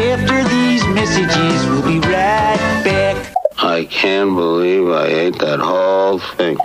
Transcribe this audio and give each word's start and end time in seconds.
After 0.00 0.42
these 0.48 0.82
messages, 0.86 1.66
we'll 1.66 1.82
be 1.82 1.98
right 1.98 2.82
back. 2.82 3.34
I 3.58 3.84
can't 3.84 4.34
believe 4.34 4.88
I 4.88 5.06
ate 5.06 5.38
that 5.40 5.60
whole 5.60 6.18
thing. 6.18 6.56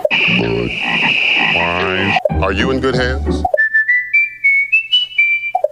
Are 2.42 2.52
you 2.52 2.70
in 2.70 2.80
good 2.80 2.94
hands? 2.94 3.44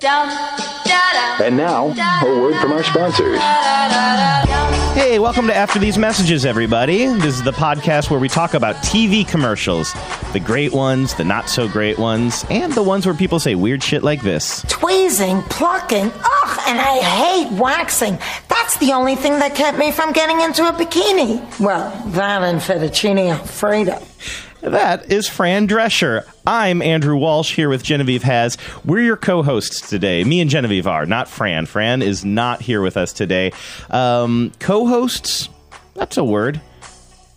And 0.06 1.56
now, 1.56 1.86
a 1.86 2.40
word 2.40 2.60
from 2.60 2.72
our 2.72 2.84
sponsors. 2.84 3.38
Hey, 4.94 5.18
welcome 5.18 5.46
to 5.46 5.56
After 5.56 5.78
These 5.78 5.96
Messages, 5.96 6.44
everybody. 6.44 7.06
This 7.06 7.36
is 7.36 7.42
the 7.42 7.52
podcast 7.52 8.10
where 8.10 8.20
we 8.20 8.28
talk 8.28 8.52
about 8.52 8.76
TV 8.76 9.26
commercials 9.26 9.94
the 10.34 10.40
great 10.40 10.72
ones, 10.72 11.14
the 11.14 11.24
not 11.24 11.48
so 11.48 11.68
great 11.68 11.98
ones, 11.98 12.44
and 12.50 12.72
the 12.72 12.82
ones 12.82 13.06
where 13.06 13.14
people 13.14 13.38
say 13.38 13.54
weird 13.54 13.82
shit 13.82 14.02
like 14.02 14.20
this. 14.20 14.62
Tweezing, 14.68 15.40
plucking, 15.42 16.12
ugh, 16.12 16.58
and 16.66 16.78
I 16.80 16.98
hate 16.98 17.58
waxing. 17.58 18.18
That's 18.48 18.76
the 18.78 18.92
only 18.92 19.14
thing 19.16 19.38
that 19.38 19.54
kept 19.54 19.78
me 19.78 19.90
from 19.90 20.12
getting 20.12 20.40
into 20.40 20.68
a 20.68 20.72
bikini. 20.72 21.60
Well, 21.60 21.90
that 22.08 22.42
and 22.42 22.60
fettuccine 22.60 23.30
alfredo. 23.30 24.02
That 24.64 25.12
is 25.12 25.28
Fran 25.28 25.68
Drescher. 25.68 26.26
I'm 26.46 26.80
Andrew 26.80 27.16
Walsh 27.16 27.54
here 27.54 27.68
with 27.68 27.82
Genevieve 27.82 28.22
Has. 28.22 28.56
We're 28.82 29.02
your 29.02 29.18
co-hosts 29.18 29.90
today. 29.90 30.24
Me 30.24 30.40
and 30.40 30.48
Genevieve 30.48 30.86
are, 30.86 31.04
not 31.04 31.28
Fran. 31.28 31.66
Fran 31.66 32.00
is 32.00 32.24
not 32.24 32.62
here 32.62 32.80
with 32.80 32.96
us 32.96 33.12
today. 33.12 33.52
Um, 33.90 34.52
co-hosts, 34.60 35.50
that's 35.92 36.16
a 36.16 36.24
word. 36.24 36.62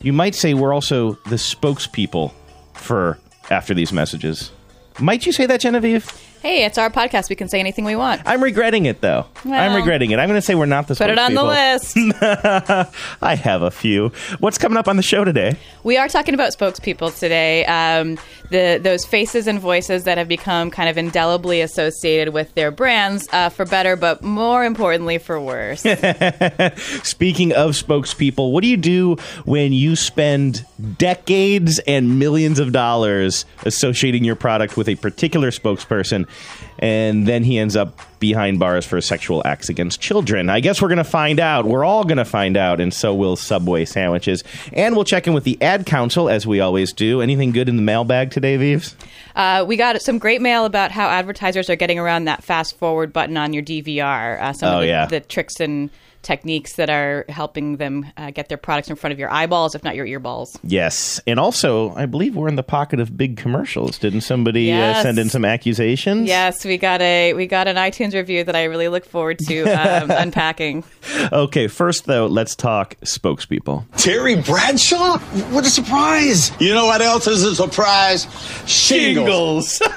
You 0.02 0.14
might 0.14 0.36
say 0.36 0.54
we're 0.54 0.74
also 0.74 1.16
the 1.26 1.36
spokespeople 1.36 2.32
for 2.76 3.20
After 3.50 3.74
These 3.74 3.92
Messages. 3.92 4.54
Might 4.98 5.26
you 5.26 5.34
say 5.34 5.46
that, 5.48 5.60
Genevieve? 5.60 6.10
Hey, 6.42 6.64
it's 6.66 6.78
our 6.78 6.90
podcast. 6.90 7.30
We 7.30 7.36
can 7.36 7.50
say 7.50 7.60
anything 7.60 7.84
we 7.84 7.96
want. 7.96 8.22
I'm 8.26 8.42
regretting 8.44 8.86
it, 8.86 9.02
though. 9.02 9.26
I'm 9.44 9.76
regretting 9.76 10.12
it. 10.12 10.20
I'm 10.20 10.30
going 10.30 10.38
to 10.38 10.46
say 10.46 10.56
we're 10.56 10.66
not 10.66 10.88
the 10.88 10.96
Put 10.96 11.10
it 11.10 11.18
on 11.20 11.34
the 11.34 11.44
list. 11.44 11.98
I 13.22 13.36
have 13.36 13.64
a 13.64 13.72
few. 13.72 14.12
What's 14.40 14.58
coming 14.58 14.78
up 14.78 14.88
on 14.88 14.98
the 14.98 15.04
show 15.04 15.24
today? 15.24 15.58
we 15.84 15.98
are 15.98 16.08
talking 16.08 16.34
about 16.34 16.52
spokespeople 16.56 17.18
today. 17.18 17.66
Um, 17.66 18.20
the 18.50 18.80
those 18.82 19.06
faces 19.06 19.48
and 19.48 19.60
voices 19.60 20.04
that 20.04 20.18
have 20.18 20.28
become 20.28 20.70
kind 20.70 20.90
of 20.90 20.98
indelibly 20.98 21.62
associated 21.62 22.34
with 22.34 22.54
their 22.56 22.72
brands, 22.72 23.28
uh, 23.32 23.50
for 23.50 23.66
better, 23.66 23.96
but 23.96 24.22
more 24.22 24.64
importantly, 24.66 25.18
for 25.18 25.40
worse. 25.40 25.82
Speaking 27.04 27.54
of 27.54 27.72
spokespeople, 27.72 28.52
what 28.52 28.62
do 28.62 28.68
you 28.68 28.78
do 28.78 29.16
when 29.46 29.74
you 29.74 29.96
spend 29.96 30.66
decades 30.98 31.80
and 31.88 32.20
millions 32.20 32.60
of 32.60 32.72
dollars 32.72 33.46
associating 33.66 34.24
your 34.24 34.36
product 34.36 34.78
with 34.78 34.88
a 34.88 34.96
particular 34.96 35.52
spokesperson 35.52 36.28
and 36.80 37.28
then 37.28 37.44
he 37.44 37.58
ends 37.58 37.76
up 37.76 38.00
behind 38.20 38.60
bars 38.60 38.86
for 38.86 39.02
sexual 39.02 39.42
acts 39.46 39.70
against 39.70 40.00
children? 40.00 40.50
I 40.50 40.60
guess 40.60 40.82
we're 40.82 40.88
going 40.90 40.98
to 41.00 41.04
find 41.04 41.40
out. 41.40 41.66
We're 41.66 41.84
all 41.84 42.04
going 42.04 42.18
to 42.18 42.26
find 42.26 42.56
out, 42.58 42.80
and 42.80 42.94
so 42.94 43.16
will 43.16 43.36
Subway 43.36 43.86
sandwiches. 43.86 44.44
And 44.74 44.96
we'll 44.96 45.06
check 45.06 45.26
in 45.28 45.34
with 45.34 45.44
the 45.44 45.60
ad 45.62 45.86
council, 45.88 46.30
as 46.30 46.46
we 46.46 46.60
always 46.60 46.94
do. 46.94 47.22
Anything 47.22 47.52
good 47.52 47.68
in 47.70 47.76
the 47.78 47.82
mailbag 47.82 48.30
today, 48.32 48.58
Vives? 48.58 48.96
Uh, 49.36 49.66
we 49.68 49.76
got 49.76 50.00
some 50.02 50.20
great 50.20 50.42
mail 50.42 50.66
about 50.66 50.92
how 50.92 51.08
advertisers 51.08 51.70
are 51.70 51.76
getting 51.76 51.98
around 52.00 52.26
that 52.26 52.44
fast 52.44 52.78
forward 52.78 53.12
button 53.12 53.38
on 53.38 53.54
your 53.54 53.64
DVR. 53.64 54.40
Uh, 54.40 54.54
some 54.54 54.70
Oh, 54.70 54.76
of 54.78 54.82
the, 54.82 54.88
yeah. 54.88 55.06
the 55.08 55.20
tricks 55.22 55.60
and 55.60 55.90
techniques 56.28 56.76
that 56.76 56.90
are 56.90 57.24
helping 57.30 57.78
them 57.78 58.06
uh, 58.18 58.32
get 58.32 58.50
their 58.50 58.58
products 58.58 58.90
in 58.90 58.98
front 58.98 59.14
of 59.14 59.18
your 59.18 59.32
eyeballs, 59.32 59.74
if 59.76 59.84
not 59.84 59.96
your 59.96 60.06
earballs. 60.06 60.60
Yes. 60.62 61.22
And 61.26 61.40
also, 61.40 61.96
I 61.96 62.06
believe 62.06 62.36
we're 62.36 62.50
in 62.50 62.58
the 62.58 62.64
pocket 62.64 63.00
of 63.00 63.16
big 63.16 63.38
commercials. 63.38 63.98
Didn't 63.98 64.22
somebody 64.22 64.72
uh, 64.72 65.02
send 65.02 65.20
in 65.20 65.30
some 65.30 65.46
accusations? 65.46 66.28
Yes, 66.28 66.66
we 66.66 66.78
got 66.78 67.02
a 67.02 67.34
we 67.34 67.48
got 67.48 67.70
an 67.70 67.78
iTunes 67.78 68.14
review 68.14 68.44
that 68.44 68.58
I 68.58 68.66
really 68.66 68.90
look 68.90 69.06
forward 69.06 69.40
to 69.48 69.64
um, 70.04 70.12
unpacking. 70.12 70.84
Okay, 71.32 71.68
first 71.68 72.06
though, 72.06 72.28
let's 72.28 72.56
talk 72.56 72.96
spokespeople. 73.06 73.86
Terry 73.96 74.36
Bradshaw? 74.36 75.20
What 75.54 75.66
a 75.66 75.70
surprise! 75.70 76.52
You 76.60 76.74
know 76.74 76.88
what 76.88 77.02
else 77.02 77.26
is 77.26 77.44
a 77.44 77.56
surprise? 77.56 78.28
Shingles. 78.66 79.82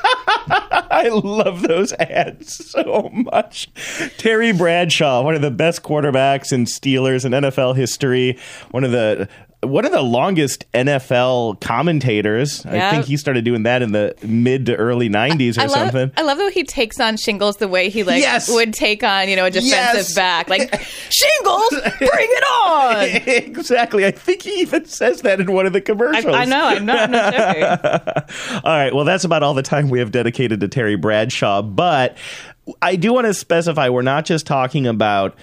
I 0.51 1.09
love 1.09 1.63
those 1.63 1.93
ads 1.95 2.71
so 2.71 3.11
much. 3.13 3.69
Terry 4.17 4.53
Bradshaw, 4.53 5.23
one 5.23 5.35
of 5.35 5.43
the 5.43 5.51
best 5.51 5.83
quarterbacks 5.83 6.20
in 6.53 6.65
Steelers 6.67 7.25
and 7.25 7.35
NFL 7.35 7.77
history, 7.77 8.39
one 8.71 8.85
of 8.85 8.93
the 8.93 9.29
one 9.63 9.85
of 9.85 9.93
the 9.93 10.01
longest 10.01 10.65
NFL 10.73 11.61
commentators. 11.61 12.65
I 12.65 12.91
think 12.93 13.05
he 13.05 13.19
started 13.19 13.45
doing 13.45 13.65
that 13.65 13.83
in 13.83 13.93
the 13.93 14.15
mid 14.23 14.65
to 14.67 14.77
early 14.77 15.11
90s 15.11 15.59
or 15.59 15.61
I 15.61 15.65
love, 15.67 15.73
something. 15.91 16.11
I 16.17 16.23
love 16.23 16.39
that 16.39 16.53
he 16.55 16.65
takes 16.65 16.99
on 16.99 17.19
shingles 17.19 17.59
the 17.59 17.69
way 17.69 17.91
he 17.91 18.03
like 18.03 18.23
Yes. 18.23 18.49
would 18.51 18.73
take 18.73 19.03
on 19.05 19.29
you 19.29 19.37
know 19.37 19.45
a 19.45 19.51
defensive 19.51 19.69
Yes. 19.69 20.15
back, 20.15 20.49
like 20.49 20.81
shingles, 21.11 21.69
bring 21.99 22.09
it 22.09 22.45
on. 22.65 23.05
exactly. 23.51 24.07
I 24.07 24.13
think 24.13 24.43
he 24.43 24.61
even 24.63 24.87
says 24.87 25.21
that 25.23 25.41
in 25.41 25.53
one 25.53 25.67
of 25.67 25.75
the 25.75 25.81
I, 25.81 25.83
commercials. 25.83 26.35
I 26.35 26.47
know, 26.47 26.65
I'm 26.65 26.87
not, 26.87 26.99
I'm 27.01 27.11
not 27.11 27.35
joking. 27.35 28.63
All 28.65 28.73
right. 28.77 28.95
Well, 28.95 29.05
that's 29.05 29.25
about 29.25 29.43
all 29.43 29.53
the 29.53 29.63
time 29.63 29.91
we 29.91 29.99
have 29.99 30.11
dedicated 30.11 30.61
to 30.61 30.69
Terry 30.69 30.97
Bradshaw. 30.97 31.61
But 31.61 32.17
I 32.81 32.97
do 32.97 33.13
want 33.13 33.27
to 33.27 33.35
specify 33.35 33.91
we're 33.91 34.01
not 34.03 34.25
just 34.25 34.47
talking 34.47 34.87
about 34.87 35.37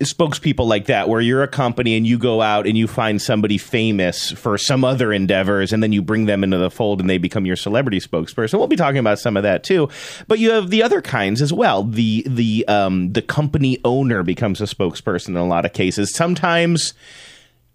spokespeople 0.00 0.66
like 0.66 0.86
that 0.86 1.08
where 1.08 1.20
you're 1.20 1.42
a 1.42 1.48
company 1.48 1.96
and 1.96 2.06
you 2.06 2.18
go 2.18 2.42
out 2.42 2.66
and 2.66 2.76
you 2.76 2.88
find 2.88 3.22
somebody 3.22 3.58
famous 3.58 4.32
for 4.32 4.58
some 4.58 4.84
other 4.84 5.12
endeavors 5.12 5.72
and 5.72 5.82
then 5.82 5.92
you 5.92 6.02
bring 6.02 6.26
them 6.26 6.42
into 6.42 6.58
the 6.58 6.70
fold 6.70 7.00
and 7.00 7.08
they 7.08 7.18
become 7.18 7.46
your 7.46 7.56
celebrity 7.56 8.00
spokesperson. 8.00 8.58
We'll 8.58 8.66
be 8.66 8.76
talking 8.76 8.98
about 8.98 9.18
some 9.18 9.36
of 9.36 9.44
that 9.44 9.62
too. 9.62 9.88
But 10.26 10.38
you 10.38 10.50
have 10.50 10.70
the 10.70 10.82
other 10.82 11.00
kinds 11.00 11.40
as 11.40 11.52
well. 11.52 11.84
The 11.84 12.24
the 12.26 12.66
um 12.66 13.12
the 13.12 13.22
company 13.22 13.78
owner 13.84 14.22
becomes 14.22 14.60
a 14.60 14.64
spokesperson 14.64 15.28
in 15.28 15.36
a 15.36 15.46
lot 15.46 15.64
of 15.64 15.72
cases. 15.72 16.14
Sometimes 16.14 16.94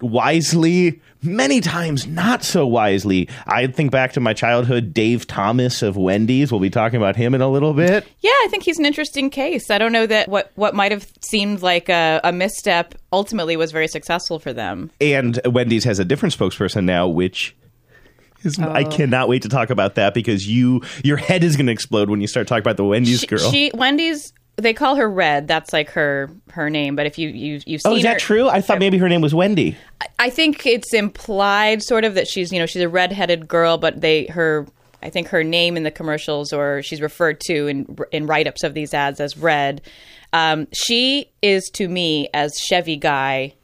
wisely, 0.02 1.02
many 1.22 1.62
times 1.62 2.08
not 2.08 2.44
so 2.44 2.66
wisely. 2.66 3.30
I 3.46 3.68
think 3.68 3.92
back 3.92 4.14
to 4.14 4.20
my 4.20 4.34
childhood, 4.34 4.94
Dave 4.94 5.28
Thomas 5.28 5.82
of 5.82 5.98
Wendy's. 5.98 6.52
We'll 6.52 6.62
be 6.62 6.70
talking 6.70 6.98
about 6.98 7.16
him 7.16 7.34
in 7.34 7.42
a 7.42 7.50
little 7.50 7.74
bit. 7.74 8.08
Yeah, 8.20 8.30
I 8.32 8.48
think 8.50 8.64
he's 8.64 8.80
an 8.80 8.86
interesting 8.86 9.30
case. 9.30 9.70
I 9.70 9.78
don't 9.78 9.92
know 9.92 10.06
that 10.08 10.30
what 10.30 10.52
what 10.56 10.74
might 10.76 10.92
have 10.92 11.08
seemed 11.22 11.62
like 11.62 11.90
a, 11.90 12.22
a 12.24 12.32
misstep 12.32 12.96
ultimately 13.12 13.58
was 13.58 13.72
very 13.72 13.88
successful 13.88 14.40
for 14.40 14.54
them. 14.54 14.92
And 15.02 15.40
Wendy's 15.46 15.84
has 15.84 16.00
a 16.00 16.06
different 16.06 16.38
spokesperson 16.38 16.86
now, 16.86 17.08
which. 17.08 17.56
Is, 18.42 18.58
I 18.58 18.84
oh. 18.84 18.90
cannot 18.90 19.28
wait 19.28 19.42
to 19.42 19.50
talk 19.50 19.70
about 19.70 19.96
that 19.96 20.14
because 20.14 20.48
you 20.48 20.82
your 21.04 21.18
head 21.18 21.44
is 21.44 21.58
going 21.58 21.66
to 21.66 21.74
explode 21.74 22.10
when 22.10 22.22
you 22.22 22.28
start 22.28 22.48
talking 22.48 22.62
about 22.62 22.78
the 22.78 22.86
Wendy's 22.86 23.20
She, 23.20 23.28
girl. 23.28 23.52
she 23.52 23.70
Wendy's. 23.74 24.32
They 24.60 24.74
call 24.74 24.96
her 24.96 25.10
Red. 25.10 25.48
That's 25.48 25.74
like 25.74 25.90
her 25.92 26.30
her 26.52 26.70
name. 26.70 26.96
But 26.96 27.06
if 27.06 27.18
you 27.18 27.30
you 27.30 27.60
you've 27.66 27.82
seen 27.82 27.94
oh, 27.94 27.96
is 27.96 28.04
that 28.04 28.14
her, 28.14 28.20
true? 28.20 28.50
I 28.50 28.62
thought 28.62 28.80
maybe 28.80 28.98
her 28.98 29.10
name 29.10 29.22
was 29.22 29.34
Wendy. 29.34 29.78
I 30.18 30.30
think 30.30 30.66
it's 30.66 30.94
implied 30.94 31.82
sort 31.82 32.04
of 32.04 32.16
that 32.16 32.28
she's 32.28 32.52
you 32.52 32.60
know 32.60 32.66
she's 32.66 32.82
a 32.82 32.90
redheaded 32.90 33.48
girl, 33.48 33.78
but 33.78 34.02
they 34.02 34.26
her 34.28 34.68
I 35.02 35.10
think 35.10 35.30
her 35.30 35.44
name 35.44 35.78
in 35.78 35.84
the 35.84 35.92
commercials 35.92 36.52
or 36.52 36.82
she's 36.82 37.02
referred 37.02 37.40
to 37.42 37.68
in 37.68 37.98
in 38.12 38.26
write 38.26 38.48
ups 38.48 38.64
of 38.64 38.74
these 38.74 38.94
ads 38.94 39.20
as 39.20 39.38
Red. 39.38 39.82
Um, 40.32 40.68
she 40.74 41.32
is 41.42 41.70
to 41.74 41.88
me 41.88 42.30
as 42.34 42.54
Chevy 42.60 42.98
guy, 42.98 43.56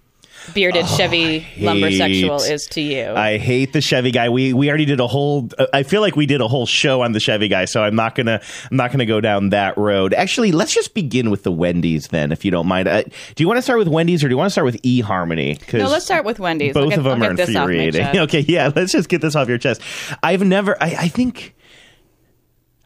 bearded 0.53 0.87
Chevy 0.87 1.45
lumber 1.59 1.91
sexual 1.91 2.41
is 2.41 2.67
to 2.67 2.81
you. 2.81 3.03
Oh, 3.03 3.15
I 3.15 3.37
hate 3.37 3.73
the 3.73 3.81
Chevy 3.81 4.11
guy. 4.11 4.29
We 4.29 4.53
we 4.53 4.69
already 4.69 4.85
did 4.85 4.99
a 4.99 5.07
whole. 5.07 5.49
I 5.73 5.83
feel 5.83 6.01
like 6.01 6.15
we 6.15 6.25
did 6.25 6.41
a 6.41 6.47
whole 6.47 6.65
show 6.65 7.01
on 7.01 7.11
the 7.13 7.19
Chevy 7.19 7.47
guy, 7.47 7.65
so 7.65 7.83
I'm 7.83 7.95
not 7.95 8.15
gonna 8.15 8.41
I'm 8.69 8.77
not 8.77 8.91
gonna 8.91 9.05
go 9.05 9.21
down 9.21 9.49
that 9.49 9.77
road. 9.77 10.13
Actually, 10.13 10.51
let's 10.51 10.73
just 10.73 10.93
begin 10.93 11.29
with 11.31 11.43
the 11.43 11.51
Wendy's 11.51 12.09
then, 12.09 12.31
if 12.31 12.45
you 12.45 12.51
don't 12.51 12.67
mind. 12.67 12.87
Uh, 12.87 13.03
do 13.03 13.43
you 13.43 13.47
want 13.47 13.57
to 13.57 13.61
start 13.61 13.79
with 13.79 13.87
Wendy's 13.87 14.23
or 14.23 14.27
do 14.27 14.33
you 14.33 14.37
want 14.37 14.47
to 14.47 14.51
start 14.51 14.65
with 14.65 14.81
eHarmony? 14.83 15.73
no, 15.73 15.87
let's 15.87 16.05
start 16.05 16.25
with 16.25 16.39
Wendy's. 16.39 16.73
Both 16.73 16.89
get- 16.89 16.99
of 16.99 17.05
them 17.05 17.21
I'll 17.21 17.29
are 17.31 17.33
get 17.33 17.47
this 17.47 17.55
off 17.55 17.67
my 17.67 17.73
infuriating. 17.73 18.19
Okay, 18.25 18.39
yeah, 18.41 18.71
let's 18.75 18.91
just 18.91 19.09
get 19.09 19.21
this 19.21 19.35
off 19.35 19.47
your 19.49 19.57
chest. 19.57 19.81
I've 20.23 20.43
never. 20.43 20.81
I, 20.81 20.95
I 20.95 21.07
think. 21.07 21.54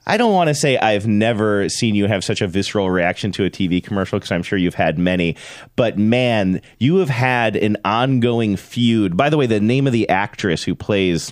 I 0.09 0.17
don't 0.17 0.33
want 0.33 0.47
to 0.47 0.55
say 0.55 0.75
I've 0.75 1.05
never 1.05 1.69
seen 1.69 1.93
you 1.93 2.07
have 2.07 2.23
such 2.23 2.41
a 2.41 2.47
visceral 2.47 2.89
reaction 2.89 3.31
to 3.33 3.45
a 3.45 3.49
TV 3.51 3.81
commercial 3.81 4.17
because 4.17 4.31
I'm 4.31 4.41
sure 4.41 4.57
you've 4.57 4.73
had 4.73 4.97
many. 4.97 5.35
But 5.75 5.99
man, 5.99 6.63
you 6.79 6.95
have 6.95 7.09
had 7.09 7.55
an 7.55 7.77
ongoing 7.85 8.55
feud. 8.55 9.15
By 9.15 9.29
the 9.29 9.37
way, 9.37 9.45
the 9.45 9.59
name 9.59 9.85
of 9.85 9.93
the 9.93 10.09
actress 10.09 10.63
who 10.63 10.73
plays 10.73 11.31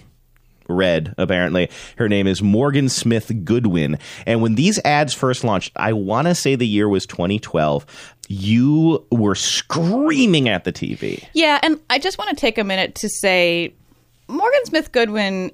Red, 0.70 1.16
apparently, 1.18 1.72
her 1.98 2.08
name 2.08 2.28
is 2.28 2.44
Morgan 2.44 2.88
Smith 2.88 3.32
Goodwin. 3.44 3.98
And 4.28 4.44
when 4.44 4.54
these 4.54 4.80
ads 4.86 5.12
first 5.12 5.44
launched, 5.44 5.72
I 5.76 5.94
want 5.94 6.28
to 6.28 6.36
say 6.36 6.56
the 6.56 6.68
year 6.68 6.88
was 6.88 7.08
2012. 7.08 8.14
You 8.28 9.04
were 9.10 9.34
screaming 9.34 10.50
at 10.50 10.66
the 10.66 10.74
TV. 10.74 11.26
Yeah, 11.34 11.60
and 11.64 11.80
I 11.90 11.98
just 11.98 12.20
want 12.20 12.30
to 12.30 12.36
take 12.36 12.60
a 12.60 12.64
minute 12.64 12.94
to 12.96 13.10
say 13.10 13.74
Morgan 14.28 14.66
Smith 14.66 14.92
Goodwin 14.92 15.52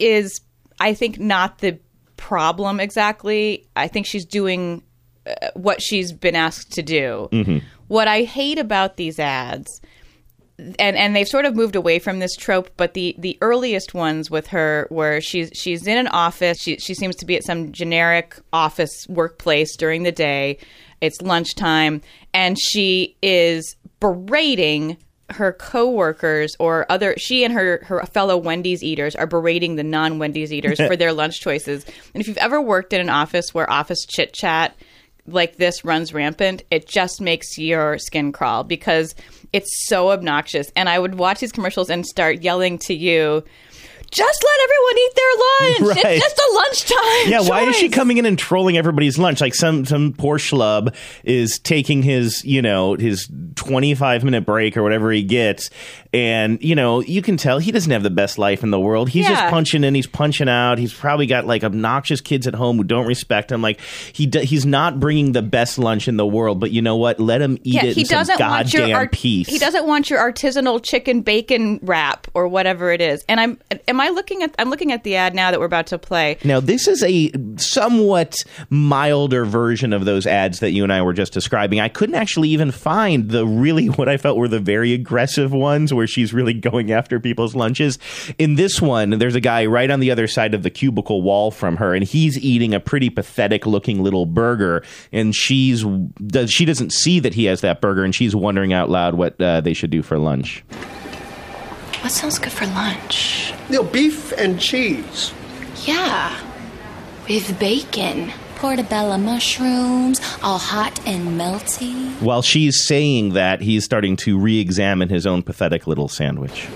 is, 0.00 0.40
I 0.80 0.94
think, 0.94 1.20
not 1.20 1.58
the 1.58 1.78
problem 2.20 2.78
exactly. 2.78 3.66
I 3.74 3.88
think 3.88 4.06
she's 4.06 4.26
doing 4.26 4.82
uh, 5.26 5.48
what 5.54 5.82
she's 5.82 6.12
been 6.12 6.36
asked 6.36 6.70
to 6.72 6.82
do. 6.82 7.28
What 7.88 8.06
I 8.06 8.22
hate 8.22 8.58
about 8.58 8.96
these 8.96 9.18
ads. 9.18 9.80
And 10.78 10.94
and 10.94 11.16
they've 11.16 11.26
sort 11.26 11.46
of 11.46 11.56
moved 11.56 11.74
away 11.74 11.98
from 11.98 12.18
this 12.18 12.36
trope, 12.36 12.68
but 12.76 12.92
the, 12.92 13.16
the 13.18 13.38
earliest 13.40 13.94
ones 13.94 14.30
with 14.30 14.48
her 14.48 14.86
where 14.90 15.18
she's 15.22 15.50
she's 15.54 15.86
in 15.86 15.96
an 15.96 16.08
office, 16.08 16.58
she 16.60 16.76
she 16.76 16.92
seems 16.92 17.16
to 17.16 17.24
be 17.24 17.34
at 17.34 17.44
some 17.44 17.72
generic 17.72 18.38
office 18.52 19.06
workplace 19.08 19.74
during 19.74 20.02
the 20.02 20.12
day, 20.12 20.58
It's 21.00 21.22
lunchtime, 21.22 22.02
and 22.34 22.58
she 22.60 23.16
is 23.22 23.74
berating 24.00 24.98
her 25.30 25.52
coworkers 25.52 26.56
or 26.58 26.86
other 26.90 27.14
she 27.18 27.44
and 27.44 27.54
her 27.54 27.82
her 27.84 28.04
fellow 28.06 28.36
Wendy's 28.36 28.82
eaters 28.82 29.14
are 29.14 29.26
berating 29.26 29.76
the 29.76 29.84
non 29.84 30.18
Wendy's 30.18 30.52
eaters 30.52 30.80
for 30.86 30.96
their 30.96 31.12
lunch 31.12 31.40
choices. 31.40 31.84
And 32.14 32.20
if 32.20 32.28
you've 32.28 32.36
ever 32.38 32.60
worked 32.60 32.92
in 32.92 33.00
an 33.00 33.10
office 33.10 33.54
where 33.54 33.70
office 33.70 34.04
chit 34.06 34.32
chat 34.32 34.76
like 35.26 35.56
this 35.56 35.84
runs 35.84 36.12
rampant, 36.12 36.62
it 36.70 36.88
just 36.88 37.20
makes 37.20 37.58
your 37.58 37.98
skin 37.98 38.32
crawl 38.32 38.64
because 38.64 39.14
it's 39.52 39.86
so 39.86 40.10
obnoxious. 40.10 40.70
And 40.76 40.88
I 40.88 40.98
would 40.98 41.16
watch 41.16 41.40
these 41.40 41.52
commercials 41.52 41.90
and 41.90 42.06
start 42.06 42.42
yelling 42.42 42.78
to 42.86 42.94
you, 42.94 43.44
just 44.10 44.44
let 44.44 44.60
everyone 44.64 44.98
eat 44.98 45.14
their 45.14 45.34
lunch. 45.36 45.96
Right. 46.04 46.14
It's 46.16 46.24
just 46.24 46.38
a 46.38 46.54
lunchtime. 46.54 47.30
Yeah, 47.30 47.40
why 47.42 47.62
is 47.68 47.76
she 47.76 47.88
coming 47.88 48.18
in 48.18 48.26
and 48.26 48.38
trolling 48.38 48.76
everybody's 48.76 49.18
lunch? 49.18 49.40
Like 49.40 49.54
some 49.54 49.84
some 49.84 50.12
poor 50.12 50.38
schlub 50.38 50.94
is 51.24 51.58
taking 51.58 52.02
his 52.02 52.44
you 52.44 52.62
know 52.62 52.94
his 52.94 53.28
twenty 53.54 53.94
five 53.94 54.24
minute 54.24 54.44
break 54.44 54.76
or 54.76 54.82
whatever 54.82 55.10
he 55.12 55.22
gets, 55.22 55.70
and 56.12 56.62
you 56.62 56.74
know 56.74 57.00
you 57.00 57.22
can 57.22 57.36
tell 57.36 57.58
he 57.58 57.70
doesn't 57.72 57.90
have 57.92 58.02
the 58.02 58.10
best 58.10 58.38
life 58.38 58.62
in 58.62 58.70
the 58.70 58.80
world. 58.80 59.08
He's 59.08 59.26
just 59.26 59.44
punching 59.50 59.84
in, 59.84 59.94
he's 59.94 60.06
punching 60.06 60.48
out. 60.48 60.78
He's 60.78 60.92
probably 60.92 61.26
got 61.26 61.46
like 61.46 61.62
obnoxious 61.62 62.20
kids 62.20 62.46
at 62.46 62.54
home 62.54 62.76
who 62.76 62.84
don't 62.84 63.06
respect 63.06 63.52
him. 63.52 63.62
Like 63.62 63.80
he 64.12 64.26
do, 64.26 64.40
he's 64.40 64.66
not 64.66 64.98
bringing 64.98 65.32
the 65.32 65.42
best 65.42 65.78
lunch 65.78 66.08
in 66.08 66.16
the 66.16 66.26
world, 66.26 66.58
but 66.60 66.70
you 66.72 66.82
know 66.82 66.96
what? 66.96 67.20
Let 67.20 67.40
him 67.40 67.58
eat 67.62 67.74
Yeah, 67.74 67.84
it 67.84 67.96
he 67.96 68.04
doesn't 68.04 68.40
want 68.40 68.66
goddamn 68.70 68.88
your 68.88 68.98
art- 68.98 69.12
peace. 69.12 69.48
He 69.48 69.58
doesn't 69.58 69.86
want 69.86 70.10
your 70.10 70.18
artisanal 70.18 70.82
chicken 70.82 71.22
bacon 71.22 71.78
wrap 71.82 72.26
or 72.34 72.48
whatever 72.48 72.90
it 72.90 73.00
is. 73.00 73.24
And 73.28 73.38
I'm 73.38 73.58
am 73.86 73.99
I 74.00 74.08
looking 74.10 74.42
at 74.42 74.54
I'm 74.58 74.70
looking 74.70 74.92
at 74.92 75.04
the 75.04 75.16
ad 75.16 75.34
now 75.34 75.50
that 75.50 75.60
we're 75.60 75.66
about 75.66 75.86
to 75.88 75.98
play. 75.98 76.38
Now, 76.44 76.60
this 76.60 76.88
is 76.88 77.02
a 77.02 77.30
somewhat 77.56 78.36
milder 78.68 79.44
version 79.44 79.92
of 79.92 80.04
those 80.04 80.26
ads 80.26 80.60
that 80.60 80.72
you 80.72 80.82
and 80.82 80.92
I 80.92 81.02
were 81.02 81.12
just 81.12 81.32
describing. 81.32 81.80
I 81.80 81.88
couldn't 81.88 82.14
actually 82.14 82.48
even 82.50 82.70
find 82.70 83.30
the 83.30 83.46
really 83.46 83.86
what 84.00 84.08
I 84.08 84.16
felt 84.16 84.38
were 84.38 84.48
the 84.48 84.60
very 84.60 84.92
aggressive 84.92 85.52
ones 85.52 85.92
where 85.92 86.06
she's 86.06 86.32
really 86.32 86.54
going 86.54 86.92
after 86.92 87.20
people's 87.20 87.54
lunches. 87.54 87.98
In 88.38 88.54
this 88.54 88.80
one, 88.80 89.10
there's 89.10 89.34
a 89.34 89.40
guy 89.40 89.66
right 89.66 89.90
on 89.90 90.00
the 90.00 90.10
other 90.10 90.26
side 90.26 90.54
of 90.54 90.62
the 90.62 90.70
cubicle 90.70 91.22
wall 91.22 91.50
from 91.50 91.76
her, 91.76 91.94
and 91.94 92.04
he's 92.04 92.38
eating 92.38 92.74
a 92.74 92.80
pretty 92.80 93.10
pathetic 93.10 93.66
looking 93.66 94.02
little 94.02 94.26
burger, 94.26 94.82
and 95.12 95.34
she's 95.34 95.84
does 96.26 96.50
she 96.50 96.64
doesn't 96.64 96.92
see 96.92 97.20
that 97.20 97.34
he 97.34 97.44
has 97.44 97.60
that 97.60 97.80
burger, 97.80 98.04
and 98.04 98.14
she's 98.14 98.34
wondering 98.34 98.72
out 98.72 98.90
loud 98.90 99.14
what 99.14 99.40
uh, 99.40 99.60
they 99.60 99.74
should 99.74 99.90
do 99.90 100.02
for 100.02 100.18
lunch. 100.18 100.64
What 102.00 102.12
sounds 102.12 102.38
good 102.38 102.52
for 102.52 102.66
lunch? 102.66 103.52
You 103.68 103.76
know, 103.76 103.82
beef 103.82 104.32
and 104.38 104.58
cheese. 104.58 105.32
Yeah, 105.84 106.38
with 107.28 107.58
bacon. 107.58 108.32
Portobello 108.56 109.16
mushrooms, 109.16 110.20
all 110.42 110.58
hot 110.58 110.98
and 111.06 111.40
melty. 111.40 112.10
While 112.20 112.42
she's 112.42 112.86
saying 112.86 113.32
that, 113.32 113.62
he's 113.62 113.84
starting 113.84 114.16
to 114.16 114.38
re-examine 114.38 115.08
his 115.08 115.26
own 115.26 115.42
pathetic 115.42 115.86
little 115.86 116.08
sandwich. 116.08 116.68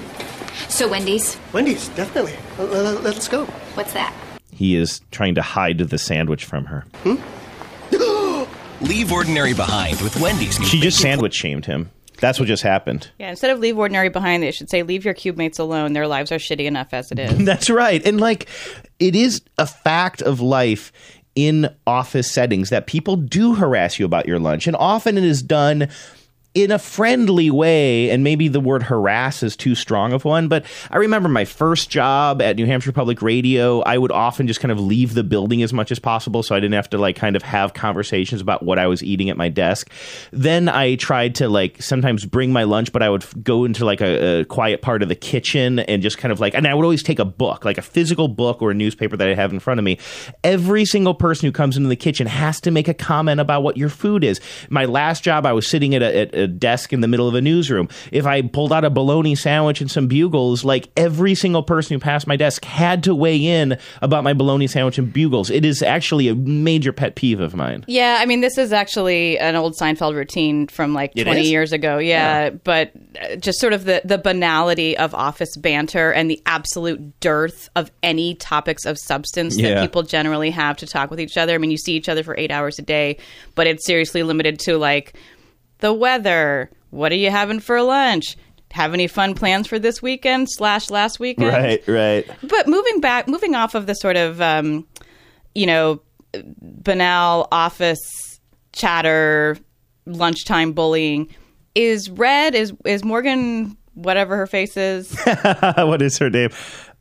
So, 0.69 0.89
Wendy's, 0.89 1.37
Wendy's, 1.53 1.89
definitely. 1.91 2.37
Let's 2.59 3.29
go. 3.29 3.45
what's 3.75 3.93
that? 3.93 4.15
He 4.51 4.77
is 4.77 5.03
trying 5.11 5.35
to 5.35 5.43
hide 5.43 5.79
the 5.79 5.99
sandwich 5.99 6.45
from 6.47 6.65
her. 6.67 6.85
Hmm? 7.03 7.17
Leave 8.85 9.13
ordinary 9.13 9.53
behind 9.53 10.01
with 10.01 10.19
Wendy's. 10.21 10.59
new 10.59 10.67
She 10.67 10.81
just 10.81 10.99
sandwich 11.01 11.35
shamed 11.35 11.67
him. 11.67 11.91
That's 12.21 12.39
what 12.39 12.47
just 12.47 12.63
happened. 12.63 13.11
Yeah, 13.19 13.31
instead 13.31 13.51
of 13.51 13.59
leave 13.59 13.79
ordinary 13.79 14.09
behind, 14.09 14.43
they 14.43 14.51
should 14.51 14.71
say 14.71 14.83
leave 14.83 15.05
your 15.05 15.15
cube 15.15 15.37
mates 15.37 15.59
alone. 15.59 15.93
Their 15.93 16.07
lives 16.07 16.33
are 16.33 16.37
shitty 16.37 16.65
enough 16.65 16.89
as 16.93 17.11
it 17.13 17.19
is. 17.19 17.45
That's 17.45 17.69
right. 17.69 18.05
And 18.07 18.21
like, 18.21 18.49
it 18.99 19.15
is 19.15 19.43
a 19.59 19.67
fact 19.67 20.23
of 20.23 20.41
life 20.41 20.93
in 21.35 21.69
office 21.87 22.31
settings 22.31 22.71
that 22.71 22.87
people 22.87 23.17
do 23.17 23.55
harass 23.55 23.99
you 23.99 24.07
about 24.07 24.27
your 24.27 24.39
lunch. 24.39 24.67
And 24.67 24.77
often 24.77 25.19
it 25.19 25.25
is 25.25 25.43
done 25.43 25.89
in 26.55 26.71
a 26.71 26.79
friendly 26.79 27.51
way. 27.51 28.11
And 28.11 28.23
maybe 28.23 28.47
the 28.47 28.61
word 28.61 28.85
harass 28.85 29.43
is 29.43 29.57
too 29.57 29.75
strong 29.75 30.13
of 30.13 30.25
one. 30.25 30.47
But 30.47 30.65
I 30.91 30.99
remember 30.99 31.29
my 31.29 31.45
first 31.45 31.91
job 31.91 32.41
at 32.41 32.57
New 32.57 32.67
Hampshire 32.67 32.93
Public 32.93 33.21
Radio, 33.23 33.81
I 33.81 33.99
would 33.99 34.13
often 34.13 34.47
just 34.47 34.61
kind 34.61 34.71
of 34.71 34.79
leave 34.79 35.15
the 35.15 35.25
building 35.25 35.63
as 35.63 35.73
much 35.73 35.91
as 35.91 35.99
possible 35.99 36.43
so 36.45 36.55
I 36.55 36.61
didn't 36.61 36.75
have 36.75 36.89
to 36.91 36.99
like 36.99 37.17
kind 37.17 37.35
of 37.35 37.43
have 37.43 37.75
conversations 37.75 38.41
about 38.41 38.63
what 38.63 38.79
I 38.79 38.87
was 38.87 39.03
eating 39.03 39.31
at 39.31 39.37
my 39.37 39.49
desk. 39.49 39.91
Then 40.31 40.69
I 40.69 40.95
tried 40.95 41.35
to 41.37 41.49
like 41.49 41.83
sometimes 41.83 42.25
bring 42.25 42.53
my 42.53 42.63
lunch, 42.63 42.93
but 42.93 43.03
I 43.03 43.11
would 43.11 43.25
go 43.43 43.65
into 43.65 43.85
like 43.85 44.01
a, 44.01 44.41
a 44.41 44.45
quiet 44.45 44.81
part 44.81 45.03
of 45.03 45.09
the 45.09 45.17
kitchen 45.17 45.81
and 45.81 46.03
just 46.03 46.19
kind 46.19 46.31
of 46.31 46.39
like, 46.39 46.55
and 46.55 46.69
I 46.69 46.75
would 46.75 46.85
always 46.85 47.03
take 47.03 47.19
a 47.19 47.25
book, 47.25 47.65
like 47.65 47.79
a 47.79 47.83
physical 47.83 48.29
book 48.29 48.63
or 48.63 48.71
a 48.71 48.75
newspaper 48.75 49.17
that 49.17 49.29
I 49.29 49.35
have 49.35 49.53
in 49.53 49.59
front 49.59 49.81
of 49.81 49.85
me. 49.85 49.99
Every 50.45 50.85
single 50.85 51.15
person 51.15 51.47
who 51.47 51.53
comes 51.53 51.77
into 51.77 51.89
the 51.89 51.97
kitchen 51.97 52.29
has 52.29 52.61
to 52.61 52.71
make 52.71 52.87
a 52.87 52.95
comment 52.95 53.41
about 53.41 53.65
what 53.65 53.77
your 53.77 53.89
food 53.89 54.23
is. 54.23 54.41
My 54.71 54.85
last 54.85 55.25
job, 55.25 55.47
I 55.47 55.53
was 55.53 55.67
sitting 55.67 55.97
at 55.97 56.03
a, 56.03 56.17
at 56.21 56.35
a 56.35 56.44
desk 56.49 56.93
in 56.93 57.01
the 57.01 57.09
middle 57.09 57.29
of 57.29 57.35
a 57.35 57.41
newsroom. 57.41 57.89
If 58.13 58.27
I 58.27 58.43
pulled 58.43 58.73
out 58.73 58.85
a 58.85 58.91
bologna 58.91 59.35
sandwich 59.35 59.81
and 59.81 59.91
some 59.91 60.07
bugles, 60.09 60.65
like 60.65 60.89
every 60.97 61.35
single 61.35 61.63
person 61.63 61.95
who 61.95 62.01
passed 62.01 62.27
my 62.27 62.37
desk 62.37 62.65
had 62.65 63.03
to 63.05 63.15
weigh 63.15 63.37
in 63.45 63.79
about 64.03 64.25
my 64.25 64.33
bologna 64.33 64.67
sandwich 64.67 64.99
and 64.99 65.13
bugles. 65.13 65.51
It 65.51 65.65
is 65.65 65.83
actually 65.83 66.29
a 66.29 66.35
major 66.35 66.93
pet 66.93 67.15
peeve 67.17 67.41
of 67.41 67.55
mine. 67.55 67.85
Yeah, 67.89 68.19
I 68.21 68.27
mean, 68.27 68.41
this 68.41 68.59
is 68.59 68.73
actually 68.73 69.39
an 69.39 69.57
old 69.57 69.75
Seinfeld 69.77 70.15
routine 70.15 70.67
from 70.69 70.95
like 70.95 71.13
It 71.15 71.25
20 71.25 71.41
is? 71.43 71.51
years 71.51 71.73
ago. 71.73 71.99
Yeah, 71.99 72.51
but 72.51 72.93
uh, 73.21 73.37
just 73.37 73.59
sort 73.61 73.73
of 73.73 73.85
the, 73.85 74.01
the 74.05 74.19
banality 74.19 74.97
of 74.97 75.15
office 75.15 75.57
banter 75.57 76.13
and 76.13 76.31
the 76.31 76.41
absolute 76.47 77.19
dearth 77.21 77.69
of 77.77 77.91
any 78.03 78.35
topics 78.35 78.85
of 78.85 78.99
substance 78.99 79.57
Yeah. 79.57 79.75
that 79.75 79.83
people 79.83 80.03
generally 80.03 80.51
have 80.51 80.77
to 80.79 80.87
talk 80.87 81.11
with 81.11 81.21
each 81.21 81.37
other. 81.37 81.55
I 81.55 81.59
mean, 81.59 81.71
you 81.71 81.79
see 81.79 81.95
each 81.95 82.09
other 82.09 82.23
for 82.23 82.35
eight 82.39 82.51
hours 82.51 82.79
a 82.79 82.83
day, 82.83 83.19
but 83.55 83.67
it's 83.67 83.87
seriously 83.87 84.23
limited 84.23 84.59
to 84.61 84.77
like 84.79 85.15
the 85.85 85.93
weather. 85.93 86.71
What 86.89 87.13
are 87.13 87.17
you 87.17 87.31
having 87.31 87.61
for 87.61 87.83
lunch? 87.83 88.39
Have 88.71 88.95
any 88.95 89.07
fun 89.07 89.35
plans 89.35 89.67
for 89.67 89.79
this 89.79 90.01
weekend 90.01 90.49
slash 90.51 90.89
last 90.89 91.21
weekend? 91.21 91.49
Right, 91.51 91.87
right. 91.87 92.27
But 92.43 92.67
moving 92.67 93.01
back, 93.01 93.29
moving 93.29 93.55
off 93.55 93.75
of 93.75 93.87
the 93.87 93.93
sort 93.93 94.17
of, 94.17 94.41
um, 94.41 94.87
you 95.55 95.67
know, 95.67 96.01
banal 96.33 97.49
office 97.53 98.01
chatter, 98.73 99.59
lunchtime 100.07 100.73
bullying, 100.73 101.29
is 101.75 102.09
Red 102.09 102.55
is 102.55 102.73
is 102.87 103.05
Morgan 103.05 103.77
whatever 103.93 104.37
her 104.37 104.47
face 104.47 104.77
is 104.77 105.15
what 105.77 106.01
is 106.01 106.17
her 106.19 106.31
name? 106.31 106.49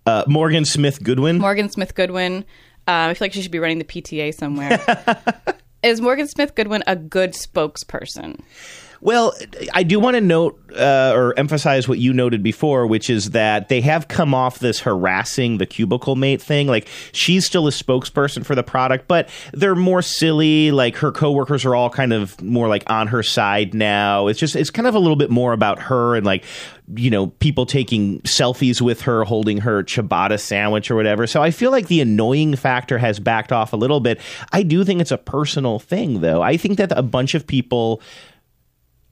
Uh, 0.05 0.25
Morgan 0.27 0.65
Smith 0.65 1.01
Goodwin. 1.01 1.37
Morgan 1.39 1.69
Smith 1.69 1.95
Goodwin. 1.95 2.43
Uh, 2.85 3.07
I 3.09 3.13
feel 3.13 3.25
like 3.25 3.33
she 3.33 3.41
should 3.41 3.51
be 3.51 3.59
running 3.59 3.79
the 3.79 3.85
PTA 3.85 4.33
somewhere. 4.33 4.77
is 5.83 5.99
Morgan 5.99 6.27
Smith 6.27 6.55
Goodwin 6.55 6.81
a 6.87 6.95
good 6.95 7.33
spokesperson? 7.33 8.39
Well, 9.03 9.33
I 9.73 9.83
do 9.83 9.99
want 9.99 10.15
to 10.15 10.21
note 10.21 10.57
uh, 10.77 11.11
or 11.13 11.37
emphasize 11.37 11.89
what 11.89 11.99
you 11.99 12.13
noted 12.13 12.41
before, 12.41 12.87
which 12.87 13.09
is 13.09 13.31
that 13.31 13.67
they 13.67 13.81
have 13.81 14.07
come 14.07 14.33
off 14.33 14.59
this 14.59 14.79
harassing 14.79 15.57
the 15.57 15.65
cubicle 15.65 16.15
mate 16.15 16.41
thing. 16.41 16.67
Like 16.67 16.87
she's 17.11 17.45
still 17.45 17.67
a 17.67 17.71
spokesperson 17.71 18.45
for 18.45 18.55
the 18.55 18.63
product, 18.63 19.09
but 19.09 19.27
they're 19.51 19.75
more 19.75 20.01
silly. 20.01 20.71
Like 20.71 20.95
her 20.95 21.11
coworkers 21.11 21.65
are 21.65 21.75
all 21.75 21.89
kind 21.89 22.13
of 22.13 22.41
more 22.41 22.69
like 22.69 22.89
on 22.89 23.07
her 23.07 23.23
side 23.23 23.73
now. 23.73 24.27
It's 24.27 24.39
just 24.39 24.55
it's 24.55 24.69
kind 24.69 24.87
of 24.87 24.95
a 24.95 24.99
little 24.99 25.17
bit 25.17 25.29
more 25.29 25.51
about 25.51 25.79
her 25.79 26.15
and 26.15 26.25
like 26.25 26.45
you 26.95 27.09
know 27.09 27.27
people 27.27 27.65
taking 27.65 28.21
selfies 28.21 28.79
with 28.79 29.01
her 29.01 29.25
holding 29.25 29.57
her 29.57 29.83
ciabatta 29.83 30.39
sandwich 30.39 30.89
or 30.89 30.95
whatever. 30.95 31.27
So 31.27 31.43
I 31.43 31.51
feel 31.51 31.71
like 31.71 31.87
the 31.87 31.99
annoying 31.99 32.55
factor 32.55 32.97
has 32.99 33.19
backed 33.19 33.51
off 33.51 33.73
a 33.73 33.77
little 33.77 33.99
bit. 33.99 34.21
I 34.53 34.63
do 34.63 34.85
think 34.85 35.01
it's 35.01 35.11
a 35.11 35.17
personal 35.17 35.77
thing 35.77 36.21
though. 36.21 36.41
I 36.41 36.55
think 36.55 36.77
that 36.77 36.97
a 36.97 37.03
bunch 37.03 37.35
of 37.35 37.45
people 37.45 38.01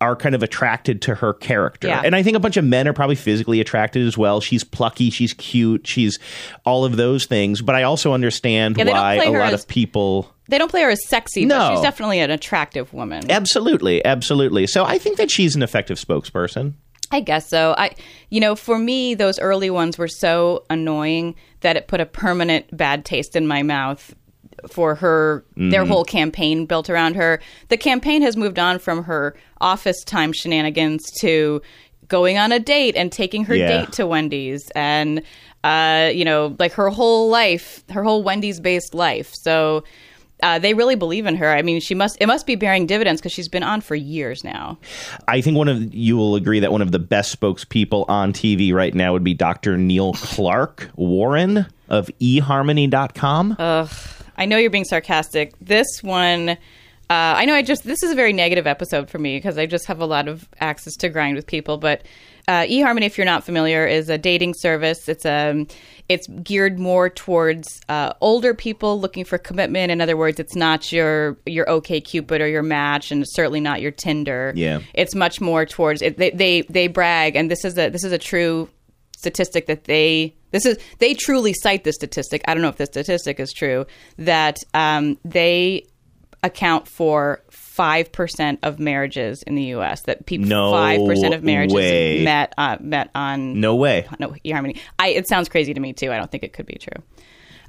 are 0.01 0.15
kind 0.15 0.35
of 0.35 0.43
attracted 0.43 1.01
to 1.03 1.15
her 1.15 1.33
character. 1.33 1.87
Yeah. 1.87 2.01
And 2.03 2.15
I 2.15 2.23
think 2.23 2.35
a 2.35 2.39
bunch 2.39 2.57
of 2.57 2.65
men 2.65 2.87
are 2.87 2.93
probably 2.93 3.15
physically 3.15 3.61
attracted 3.61 4.05
as 4.05 4.17
well. 4.17 4.41
She's 4.41 4.63
plucky, 4.63 5.09
she's 5.11 5.31
cute, 5.33 5.85
she's 5.87 6.17
all 6.65 6.83
of 6.83 6.97
those 6.97 7.25
things. 7.25 7.61
But 7.61 7.75
I 7.75 7.83
also 7.83 8.11
understand 8.13 8.77
Yeah, 8.77 8.85
why 8.85 9.15
a 9.15 9.29
lot 9.31 9.53
as- 9.53 9.61
of 9.61 9.67
people. 9.67 10.33
They 10.49 10.57
don't 10.57 10.69
play 10.69 10.81
her 10.81 10.89
as 10.89 11.07
sexy, 11.07 11.45
No. 11.45 11.57
but 11.57 11.71
she's 11.75 11.81
definitely 11.81 12.19
an 12.19 12.31
attractive 12.31 12.91
woman. 12.93 13.31
Absolutely, 13.31 14.03
absolutely. 14.03 14.67
So 14.67 14.83
I 14.83 14.97
think 14.97 15.15
that 15.17 15.31
she's 15.31 15.55
an 15.55 15.63
effective 15.63 15.97
spokesperson. 15.97 16.73
I 17.13 17.19
guess 17.19 17.47
so. 17.49 17.75
I, 17.77 17.91
you 18.29 18.39
know, 18.39 18.55
for 18.55 18.77
me, 18.79 19.13
those 19.15 19.37
early 19.39 19.69
ones 19.69 19.97
were 19.97 20.07
so 20.07 20.63
annoying 20.69 21.35
that 21.59 21.75
it 21.77 21.87
put 21.87 21.99
a 21.99 22.05
permanent 22.05 22.75
bad 22.75 23.05
taste 23.05 23.35
in 23.35 23.47
my 23.47 23.63
mouth 23.63 24.13
for 24.69 24.95
her. 24.95 25.43
Their 25.57 25.85
whole 25.85 26.03
campaign 26.05 26.65
built 26.65 26.89
around 26.89 27.15
her. 27.15 27.39
The 27.69 27.77
campaign 27.77 28.21
has 28.21 28.35
moved 28.37 28.59
on 28.59 28.79
from 28.79 29.03
her 29.03 29.35
office 29.59 30.03
time 30.03 30.33
shenanigans 30.33 31.09
to 31.21 31.61
going 32.07 32.37
on 32.37 32.51
a 32.51 32.59
date 32.59 32.95
and 32.95 33.11
taking 33.11 33.45
her 33.45 33.55
Yeah. 33.55 33.67
date 33.67 33.91
to 33.93 34.05
Wendy's 34.05 34.69
and, 34.75 35.21
uh, 35.63 36.09
you 36.13 36.25
know, 36.25 36.55
like 36.59 36.73
her 36.73 36.89
whole 36.89 37.29
life, 37.29 37.83
her 37.89 38.03
whole 38.03 38.23
Wendy's 38.23 38.59
based 38.59 38.93
life. 38.93 39.31
So. 39.33 39.83
Uh, 40.43 40.57
they 40.57 40.73
really 40.73 40.95
believe 40.95 41.27
in 41.27 41.35
her. 41.35 41.51
I 41.55 41.61
mean, 41.61 41.79
she 41.79 41.93
must. 41.93 42.17
It 42.19 42.25
must 42.25 42.47
be 42.47 42.55
bearing 42.55 42.87
dividends 42.87 43.21
because 43.21 43.31
she's 43.31 43.47
been 43.47 43.61
on 43.61 43.79
for 43.79 43.93
years 43.93 44.43
now. 44.43 44.79
I 45.27 45.39
think 45.39 45.55
one 45.55 45.67
of 45.67 45.93
you 45.93 46.17
will 46.17 46.33
agree 46.35 46.59
that 46.59 46.71
one 46.71 46.81
of 46.81 46.91
the 46.91 46.97
best 46.97 47.39
spokespeople 47.39 48.05
on 48.09 48.33
TV 48.33 48.73
right 48.73 48.95
now 48.95 49.13
would 49.13 49.23
be 49.23 49.35
Dr. 49.35 49.77
Neil 49.77 50.13
Clark 50.13 50.89
Warren 50.95 51.67
of 51.89 52.09
eharmony.com. 52.19 53.55
I 54.41 54.45
know 54.45 54.57
you're 54.57 54.71
being 54.71 54.85
sarcastic. 54.85 55.53
This 55.61 55.87
one, 56.01 56.57
Uh, 57.11 57.35
I 57.41 57.43
know 57.43 57.53
I 57.53 57.61
just 57.61 57.83
this 57.83 58.03
is 58.03 58.11
a 58.11 58.15
very 58.15 58.31
negative 58.31 58.65
episode 58.65 59.09
for 59.09 59.19
me 59.19 59.35
because 59.37 59.57
I 59.57 59.65
just 59.65 59.85
have 59.87 59.99
a 59.99 60.05
lot 60.05 60.29
of 60.29 60.47
axes 60.61 60.95
to 61.01 61.09
grind 61.09 61.35
with 61.35 61.45
people. 61.45 61.77
But 61.77 62.03
uh, 62.47 62.63
eHarmony, 62.63 63.03
if 63.03 63.17
you're 63.17 63.25
not 63.25 63.43
familiar, 63.43 63.85
is 63.85 64.09
a 64.09 64.17
dating 64.17 64.53
service. 64.55 65.09
It's 65.09 65.25
um 65.25 65.67
it's 66.07 66.25
geared 66.41 66.79
more 66.79 67.09
towards 67.09 67.67
uh, 67.89 68.13
older 68.21 68.53
people 68.53 68.99
looking 68.99 69.25
for 69.25 69.37
commitment. 69.37 69.91
In 69.91 69.99
other 69.99 70.15
words, 70.15 70.39
it's 70.39 70.55
not 70.55 70.91
your 70.93 71.37
your 71.45 71.69
OK 71.69 71.99
Cupid 71.99 72.41
or 72.41 72.47
your 72.47 72.63
Match, 72.63 73.11
and 73.11 73.25
certainly 73.27 73.59
not 73.59 73.81
your 73.81 73.91
Tinder. 73.91 74.53
Yeah. 74.55 74.79
it's 74.93 75.13
much 75.13 75.41
more 75.41 75.65
towards 75.65 76.01
it, 76.01 76.17
they, 76.17 76.31
they 76.31 76.61
they 76.69 76.87
brag, 76.87 77.35
and 77.35 77.51
this 77.51 77.65
is 77.65 77.77
a 77.77 77.89
this 77.89 78.05
is 78.05 78.13
a 78.13 78.17
true 78.17 78.69
statistic 79.17 79.65
that 79.67 79.83
they 79.83 80.33
this 80.51 80.65
is 80.65 80.77
they 80.99 81.13
truly 81.13 81.53
cite 81.53 81.83
this 81.83 81.95
statistic. 81.95 82.41
I 82.47 82.53
don't 82.53 82.61
know 82.61 82.69
if 82.69 82.77
this 82.77 82.89
statistic 82.89 83.39
is 83.39 83.51
true 83.53 83.85
that 84.17 84.57
um, 84.73 85.17
they 85.25 85.87
account 86.43 86.87
for 86.87 87.41
five 87.49 88.11
percent 88.11 88.59
of 88.63 88.79
marriages 88.79 89.43
in 89.43 89.55
the 89.55 89.63
U.S. 89.65 90.01
That 90.03 90.25
people 90.25 90.47
No 90.47 90.71
five 90.71 90.99
percent 91.05 91.33
of 91.33 91.43
marriages 91.43 91.75
way. 91.75 92.23
met 92.23 92.53
uh, 92.57 92.77
met 92.79 93.09
on 93.15 93.59
No 93.59 93.75
way. 93.75 94.07
no 94.19 94.35
eHarmony. 94.45 94.79
I 94.99 95.09
it 95.09 95.27
sounds 95.27 95.49
crazy 95.49 95.73
to 95.73 95.79
me 95.79 95.93
too. 95.93 96.11
I 96.11 96.17
don't 96.17 96.29
think 96.31 96.43
it 96.43 96.53
could 96.53 96.65
be 96.65 96.75
true. 96.75 97.01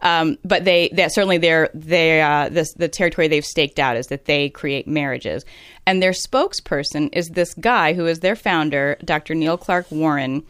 Um, 0.01 0.37
but 0.45 0.65
they 0.65 0.89
that 0.95 1.15
certainly 1.15 1.39
their 1.39 1.71
they 1.75 2.21
uh, 2.21 2.49
this 2.49 2.73
the 2.75 2.89
territory 2.89 3.29
they've 3.29 3.45
staked 3.45 3.79
out 3.79 3.97
is 3.97 4.07
that 4.09 4.25
they 4.25 4.49
create 4.49 4.89
marriages, 4.89 5.45
and 5.87 6.03
their 6.03 6.11
spokesperson 6.11 7.09
is 7.13 7.29
this 7.29 7.55
guy 7.55 7.93
who 7.93 8.07
is 8.07 8.19
their 8.19 8.35
founder, 8.35 8.97
Dr. 9.05 9.35
Neil 9.37 9.57
Clark 9.57 9.87
Warren. 9.93 10.43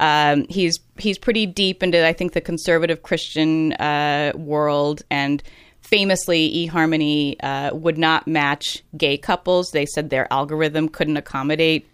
Um, 0.00 0.46
he's 0.48 0.80
he's 0.98 1.18
pretty 1.18 1.46
deep 1.46 1.82
into 1.82 2.04
I 2.06 2.12
think 2.12 2.32
the 2.32 2.40
conservative 2.40 3.02
Christian 3.02 3.72
uh, 3.74 4.32
world 4.34 5.02
and. 5.10 5.42
Famously, 5.82 6.68
eHarmony 6.68 7.36
uh, 7.42 7.70
would 7.74 7.98
not 7.98 8.28
match 8.28 8.82
gay 8.96 9.16
couples. 9.16 9.70
They 9.72 9.86
said 9.86 10.10
their 10.10 10.30
algorithm 10.32 10.88
couldn't 10.88 11.16
accommodate 11.16 11.88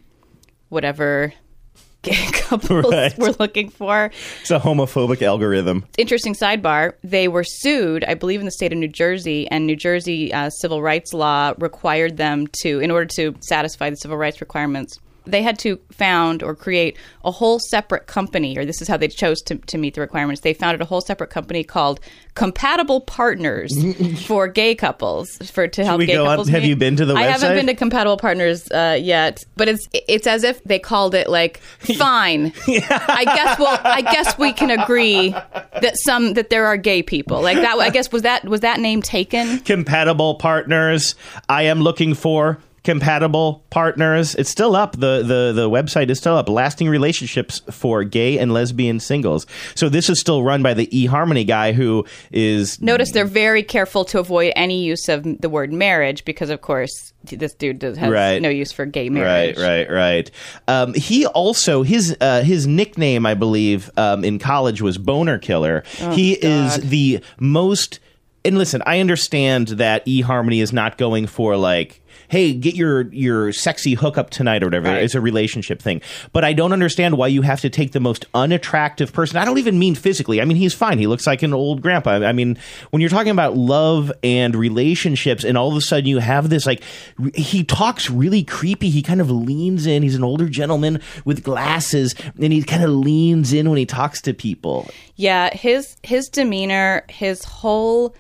whatever 0.68 1.32
gay 2.02 2.26
couples 2.32 2.92
Right. 2.92 3.16
were 3.16 3.32
looking 3.38 3.70
for 3.70 4.10
It's 4.42 4.50
a 4.50 4.58
homophobic 4.58 5.22
algorithm. 5.22 5.84
interesting 5.96 6.34
sidebar 6.34 6.94
they 7.02 7.26
were 7.28 7.44
sued 7.44 8.04
i 8.04 8.14
believe 8.14 8.40
in 8.40 8.44
the 8.46 8.52
state 8.52 8.72
of 8.72 8.78
new 8.78 8.88
jersey 8.88 9.48
and 9.50 9.66
new 9.66 9.76
jersey 9.76 10.32
uh, 10.32 10.50
civil 10.50 10.82
rights 10.82 11.12
law 11.14 11.54
required 11.58 12.16
them 12.16 12.46
to 12.62 12.80
in 12.80 12.90
order 12.90 13.06
to 13.16 13.34
satisfy 13.40 13.88
the 13.88 13.96
civil 13.96 14.16
rights 14.16 14.40
requirements 14.40 14.98
they 15.26 15.42
had 15.42 15.58
to 15.60 15.78
found 15.90 16.42
or 16.42 16.54
create 16.54 16.96
a 17.24 17.30
whole 17.30 17.58
separate 17.58 18.06
company 18.06 18.56
or 18.56 18.64
this 18.64 18.80
is 18.80 18.88
how 18.88 18.96
they 18.96 19.08
chose 19.08 19.40
to, 19.42 19.56
to 19.56 19.78
meet 19.78 19.94
the 19.94 20.00
requirements. 20.00 20.42
They 20.42 20.54
founded 20.54 20.80
a 20.80 20.84
whole 20.84 21.00
separate 21.00 21.30
company 21.30 21.64
called 21.64 22.00
compatible 22.34 23.00
partners 23.00 23.72
for 24.26 24.46
gay 24.48 24.74
couples 24.74 25.36
for 25.50 25.66
to 25.66 25.84
help 25.84 25.98
we 25.98 26.06
gay 26.06 26.14
go 26.14 26.24
on- 26.24 26.30
couples 26.32 26.48
have 26.48 26.62
meet. 26.62 26.68
you 26.68 26.76
been 26.76 26.96
to 26.96 27.06
the 27.06 27.14
i 27.14 27.22
haven't 27.22 27.54
been 27.54 27.66
to 27.66 27.74
compatible 27.74 28.18
partners 28.18 28.70
uh, 28.72 28.98
yet 29.00 29.42
but 29.56 29.68
it's 29.68 29.88
it's 29.92 30.26
as 30.26 30.44
if 30.44 30.62
they 30.64 30.78
called 30.78 31.14
it 31.14 31.30
like 31.30 31.58
fine. 31.96 32.52
I 32.68 33.24
guess 33.24 33.58
well 33.58 33.80
i 33.84 34.02
guess 34.02 34.36
we 34.38 34.52
can 34.52 34.70
agree 34.70 35.30
that 35.30 35.94
some 36.04 36.34
that 36.34 36.50
there 36.50 36.66
are 36.66 36.76
gay 36.76 37.02
people. 37.02 37.40
Like 37.40 37.56
that 37.56 37.78
i 37.78 37.90
guess 37.90 38.12
was 38.12 38.22
that 38.22 38.44
was 38.44 38.60
that 38.60 38.80
name 38.80 39.00
taken? 39.02 39.60
Compatible 39.60 40.34
partners. 40.34 41.14
I 41.48 41.62
am 41.64 41.80
looking 41.80 42.14
for 42.14 42.58
compatible 42.86 43.64
partners. 43.68 44.34
It's 44.36 44.48
still 44.48 44.74
up. 44.74 44.92
The, 44.92 45.22
the 45.22 45.52
the 45.54 45.68
website 45.68 46.08
is 46.08 46.18
still 46.18 46.36
up. 46.36 46.48
Lasting 46.48 46.88
relationships 46.88 47.60
for 47.70 48.02
gay 48.04 48.38
and 48.38 48.54
lesbian 48.54 49.00
singles. 49.00 49.46
So 49.74 49.90
this 49.90 50.08
is 50.08 50.18
still 50.18 50.42
run 50.42 50.62
by 50.62 50.72
the 50.72 50.86
eHarmony 50.86 51.46
guy 51.46 51.72
who 51.72 52.06
is 52.32 52.80
notice 52.80 53.12
they're 53.12 53.26
very 53.26 53.62
careful 53.62 54.04
to 54.06 54.18
avoid 54.20 54.52
any 54.56 54.82
use 54.82 55.08
of 55.08 55.24
the 55.40 55.48
word 55.50 55.72
marriage 55.72 56.24
because 56.24 56.48
of 56.48 56.62
course 56.62 57.12
this 57.24 57.54
dude 57.54 57.80
does, 57.80 57.98
has 57.98 58.08
Right. 58.10 58.40
no 58.40 58.48
use 58.48 58.70
for 58.70 58.86
gay 58.86 59.08
marriage 59.10 59.58
Right, 59.58 59.88
right, 59.88 59.90
right. 59.90 60.30
Um, 60.68 60.94
he 60.94 61.26
also 61.26 61.82
his 61.82 62.16
uh, 62.20 62.42
his 62.42 62.66
nickname, 62.68 63.26
I 63.26 63.34
believe, 63.34 63.90
um, 63.96 64.24
in 64.24 64.38
college 64.38 64.80
was 64.80 64.96
Boner 64.96 65.38
Killer. 65.38 65.82
Oh, 66.00 66.12
he 66.12 66.34
is 66.34 66.76
the 66.88 67.20
most. 67.40 67.98
And 68.44 68.56
listen, 68.56 68.80
I 68.86 69.00
understand 69.00 69.68
that 69.68 70.06
eHarmony 70.06 70.62
is 70.62 70.72
not 70.72 70.96
going 70.98 71.26
for 71.26 71.56
like. 71.56 72.00
Hey, 72.28 72.52
get 72.52 72.74
your 72.74 73.02
your 73.12 73.52
sexy 73.52 73.94
hookup 73.94 74.30
tonight 74.30 74.62
or 74.62 74.66
whatever. 74.66 74.88
Right. 74.88 75.02
It's 75.02 75.14
a 75.14 75.20
relationship 75.20 75.80
thing. 75.80 76.00
But 76.32 76.44
I 76.44 76.52
don't 76.52 76.72
understand 76.72 77.16
why 77.16 77.28
you 77.28 77.42
have 77.42 77.60
to 77.60 77.70
take 77.70 77.92
the 77.92 78.00
most 78.00 78.24
unattractive 78.34 79.12
person. 79.12 79.36
I 79.36 79.44
don't 79.44 79.58
even 79.58 79.78
mean 79.78 79.94
physically. 79.94 80.40
I 80.40 80.44
mean, 80.44 80.56
he's 80.56 80.74
fine. 80.74 80.98
He 80.98 81.06
looks 81.06 81.26
like 81.26 81.42
an 81.42 81.54
old 81.54 81.82
grandpa. 81.82 82.10
I 82.24 82.32
mean, 82.32 82.58
when 82.90 83.00
you're 83.00 83.10
talking 83.10 83.32
about 83.32 83.56
love 83.56 84.12
and 84.22 84.54
relationships 84.54 85.44
and 85.44 85.56
all 85.56 85.70
of 85.70 85.76
a 85.76 85.80
sudden 85.80 86.06
you 86.06 86.18
have 86.18 86.50
this 86.50 86.66
like 86.66 86.82
r- 87.22 87.30
he 87.34 87.64
talks 87.64 88.10
really 88.10 88.42
creepy. 88.42 88.90
He 88.90 89.02
kind 89.02 89.20
of 89.20 89.30
leans 89.30 89.86
in. 89.86 90.02
He's 90.02 90.14
an 90.14 90.24
older 90.24 90.48
gentleman 90.48 91.00
with 91.24 91.42
glasses 91.42 92.14
and 92.40 92.52
he 92.52 92.62
kind 92.62 92.82
of 92.82 92.90
leans 92.90 93.52
in 93.52 93.68
when 93.68 93.78
he 93.78 93.86
talks 93.86 94.20
to 94.22 94.34
people. 94.34 94.88
Yeah, 95.16 95.54
his 95.54 95.96
his 96.02 96.28
demeanor, 96.28 97.04
his 97.08 97.44
whole 97.44 98.14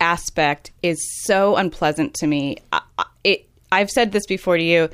aspect 0.00 0.70
is 0.82 0.98
so 1.24 1.56
unpleasant 1.56 2.14
to 2.14 2.26
me. 2.26 2.56
I, 2.72 2.80
I've 3.70 3.90
said 3.90 4.12
this 4.12 4.26
before 4.26 4.56
to 4.56 4.62
you. 4.62 4.88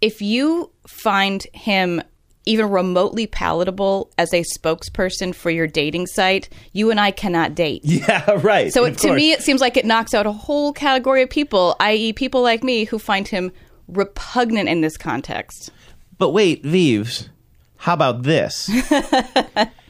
If 0.00 0.20
you 0.20 0.70
find 0.86 1.46
him 1.52 2.02
even 2.44 2.68
remotely 2.70 3.26
palatable 3.26 4.10
as 4.18 4.34
a 4.34 4.42
spokesperson 4.42 5.34
for 5.34 5.50
your 5.50 5.66
dating 5.66 6.08
site, 6.08 6.48
you 6.72 6.90
and 6.90 6.98
I 6.98 7.10
cannot 7.10 7.54
date. 7.54 7.82
Yeah, 7.92 8.40
right. 8.42 8.72
So 8.72 8.84
it, 8.84 8.98
to 8.98 9.14
me, 9.14 9.30
it 9.30 9.42
seems 9.42 9.60
like 9.60 9.76
it 9.76 9.84
knocks 9.84 10.12
out 10.12 10.26
a 10.26 10.32
whole 10.32 10.72
category 10.72 11.22
of 11.22 11.30
people, 11.30 11.76
i.e., 11.78 12.12
people 12.12 12.42
like 12.42 12.64
me 12.64 12.84
who 12.84 12.98
find 12.98 13.28
him 13.28 13.52
repugnant 13.86 14.68
in 14.68 14.80
this 14.80 14.96
context. 14.96 15.70
But 16.18 16.30
wait, 16.30 16.64
Vives, 16.64 17.28
how 17.76 17.94
about 17.94 18.24
this? 18.24 18.68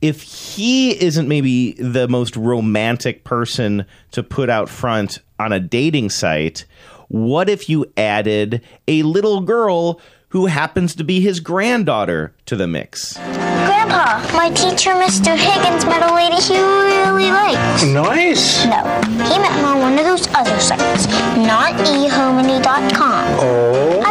if 0.00 0.22
he 0.22 1.00
isn't 1.02 1.28
maybe 1.28 1.72
the 1.72 2.08
most 2.08 2.36
romantic 2.36 3.24
person 3.24 3.86
to 4.12 4.22
put 4.22 4.50
out 4.50 4.68
front 4.68 5.20
on 5.38 5.52
a 5.52 5.60
dating 5.60 6.10
site, 6.10 6.64
what 7.08 7.48
if 7.48 7.68
you 7.68 7.86
added 7.96 8.62
a 8.88 9.02
little 9.02 9.40
girl 9.40 10.00
who 10.30 10.46
happens 10.46 10.94
to 10.96 11.04
be 11.04 11.20
his 11.20 11.40
granddaughter 11.40 12.34
to 12.46 12.56
the 12.56 12.66
mix? 12.66 13.14
Grandpa, 13.14 14.18
my 14.36 14.50
teacher, 14.50 14.90
Mr. 14.90 15.36
Higgins, 15.36 15.84
met 15.86 16.02
a 16.02 16.14
lady 16.14 16.36
he 16.36 16.58
really 16.58 17.30
likes. 17.30 17.84
Nice. 17.84 18.64
No, 18.66 18.82
he 19.24 19.38
met 19.38 19.52
her 19.52 19.66
on 19.66 19.80
one 19.80 19.98
of 19.98 20.04
those 20.04 20.26
other 20.34 20.58
sites, 20.58 21.06
not 21.36 21.72
eharmony.com. 21.74 23.24
Oh, 23.38 24.02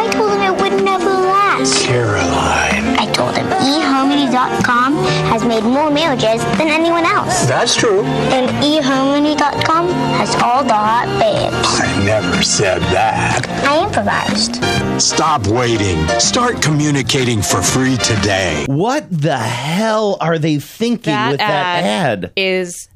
has 5.36 5.44
made 5.46 5.62
more 5.64 5.90
marriages 5.90 6.42
than 6.56 6.68
anyone 6.68 7.04
else. 7.04 7.44
That's 7.44 7.76
true. 7.76 8.02
And 8.32 8.48
eharmony.com 8.64 9.88
has 10.16 10.34
all 10.36 10.64
the 10.64 10.72
hot 10.72 11.06
babes. 11.20 11.54
I 11.78 12.04
never 12.06 12.42
said 12.42 12.80
that. 12.94 13.46
I 13.68 13.84
improvised. 13.84 14.56
Stop 14.98 15.46
waiting. 15.48 16.08
Start 16.18 16.62
communicating 16.62 17.42
for 17.42 17.60
free 17.60 17.98
today. 17.98 18.64
What 18.66 19.06
the 19.10 19.36
hell 19.36 20.16
are 20.22 20.38
they 20.38 20.58
thinking 20.58 21.12
That 21.12 21.30
with 21.32 21.38
that 21.40 21.84
ad 21.84 22.24
ad? 22.24 22.32
is 22.34 22.88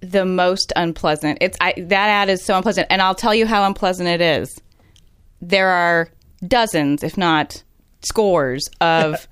the 0.00 0.24
most 0.24 0.72
unpleasant. 0.74 1.36
It's 1.42 1.58
I, 1.60 1.74
that 1.76 2.08
ad 2.08 2.30
is 2.30 2.42
so 2.42 2.56
unpleasant, 2.56 2.86
and 2.88 3.02
I'll 3.02 3.14
tell 3.14 3.34
you 3.34 3.46
how 3.46 3.64
unpleasant 3.66 4.08
it 4.08 4.22
is. 4.22 4.58
There 5.42 5.68
are 5.68 6.08
dozens, 6.48 7.02
if 7.02 7.18
not 7.18 7.62
scores, 8.00 8.70
of 8.80 9.28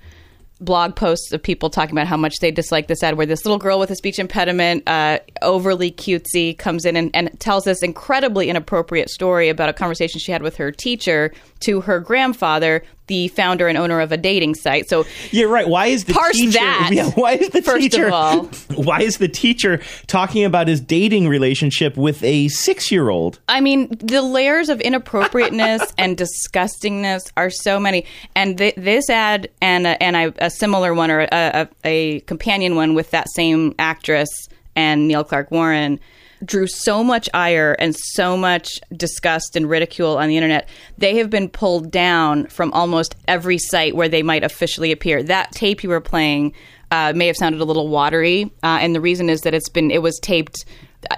blog 0.61 0.95
posts 0.95 1.31
of 1.31 1.41
people 1.41 1.69
talking 1.69 1.93
about 1.93 2.07
how 2.07 2.17
much 2.17 2.39
they 2.39 2.51
dislike 2.51 2.87
this 2.87 3.03
ad. 3.03 3.17
Where 3.17 3.25
this 3.25 3.45
little 3.45 3.57
girl 3.57 3.79
with 3.79 3.91
a 3.91 3.95
speech 3.95 4.19
impediment, 4.19 4.87
uh, 4.87 5.19
overly 5.41 5.91
cutesy, 5.91 6.57
comes 6.57 6.85
in 6.85 6.95
and, 6.95 7.11
and 7.13 7.37
tells 7.39 7.65
this 7.65 7.83
incredibly 7.83 8.49
inappropriate 8.49 9.09
story 9.09 9.49
about 9.49 9.69
a 9.69 9.73
conversation 9.73 10.19
she 10.19 10.31
had 10.31 10.41
with 10.41 10.55
her 10.57 10.71
teacher 10.71 11.33
to 11.61 11.81
her 11.81 11.99
grandfather, 11.99 12.83
the 13.07 13.27
founder 13.29 13.67
and 13.67 13.77
owner 13.77 13.99
of 13.99 14.11
a 14.11 14.17
dating 14.17 14.55
site. 14.55 14.87
So 14.87 15.05
You're 15.31 15.49
right. 15.49 15.67
Why 15.67 15.87
is 15.87 16.05
the 16.05 16.13
Parse 16.13 16.37
teacher? 16.37 16.53
that, 16.59 16.89
Yeah, 16.93 17.09
why 17.11 17.33
is 17.33 17.49
the 17.49 17.61
first 17.61 17.85
of 17.85 17.91
teacher? 17.91 18.09
all. 18.11 18.45
Why 18.75 19.01
is 19.01 19.17
the 19.17 19.27
teacher 19.27 19.81
talking 20.07 20.45
about 20.45 20.67
his 20.67 20.79
dating 20.79 21.27
relationship 21.27 21.97
with 21.97 22.23
a 22.23 22.47
six-year-old? 22.47 23.39
I 23.49 23.59
mean, 23.59 23.89
the 23.99 24.21
layers 24.21 24.69
of 24.69 24.79
inappropriateness 24.81 25.93
and 25.97 26.17
disgustingness 26.17 27.31
are 27.37 27.49
so 27.49 27.79
many. 27.79 28.05
And 28.35 28.57
th- 28.57 28.75
this 28.75 29.09
ad 29.09 29.49
and 29.61 29.85
a, 29.87 30.01
and 30.01 30.15
I, 30.15 30.31
a 30.39 30.49
similar 30.49 30.93
one 30.93 31.11
or 31.11 31.21
a, 31.21 31.27
a, 31.31 31.67
a 31.83 32.19
companion 32.21 32.75
one 32.75 32.93
with 32.95 33.11
that 33.11 33.27
same 33.35 33.75
actress 33.77 34.29
and 34.75 35.07
Neil 35.07 35.23
Clark 35.23 35.51
Warren 35.51 35.99
drew 36.43 36.67
so 36.67 37.03
much 37.03 37.29
ire 37.33 37.75
and 37.79 37.95
so 37.95 38.35
much 38.35 38.79
disgust 38.95 39.55
and 39.55 39.69
ridicule 39.69 40.17
on 40.17 40.27
the 40.27 40.37
internet. 40.37 40.67
They 40.97 41.17
have 41.17 41.29
been 41.29 41.49
pulled 41.49 41.91
down 41.91 42.47
from 42.47 42.71
almost 42.73 43.15
every 43.27 43.57
site 43.57 43.95
where 43.95 44.09
they 44.09 44.23
might 44.23 44.43
officially 44.43 44.91
appear. 44.91 45.23
That 45.23 45.51
tape 45.51 45.83
you 45.83 45.89
were 45.89 46.01
playing 46.01 46.53
uh, 46.89 47.13
may 47.15 47.27
have 47.27 47.37
sounded 47.37 47.61
a 47.61 47.65
little 47.65 47.87
watery, 47.87 48.51
uh, 48.63 48.79
and 48.81 48.93
the 48.93 49.01
reason 49.01 49.29
is 49.29 49.41
that 49.41 49.53
it's 49.53 49.69
been 49.69 49.91
it 49.91 50.01
was 50.01 50.19
taped 50.19 50.65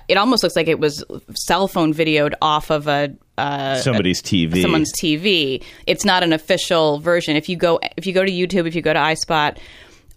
it 0.08 0.16
almost 0.18 0.44
looks 0.44 0.56
like 0.56 0.68
it 0.68 0.80
was 0.80 1.04
cell 1.36 1.68
phone 1.68 1.94
videoed 1.94 2.34
off 2.42 2.70
of 2.70 2.88
a 2.88 3.14
uh, 3.38 3.76
Somebody's 3.78 4.22
TV. 4.22 4.62
someone's 4.62 4.92
TV. 4.94 5.64
It's 5.88 6.06
not 6.06 6.24
an 6.24 6.34
official 6.34 7.00
version. 7.00 7.36
If 7.36 7.50
you 7.50 7.58
go 7.58 7.80
if 7.98 8.06
you 8.06 8.14
go 8.14 8.24
to 8.24 8.32
YouTube, 8.32 8.68
if 8.68 8.76
you 8.76 8.82
go 8.82 8.94
to 8.94 9.00
iSpot, 9.00 9.58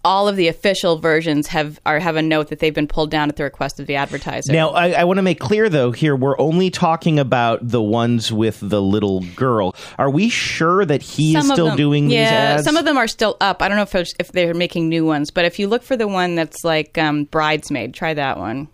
all 0.07 0.29
of 0.29 0.37
the 0.37 0.47
official 0.47 0.97
versions 0.99 1.47
have 1.47 1.81
are 1.85 1.99
have 1.99 2.15
a 2.15 2.21
note 2.21 2.47
that 2.47 2.59
they've 2.59 2.73
been 2.73 2.87
pulled 2.87 3.11
down 3.11 3.27
at 3.27 3.35
the 3.35 3.43
request 3.43 3.77
of 3.79 3.87
the 3.87 3.95
advertiser. 3.95 4.53
Now, 4.53 4.69
I, 4.69 4.91
I 4.91 5.03
want 5.03 5.17
to 5.17 5.21
make 5.21 5.37
clear, 5.39 5.67
though, 5.67 5.91
here 5.91 6.15
we're 6.15 6.39
only 6.39 6.69
talking 6.69 7.19
about 7.19 7.59
the 7.61 7.81
ones 7.81 8.31
with 8.31 8.59
the 8.61 8.81
little 8.81 9.19
girl. 9.35 9.75
Are 9.97 10.09
we 10.09 10.29
sure 10.29 10.85
that 10.85 11.01
he 11.01 11.35
is 11.35 11.41
Some 11.41 11.51
of 11.51 11.55
still 11.55 11.65
them- 11.67 11.75
doing 11.77 12.09
yeah, 12.09 12.23
these 12.23 12.31
ads? 12.59 12.63
some 12.63 12.77
of 12.77 12.85
them 12.85 12.97
are 12.97 13.07
still 13.07 13.35
up. 13.41 13.61
I 13.61 13.67
don't 13.67 13.75
know 13.75 13.83
if 13.83 13.93
it's- 13.95 14.13
if 14.17 14.31
they're 14.31 14.53
making 14.53 14.87
new 14.87 15.05
ones, 15.05 15.29
but 15.29 15.43
if 15.43 15.59
you 15.59 15.67
look 15.67 15.83
for 15.83 15.97
the 15.97 16.07
one 16.07 16.35
that's 16.35 16.63
like 16.63 16.97
um, 16.97 17.25
bridesmaid, 17.25 17.93
try 17.93 18.13
that 18.13 18.37
one. 18.37 18.69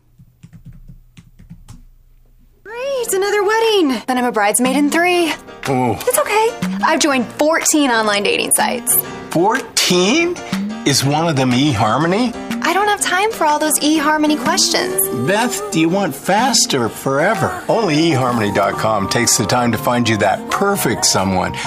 Great, 2.64 3.14
another 3.14 3.44
wedding. 3.44 4.02
Then 4.08 4.18
I'm 4.18 4.26
a 4.26 4.32
bridesmaid 4.32 4.76
in 4.78 4.90
three. 4.90 5.34
Oh, 5.68 5.98
It's 6.06 6.18
okay. 6.20 6.78
I've 6.86 7.00
joined 7.00 7.26
14 7.34 7.90
online 7.90 8.24
dating 8.24 8.52
sites. 8.52 8.96
14? 9.32 10.36
Is 10.86 11.04
one 11.06 11.30
of 11.30 11.38
them 11.38 11.52
eHarmony? 11.52 12.34
I 12.62 12.74
don't 12.74 12.90
have 12.90 13.00
time 13.00 13.32
for 13.32 13.46
all 13.46 13.58
those 13.58 13.80
eHarmony 13.80 14.38
questions. 14.38 15.00
Beth, 15.26 15.72
do 15.72 15.80
you 15.80 15.88
want 15.88 16.14
fast 16.14 16.74
or 16.74 16.90
forever? 16.90 17.64
Only 17.70 17.96
eHarmony.com 18.12 19.08
takes 19.08 19.38
the 19.38 19.46
time 19.46 19.72
to 19.72 19.78
find 19.78 20.10
you 20.10 20.18
that 20.18 20.52
perfect 20.52 21.06
someone. 21.06 21.54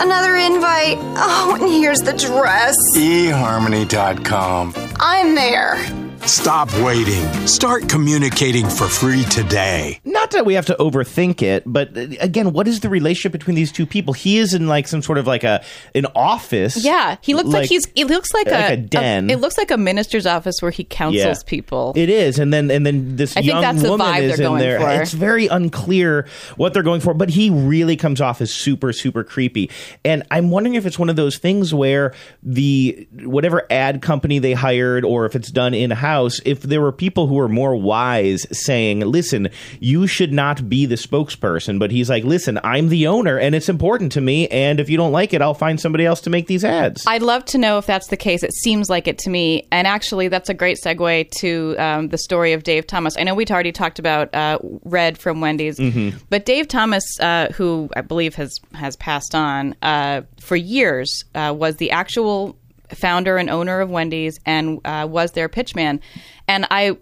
Another 0.00 0.34
invite. 0.36 0.98
Oh, 1.16 1.56
and 1.60 1.70
here's 1.70 2.00
the 2.00 2.14
dress. 2.14 2.76
eHarmony.com. 2.96 4.74
I'm 4.98 5.34
there. 5.36 6.05
Stop 6.26 6.72
waiting. 6.80 7.22
Start 7.46 7.88
communicating 7.88 8.68
for 8.68 8.88
free 8.88 9.22
today. 9.24 10.00
Not 10.04 10.32
that 10.32 10.44
we 10.44 10.54
have 10.54 10.66
to 10.66 10.74
overthink 10.74 11.40
it, 11.40 11.62
but 11.64 11.96
uh, 11.96 12.06
again, 12.18 12.52
what 12.52 12.66
is 12.66 12.80
the 12.80 12.88
relationship 12.88 13.30
between 13.30 13.54
these 13.54 13.70
two 13.70 13.86
people? 13.86 14.12
He 14.12 14.38
is 14.38 14.52
in 14.52 14.66
like 14.66 14.88
some 14.88 15.02
sort 15.02 15.18
of 15.18 15.28
like 15.28 15.44
a 15.44 15.64
an 15.94 16.06
office. 16.16 16.84
Yeah, 16.84 17.16
he 17.20 17.34
looks 17.34 17.50
like, 17.50 17.68
he's. 17.68 17.86
It 17.94 18.08
looks 18.08 18.34
like, 18.34 18.46
like 18.46 18.70
a, 18.70 18.72
a 18.72 18.76
den. 18.76 19.30
it 19.30 19.38
looks 19.38 19.56
like 19.56 19.70
a 19.70 19.76
minister's 19.76 20.26
office 20.26 20.56
where 20.60 20.72
he 20.72 20.82
counsels 20.82 21.16
Yeah. 21.24 21.34
people. 21.46 21.92
It 21.94 22.10
is, 22.10 22.40
and 22.40 22.52
then 22.52 22.72
and 22.72 22.84
then 22.84 23.14
this 23.14 23.32
I 23.36 23.40
think 23.40 23.46
young 23.46 23.62
that's 23.62 23.82
the 23.82 23.90
woman 23.90 24.06
vibe 24.08 24.22
is 24.22 24.36
they're 24.36 24.46
in 24.46 24.50
going 24.52 24.60
there. 24.60 24.80
for. 24.80 25.02
It's 25.02 25.12
very 25.12 25.46
unclear 25.46 26.26
what 26.56 26.74
they're 26.74 26.82
going 26.82 27.00
for, 27.02 27.14
but 27.14 27.30
he 27.30 27.50
really 27.50 27.96
comes 27.96 28.20
off 28.20 28.40
as 28.40 28.52
super 28.52 28.92
super 28.92 29.22
creepy. 29.22 29.70
And 30.04 30.24
I'm 30.32 30.50
wondering 30.50 30.74
if 30.74 30.86
it's 30.86 30.98
one 30.98 31.08
of 31.08 31.14
those 31.14 31.38
things 31.38 31.72
where 31.72 32.14
the 32.42 33.06
whatever 33.22 33.64
ad 33.70 34.02
company 34.02 34.40
they 34.40 34.54
hired, 34.54 35.04
or 35.04 35.24
if 35.26 35.36
it's 35.36 35.52
done 35.52 35.72
in 35.72 35.92
house, 35.92 36.15
if 36.44 36.62
there 36.62 36.80
were 36.80 36.92
people 36.92 37.26
who 37.26 37.34
were 37.34 37.48
more 37.48 37.76
wise 37.76 38.46
saying, 38.52 39.00
"Listen, 39.00 39.48
you 39.80 40.06
should 40.06 40.32
not 40.32 40.68
be 40.68 40.86
the 40.86 40.94
spokesperson," 40.96 41.78
but 41.78 41.90
he's 41.90 42.08
like, 42.10 42.24
"Listen, 42.24 42.58
I'm 42.64 42.88
the 42.88 43.06
owner, 43.06 43.38
and 43.38 43.54
it's 43.54 43.68
important 43.68 44.12
to 44.12 44.20
me, 44.20 44.48
and 44.48 44.80
if 44.80 44.88
you 44.90 44.96
don't 44.96 45.12
like 45.12 45.32
it, 45.34 45.42
I'll 45.42 45.54
find 45.54 45.80
somebody 45.80 46.04
else 46.06 46.20
to 46.22 46.30
make 46.30 46.46
these 46.46 46.64
ads." 46.64 47.04
I'd 47.06 47.22
love 47.22 47.44
to 47.46 47.58
know 47.58 47.78
if 47.78 47.86
that's 47.86 48.08
the 48.08 48.16
case. 48.16 48.42
It 48.42 48.52
seems 48.54 48.88
like 48.90 49.06
it 49.08 49.18
to 49.18 49.30
me. 49.30 49.66
And 49.72 49.86
actually, 49.86 50.28
that's 50.28 50.48
a 50.48 50.54
great 50.54 50.78
segue 50.84 51.30
to 51.40 51.76
um, 51.78 52.08
the 52.08 52.18
story 52.18 52.52
of 52.52 52.62
Dave 52.62 52.86
Thomas. 52.86 53.16
I 53.18 53.22
know 53.24 53.34
we'd 53.34 53.50
already 53.50 53.72
talked 53.72 53.98
about 53.98 54.34
uh, 54.34 54.58
Red 54.84 55.18
from 55.18 55.40
Wendy's, 55.40 55.78
Mm-hmm. 55.78 56.18
but 56.30 56.44
Dave 56.46 56.68
Thomas, 56.68 57.04
uh, 57.20 57.48
who 57.54 57.88
I 57.96 58.00
believe 58.00 58.34
has 58.36 58.58
has 58.74 58.96
passed 58.96 59.34
on 59.34 59.74
uh, 59.82 60.22
for 60.40 60.56
years, 60.56 61.24
uh, 61.34 61.54
was 61.56 61.76
the 61.76 61.90
actual 61.90 62.56
founder 62.94 63.36
and 63.36 63.48
owner 63.50 63.80
of 63.80 63.90
Wendy's 63.90 64.38
and 64.46 64.80
uh, 64.84 65.06
was 65.10 65.32
their 65.32 65.48
pitchman. 65.48 66.00
And 66.48 66.66
I 66.70 66.96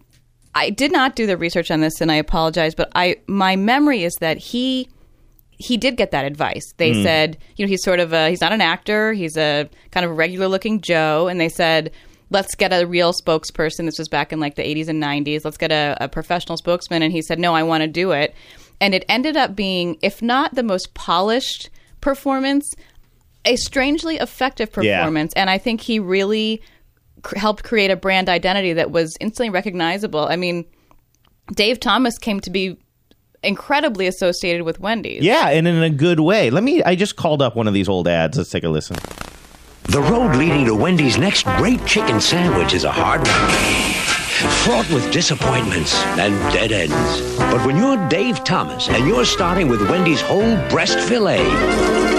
I 0.55 0.71
did 0.71 0.93
not 0.93 1.17
do 1.17 1.27
the 1.27 1.37
research 1.37 1.71
on 1.71 1.81
this, 1.81 2.01
and 2.01 2.13
I 2.13 2.17
apologize, 2.17 2.75
but 2.75 2.91
I 2.95 3.17
my 3.27 3.57
memory 3.57 4.05
is 4.05 4.15
that 4.21 4.39
he 4.39 4.89
he 5.51 5.77
did 5.77 5.97
get 5.97 6.11
that 6.11 6.25
advice. 6.25 6.73
They 6.79 6.93
Hmm. 6.95 7.03
said, 7.03 7.39
you 7.57 7.65
know, 7.65 7.69
he's 7.69 7.83
sort 7.83 8.01
of 8.01 8.13
a 8.13 8.31
he's 8.31 8.41
not 8.41 8.53
an 8.53 8.61
actor, 8.61 9.13
he's 9.13 9.37
a 9.37 9.69
kind 9.91 10.05
of 10.05 10.11
a 10.11 10.15
regular 10.15 10.49
looking 10.49 10.81
Joe, 10.81 11.29
and 11.29 11.41
they 11.41 11.49
said, 11.49 11.91
let's 12.31 12.55
get 12.57 12.73
a 12.73 12.87
real 12.87 13.13
spokesperson. 13.13 13.85
This 13.85 13.99
was 13.99 14.09
back 14.09 14.33
in 14.33 14.41
like 14.41 14.57
the 14.57 14.63
80s 14.63 14.89
and 14.89 15.01
90s. 15.03 15.45
Let's 15.45 15.57
get 15.59 15.71
a, 15.71 15.97
a 16.01 16.09
professional 16.09 16.57
spokesman, 16.57 17.03
and 17.03 17.13
he 17.13 17.23
said, 17.23 17.39
no, 17.39 17.55
I 17.55 17.63
want 17.63 17.83
to 17.83 17.87
do 17.89 18.11
it. 18.13 18.35
And 18.81 18.95
it 18.95 19.05
ended 19.09 19.37
up 19.37 19.55
being, 19.55 19.99
if 20.03 20.21
not 20.23 20.55
the 20.57 20.65
most 20.65 20.95
polished 20.95 21.71
performance, 22.01 22.75
a 23.45 23.57
strangely 23.57 24.17
effective 24.17 24.71
Yeah. 24.81 24.99
performance. 24.99 25.33
And 25.35 25.51
I 25.51 25.59
think 25.59 25.81
he 25.81 25.99
really 25.99 26.63
cr- 27.23 27.39
helped 27.39 27.65
create 27.65 27.91
a 27.91 27.97
brand 27.97 28.29
identity 28.29 28.73
that 28.75 28.91
was 28.91 29.17
instantly 29.21 29.51
recognizable. 29.51 30.27
I 30.27 30.37
mean, 30.37 30.65
Dave 31.55 31.79
Thomas 31.81 32.17
came 32.19 32.41
to 32.41 32.51
be 32.51 32.77
incredibly 33.43 34.07
associated 34.07 34.63
with 34.63 34.81
Wendy's. 34.81 35.23
yeah, 35.23 35.49
and 35.51 35.69
in 35.69 35.83
a 35.83 35.91
good 35.91 36.21
way. 36.21 36.49
Let 36.49 36.65
me. 36.65 36.83
I 36.83 36.95
just 36.95 37.17
called 37.17 37.43
up 37.43 37.55
one 37.57 37.69
of 37.69 37.75
these 37.75 37.89
old 37.89 38.09
ads. 38.09 38.39
Let's 38.39 38.49
take 38.51 38.65
a 38.65 38.69
listen. 38.71 38.97
The 39.91 40.01
road 40.01 40.37
leading 40.37 40.65
to 40.65 40.75
Wendy's 40.75 41.19
next 41.19 41.45
great 41.59 41.85
chicken 41.85 42.19
sandwich 42.23 42.73
is 42.73 42.85
a 42.85 42.91
hard 42.91 43.21
one. 43.27 43.94
Fraught 44.35 44.91
with 44.91 45.13
disappointments 45.13 45.95
and 46.19 46.35
dead 46.53 46.73
ends. 46.73 47.37
But 47.39 47.65
when 47.65 47.77
you're 47.77 47.97
Dave 48.09 48.43
Thomas 48.43 48.89
and 48.89 49.07
you're 49.07 49.25
starting 49.25 49.69
with 49.69 49.89
Wendy's 49.89 50.21
whole 50.21 50.57
breast 50.69 50.99
filet, 50.99 51.45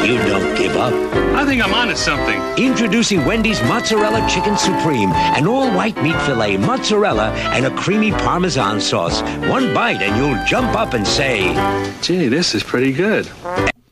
you 0.07 0.17
don't 0.19 0.57
give 0.57 0.77
up. 0.77 0.93
I 1.35 1.45
think 1.45 1.61
I'm 1.61 1.73
onto 1.73 1.95
something. 1.95 2.41
Introducing 2.57 3.25
Wendy's 3.25 3.61
Mozzarella 3.63 4.25
Chicken 4.29 4.57
Supreme, 4.57 5.11
an 5.11 5.45
all 5.45 5.69
white 5.75 6.01
meat 6.01 6.15
filet, 6.21 6.55
mozzarella, 6.55 7.31
and 7.53 7.65
a 7.65 7.75
creamy 7.75 8.11
Parmesan 8.11 8.79
sauce. 8.79 9.21
One 9.49 9.73
bite 9.73 10.01
and 10.01 10.15
you'll 10.15 10.41
jump 10.45 10.73
up 10.77 10.93
and 10.93 11.05
say, 11.05 11.53
Gee, 12.01 12.29
this 12.29 12.55
is 12.55 12.63
pretty 12.63 12.93
good. 12.93 13.29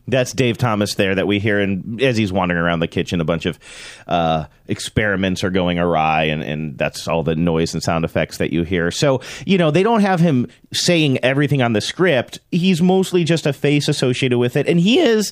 That's 0.06 0.34
Dave 0.34 0.58
Thomas 0.58 0.96
there 0.96 1.16
that 1.16 1.28
we 1.28 1.40
hear, 1.40 1.60
and 1.60 2.02
as 2.02 2.18
he's 2.18 2.34
wandering 2.34 2.60
around 2.60 2.82
the 2.82 2.88
kitchen, 2.90 3.22
a 3.22 3.24
bunch 3.24 3.46
of 3.46 3.58
uh, 4.06 4.46
experiments 4.68 5.46
are 5.46 5.50
going 5.50 5.80
awry, 5.80 6.24
and, 6.26 6.44
and 6.44 6.78
that's 6.78 7.08
all 7.08 7.24
the 7.24 7.36
noise 7.38 7.74
and 7.74 7.82
sound 7.82 8.04
effects 8.04 8.38
that 8.40 8.52
you 8.52 8.64
hear. 8.64 8.92
So, 8.92 9.22
you 9.46 9.58
know, 9.58 9.72
they 9.72 9.82
don't 9.82 10.02
have 10.02 10.20
him 10.20 10.48
saying 10.74 11.20
everything 11.24 11.62
on 11.62 11.72
the 11.72 11.80
script. 11.80 12.40
He's 12.52 12.82
mostly 12.82 13.24
just 13.24 13.46
a 13.46 13.54
face 13.54 13.88
associated 13.88 14.38
with 14.40 14.58
it, 14.58 14.68
and 14.68 14.78
he 14.80 15.00
is. 15.00 15.32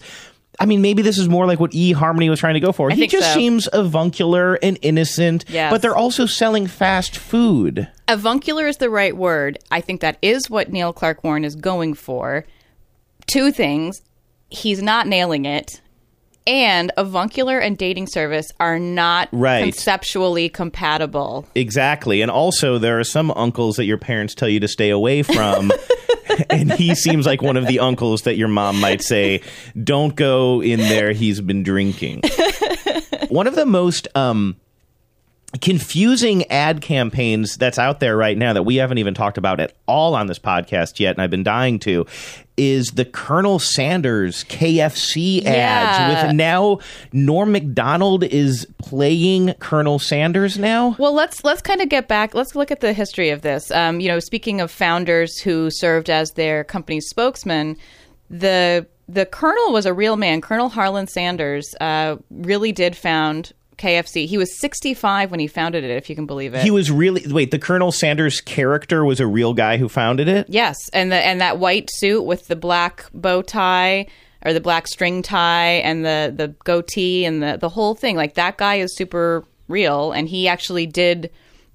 I 0.60 0.66
mean, 0.66 0.82
maybe 0.82 1.02
this 1.02 1.18
is 1.18 1.28
more 1.30 1.46
like 1.48 1.60
what 1.60 1.72
eHarmony 1.72 2.30
was 2.30 2.40
trying 2.40 2.54
to 2.56 2.60
go 2.60 2.72
for. 2.72 2.92
I 2.92 2.96
he 2.96 3.08
just 3.08 3.30
so. 3.30 3.34
seems 3.34 3.68
avuncular 3.72 4.56
and 4.56 4.78
innocent, 4.82 5.46
Yes. 5.50 5.72
but 5.72 5.82
they're 5.82 5.96
also 5.96 6.26
selling 6.26 6.68
fast 6.68 7.18
food. 7.18 7.88
Avuncular 8.08 8.68
is 8.68 8.78
the 8.78 8.90
right 8.90 9.16
word. 9.16 9.58
I 9.72 9.80
think 9.82 10.02
that 10.02 10.18
is 10.22 10.50
what 10.50 10.70
Neil 10.70 10.92
Clark 10.94 11.24
Warren 11.24 11.46
is 11.46 11.56
going 11.56 11.94
for. 11.94 12.46
Two 13.28 13.52
things. 13.52 14.02
He's 14.52 14.82
not 14.82 15.08
nailing 15.08 15.46
it. 15.46 15.82
And 16.48 16.92
avuncular 16.98 17.60
and 17.60 17.78
dating 17.78 18.08
service 18.08 18.48
are 18.60 18.80
not 18.80 19.30
Right. 19.32 19.64
conceptually 19.64 20.50
compatible. 20.50 21.46
Exactly. 21.54 22.22
And 22.22 22.32
also, 22.32 22.78
there 22.80 23.00
are 23.00 23.04
some 23.04 23.32
uncles 23.36 23.76
that 23.76 23.86
your 23.86 24.00
parents 24.00 24.34
tell 24.34 24.50
you 24.50 24.60
to 24.60 24.68
stay 24.68 24.90
away 24.90 25.22
from. 25.22 25.72
and 26.50 26.72
he 26.74 26.96
seems 26.96 27.28
like 27.28 27.44
one 27.44 27.58
of 27.58 27.68
the 27.68 27.80
uncles 27.80 28.24
that 28.24 28.38
your 28.38 28.48
mom 28.48 28.80
might 28.80 29.04
say, 29.04 29.42
don't 29.84 30.16
go 30.16 30.62
in 30.64 30.80
there. 30.80 31.12
He's 31.12 31.40
been 31.42 31.62
drinking. 31.62 32.24
one 33.30 33.46
of 33.46 33.54
the 33.54 33.66
most 33.68 34.08
um, 34.16 34.56
confusing 35.60 36.46
ad 36.50 36.82
campaigns 36.82 37.58
that's 37.58 37.78
out 37.78 38.00
there 38.00 38.16
right 38.16 38.38
now 38.38 38.54
that 38.54 38.64
we 38.64 38.78
haven't 38.78 39.00
even 39.00 39.14
talked 39.14 39.38
about 39.38 39.60
at 39.60 39.74
all 39.88 40.16
on 40.16 40.28
this 40.28 40.40
podcast 40.40 41.00
yet, 41.00 41.16
and 41.16 41.22
I've 41.22 41.30
been 41.30 41.44
dying 41.44 41.78
to, 41.80 42.06
is 42.56 42.92
the 42.92 43.04
Colonel 43.06 43.60
Sanders 43.60 44.44
KFC 44.46 45.42
Yeah. 45.44 45.52
ads 45.52 46.26
with 46.28 46.36
now 46.36 46.80
Norm 47.12 47.52
Macdonald 47.52 48.24
is 48.24 48.66
playing 48.78 49.54
Colonel 49.60 50.00
Sanders 50.00 50.58
now. 50.58 50.96
Well, 51.00 51.14
let's 51.14 51.44
let's 51.44 51.62
kind 51.62 51.82
of 51.82 51.90
get 51.90 52.08
back. 52.08 52.34
Let's 52.34 52.56
look 52.56 52.72
at 52.72 52.80
the 52.80 52.94
history 52.94 53.30
of 53.30 53.42
this. 53.42 53.72
Um, 53.72 54.00
you 54.00 54.08
know, 54.08 54.20
speaking 54.20 54.62
of 54.62 54.72
founders 54.72 55.40
who 55.40 55.70
served 55.70 56.10
as 56.10 56.32
their 56.32 56.64
company's 56.64 57.08
spokesman, 57.10 57.76
the 58.30 58.86
the 59.10 59.26
colonel 59.26 59.74
was 59.74 59.86
a 59.86 59.94
real 59.94 60.16
man. 60.16 60.40
Colonel 60.40 60.70
Harlan 60.70 61.08
Sanders 61.08 61.76
uh, 61.82 62.16
really 62.30 62.72
did 62.72 62.96
found 62.96 63.52
KFC. 63.82 64.28
He 64.28 64.38
was 64.38 64.60
65 64.60 65.32
when 65.32 65.40
he 65.40 65.48
founded 65.48 65.84
it, 65.84 65.90
if 65.90 66.10
you 66.10 66.16
can 66.16 66.26
believe 66.26 66.54
it. 66.54 66.64
He 66.64 66.72
was 66.72 66.92
really 66.92 67.26
wait. 67.28 67.52
The 67.52 67.60
Colonel 67.60 67.92
Sanders 67.92 68.40
character 68.40 69.04
was 69.04 69.20
a 69.20 69.28
real 69.28 69.54
guy 69.54 69.78
who 69.78 69.90
founded 69.90 70.28
it. 70.28 70.46
Yes, 70.50 70.78
and 70.94 71.12
the 71.12 71.16
and 71.16 71.42
that 71.42 71.58
white 71.58 71.90
suit 71.92 72.24
with 72.24 72.48
the 72.48 72.56
black 72.56 73.06
bow 73.14 73.42
tie 73.42 74.06
or 74.44 74.54
the 74.54 74.62
black 74.62 74.88
string 74.88 75.22
tie 75.22 75.82
and 75.84 76.06
the 76.06 76.34
the 76.36 76.50
goatee 76.64 77.26
and 77.26 77.42
the 77.42 77.58
the 77.60 77.70
whole 77.70 77.96
thing. 77.96 78.16
Like 78.16 78.36
that 78.36 78.58
guy 78.58 78.76
is 78.76 78.96
super 78.96 79.44
real, 79.68 80.12
and 80.12 80.30
he 80.30 80.48
actually 80.48 80.86
did 80.86 81.32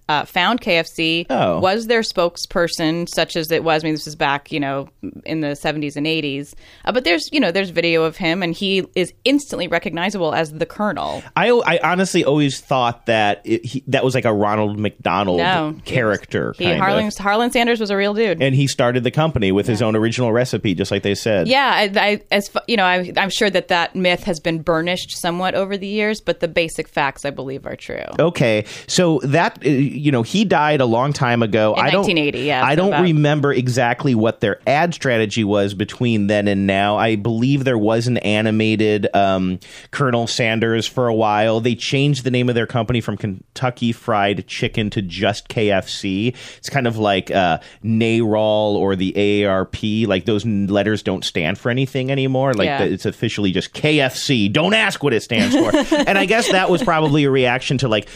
uh, 0.09 0.25
found 0.25 0.61
KFC, 0.61 1.27
Oh. 1.31 1.59
was 1.61 1.87
their 1.87 2.03
spokesperson, 2.03 3.09
such 3.09 3.37
as 3.37 3.51
it 3.51 3.65
was. 3.65 3.83
I 3.83 3.87
mean, 3.87 3.95
this 3.95 4.07
is 4.07 4.15
back, 4.17 4.53
you 4.53 4.61
know, 4.61 4.89
in 5.25 5.41
the 5.41 5.49
70s 5.49 5.97
and 5.97 6.07
80s. 6.07 6.55
Uh, 6.85 6.93
but 6.93 7.05
there's, 7.05 7.29
you 7.33 7.41
know, 7.41 7.51
there's 7.51 7.71
video 7.71 8.05
of 8.05 8.17
him, 8.17 8.43
and 8.43 8.55
he 8.55 8.87
is 8.95 9.13
instantly 9.25 9.69
recognizable 9.69 10.35
as 10.35 10.53
the 10.53 10.67
Colonel. 10.67 11.23
I, 11.37 11.51
I 11.51 11.79
honestly 11.83 12.25
always 12.25 12.61
thought 12.61 13.07
that 13.07 13.43
it, 13.45 13.65
he, 13.65 13.85
that 13.89 14.05
was 14.05 14.15
like 14.15 14.25
a 14.25 14.33
Ronald 14.33 14.79
McDonald 14.79 15.39
No, 15.39 15.77
character. 15.85 16.55
He, 16.59 16.65
kind 16.65 16.79
Harlan. 16.81 17.11
Harlan 17.19 17.51
Sanders 17.51 17.81
was 17.81 17.91
a 17.91 17.97
real 17.97 18.15
dude. 18.15 18.43
And 18.43 18.55
he 18.55 18.67
started 18.67 19.05
the 19.05 19.11
company 19.11 19.53
with 19.53 19.67
his 19.67 19.83
own 19.83 19.97
original 19.97 20.33
recipe, 20.33 20.75
just 20.75 20.91
like 20.91 21.03
they 21.03 21.15
said. 21.15 21.49
Yeah, 21.49 21.71
I, 21.75 21.91
I 21.97 22.21
as 22.31 22.51
you 22.69 22.77
know, 22.77 22.85
I, 22.85 23.13
I'm 23.17 23.31
sure 23.31 23.51
that 23.51 23.69
that 23.69 23.95
myth 23.95 24.25
has 24.25 24.41
been 24.41 24.63
burnished 24.63 25.17
somewhat 25.19 25.55
over 25.55 25.77
the 25.77 25.87
years, 25.87 26.21
but 26.21 26.41
the 26.41 26.49
basic 26.49 26.89
facts, 26.89 27.25
I 27.25 27.31
believe, 27.31 27.67
are 27.67 27.77
true. 27.77 28.05
Okay, 28.19 28.65
so 28.87 29.21
that 29.25 29.59
uh, 29.65 29.69
you 29.97 30.13
know 30.13 30.23
he 30.23 30.45
died 30.45 30.81
a 30.81 30.87
long 30.87 31.13
time 31.13 31.43
ago. 31.43 31.75
In 31.75 31.81
I 31.81 31.91
don't, 31.91 32.03
1980, 32.07 32.39
yeah, 32.41 32.65
I 32.65 32.75
don't 32.75 32.89
about- 32.89 33.03
remember 33.03 33.53
exactly 33.53 34.15
what 34.15 34.41
their 34.41 34.61
ad 34.67 34.95
strategy 34.95 35.45
was 35.45 35.75
between 35.75 36.27
then 36.27 36.49
and 36.49 36.67
now. 36.67 36.97
I 36.97 37.17
believe 37.17 37.65
there 37.65 37.79
was 37.79 38.07
an 38.07 38.19
animated 38.19 39.09
um, 39.15 39.59
Colonel 39.91 40.27
Sanders 40.27 40.87
for 40.87 41.09
a 41.09 41.15
while. 41.15 41.61
They 41.61 41.75
changed 41.75 42.25
the 42.25 42.31
name 42.31 42.49
of 42.49 42.55
their 42.55 42.67
company 42.67 43.01
from 43.01 43.17
Kentucky 43.17 43.93
Fried 43.93 44.47
Chicken 44.47 44.91
to 44.91 45.03
just 45.03 45.49
KFC. 45.49 46.35
It's 46.59 46.69
kind 46.71 46.87
of 46.87 46.99
like 46.99 47.31
uh, 47.31 47.59
NARAL 47.85 48.75
or 48.77 48.97
the 48.97 49.13
AARP. 49.17 50.07
Like 50.07 50.25
those 50.25 50.45
letters 50.45 51.03
don't 51.03 51.25
stand 51.25 51.59
for 51.59 51.71
anything 51.71 52.11
anymore. 52.11 52.55
Like 52.55 52.67
Yeah. 52.67 52.85
the, 52.85 52.93
it's 52.93 53.07
officially 53.07 53.53
just 53.53 53.73
KFC. 53.75 54.53
Don't 54.53 54.75
ask 54.75 55.03
what 55.03 55.13
it 55.13 55.23
stands 55.23 55.55
for. 55.55 55.75
and 56.09 56.19
I 56.19 56.27
guess 56.27 56.51
that 56.53 56.71
was 56.71 56.83
probably 56.83 57.25
a 57.25 57.31
reaction 57.31 57.79
to 57.79 57.89
like 57.89 58.09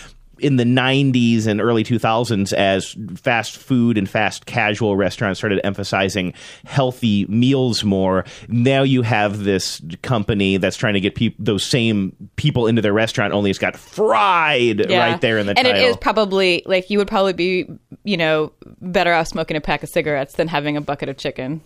in 0.42 0.57
the 0.57 0.64
90s 0.64 1.46
and 1.46 1.61
early 1.61 1.85
2000s 1.85 2.53
as 2.53 2.96
fast 3.16 3.57
food 3.57 3.96
and 3.98 4.09
fast 4.09 4.46
casual 4.46 4.96
restaurants 4.96 5.38
started 5.38 5.61
emphasizing 5.64 6.33
healthy 6.64 7.26
meals 7.26 7.85
more 7.85 8.24
now 8.48 8.83
you 8.83 9.03
have 9.03 9.44
this 9.44 9.81
company 10.03 10.57
that's 10.57 10.76
trying 10.76 10.94
to 10.94 11.00
get 11.00 11.14
peop- 11.14 11.37
those 11.38 11.64
same 11.64 12.14
people 12.37 12.66
into 12.66 12.83
their 12.83 12.92
restaurant 12.92 13.33
only 13.33 13.50
it's 13.50 13.59
got 13.59 13.76
fried 13.76 14.88
Yeah. 14.90 15.11
right 15.11 15.20
there 15.20 15.38
in 15.38 15.46
the 15.46 15.55
title, 15.55 15.70
and 15.70 15.76
title 15.76 15.88
it 15.88 15.90
is 15.90 15.96
probably 15.98 16.62
like 16.66 16.90
you 16.90 16.98
would 16.98 17.09
probably 17.09 17.33
be, 17.33 17.66
you 18.05 18.16
know, 18.16 18.53
better 18.81 19.12
off 19.12 19.29
smoking 19.29 19.57
a 19.57 19.61
pack 19.61 19.83
of 19.83 19.88
cigarettes 19.88 20.35
than 20.35 20.48
having 20.48 20.76
a 20.76 20.81
bucket 20.81 21.09
of 21.09 21.16
chicken. 21.16 21.61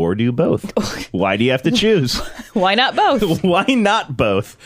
Or 0.00 0.14
do 0.14 0.32
both 0.32 0.72
why 1.12 1.36
do 1.36 1.44
you 1.44 1.50
have 1.50 1.62
to 1.62 1.70
choose 1.70 2.18
Why 2.54 2.74
not 2.74 2.96
both? 2.96 3.44
why 3.44 3.64
not 3.68 4.16
both 4.16 4.56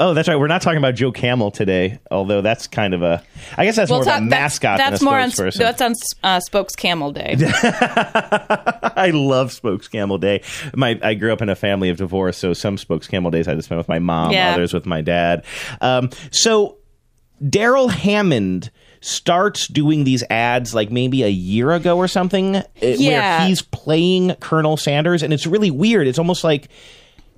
oh 0.00 0.14
that's 0.14 0.28
right 0.28 0.36
we're 0.36 0.46
not 0.46 0.62
talking 0.62 0.78
about 0.78 0.94
joe 0.94 1.10
camel 1.12 1.50
today 1.50 1.98
although 2.10 2.40
that's 2.42 2.66
kind 2.68 2.94
of 2.94 3.02
a 3.02 3.22
i 3.58 3.64
guess 3.64 3.76
that's 3.76 3.90
more 3.90 4.04
talk- 4.04 4.18
of 4.20 4.26
a 4.26 4.30
mascot 4.30 4.78
that's, 4.78 4.90
that's 4.90 5.02
a 5.02 5.04
more 5.04 5.18
on 5.18 5.30
that's 5.58 5.82
on 5.82 5.94
uh, 6.22 6.40
Spokes 6.40 6.74
Camel 6.76 7.12
Day. 7.12 7.36
I 7.96 9.10
love 9.12 9.52
Spokes 9.52 9.88
Camel 9.88 10.18
Day. 10.18 10.42
My 10.74 10.98
I 11.02 11.14
grew 11.14 11.32
up 11.32 11.42
in 11.42 11.48
a 11.48 11.56
family 11.56 11.88
of 11.90 11.96
divorce, 11.98 12.36
so 12.38 12.52
some 12.52 12.78
Spokes 12.78 13.06
Camel 13.06 13.30
Days 13.30 13.46
I 13.48 13.52
had 13.52 13.58
to 13.58 13.62
spend 13.62 13.78
with 13.78 13.88
my 13.88 13.98
mom, 13.98 14.32
Yeah. 14.32 14.52
others 14.54 14.72
with 14.72 14.86
my 14.86 15.00
dad. 15.00 15.44
Um, 15.80 16.10
so 16.30 16.78
Darrell 17.48 17.88
Hammond 17.88 18.70
starts 19.04 19.68
doing 19.68 20.04
these 20.04 20.24
ads 20.30 20.74
like 20.74 20.90
maybe 20.90 21.22
a 21.22 21.28
year 21.28 21.72
ago 21.72 21.98
or 21.98 22.08
something, 22.08 22.56
uh, 22.56 22.62
Yeah. 22.80 23.38
where 23.40 23.48
he's 23.48 23.60
playing 23.60 24.34
Colonel 24.40 24.78
Sanders, 24.78 25.22
and 25.22 25.30
it's 25.32 25.46
really 25.46 25.70
weird. 25.70 26.06
It's 26.06 26.18
almost 26.18 26.42
like 26.42 26.68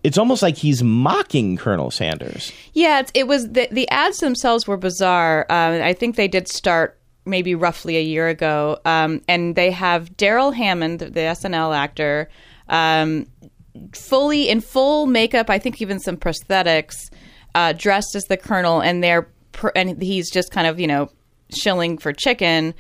it's 0.05 0.17
almost 0.19 0.41
like 0.43 0.57
he's 0.57 0.85
mocking 0.85 1.57
Colonel 1.57 1.91
Sanders. 1.91 2.53
Yeah, 2.73 3.01
it's, 3.01 3.11
it 3.15 3.27
was 3.27 3.49
the 3.49 3.67
the 3.73 3.89
ads 3.91 4.19
themselves 4.19 4.69
were 4.69 4.77
bizarre. 4.77 5.45
Um, 5.51 5.83
I 5.83 5.93
think 5.93 6.15
they 6.15 6.29
did 6.29 6.47
start 6.47 6.99
maybe 7.25 7.57
roughly 7.57 7.97
a 7.97 8.03
year 8.03 8.29
ago, 8.29 8.79
um, 8.85 9.21
and 9.27 9.57
they 9.57 9.73
have 9.73 10.17
Darrell 10.17 10.53
Hammond, 10.53 11.01
the 11.01 11.21
SNL 11.21 11.77
actor, 11.77 12.29
um, 12.69 13.27
fully 13.93 14.49
in 14.49 14.61
full 14.61 15.07
makeup. 15.07 15.51
I 15.51 15.59
think 15.59 15.83
even 15.83 15.99
some 15.99 16.17
prosthetics, 16.17 16.95
uh, 17.57 17.73
dressed 17.73 18.15
as 18.15 18.23
the 18.27 18.37
Colonel, 18.37 18.81
and 18.81 19.03
they're 19.03 19.29
pr- 19.51 19.71
and 19.75 20.01
he's 20.01 20.31
just 20.31 20.53
kind 20.53 20.69
of 20.69 20.79
you 20.79 20.87
know 20.87 21.11
shilling 21.57 21.99
for 21.99 22.13
chicken. 22.13 22.75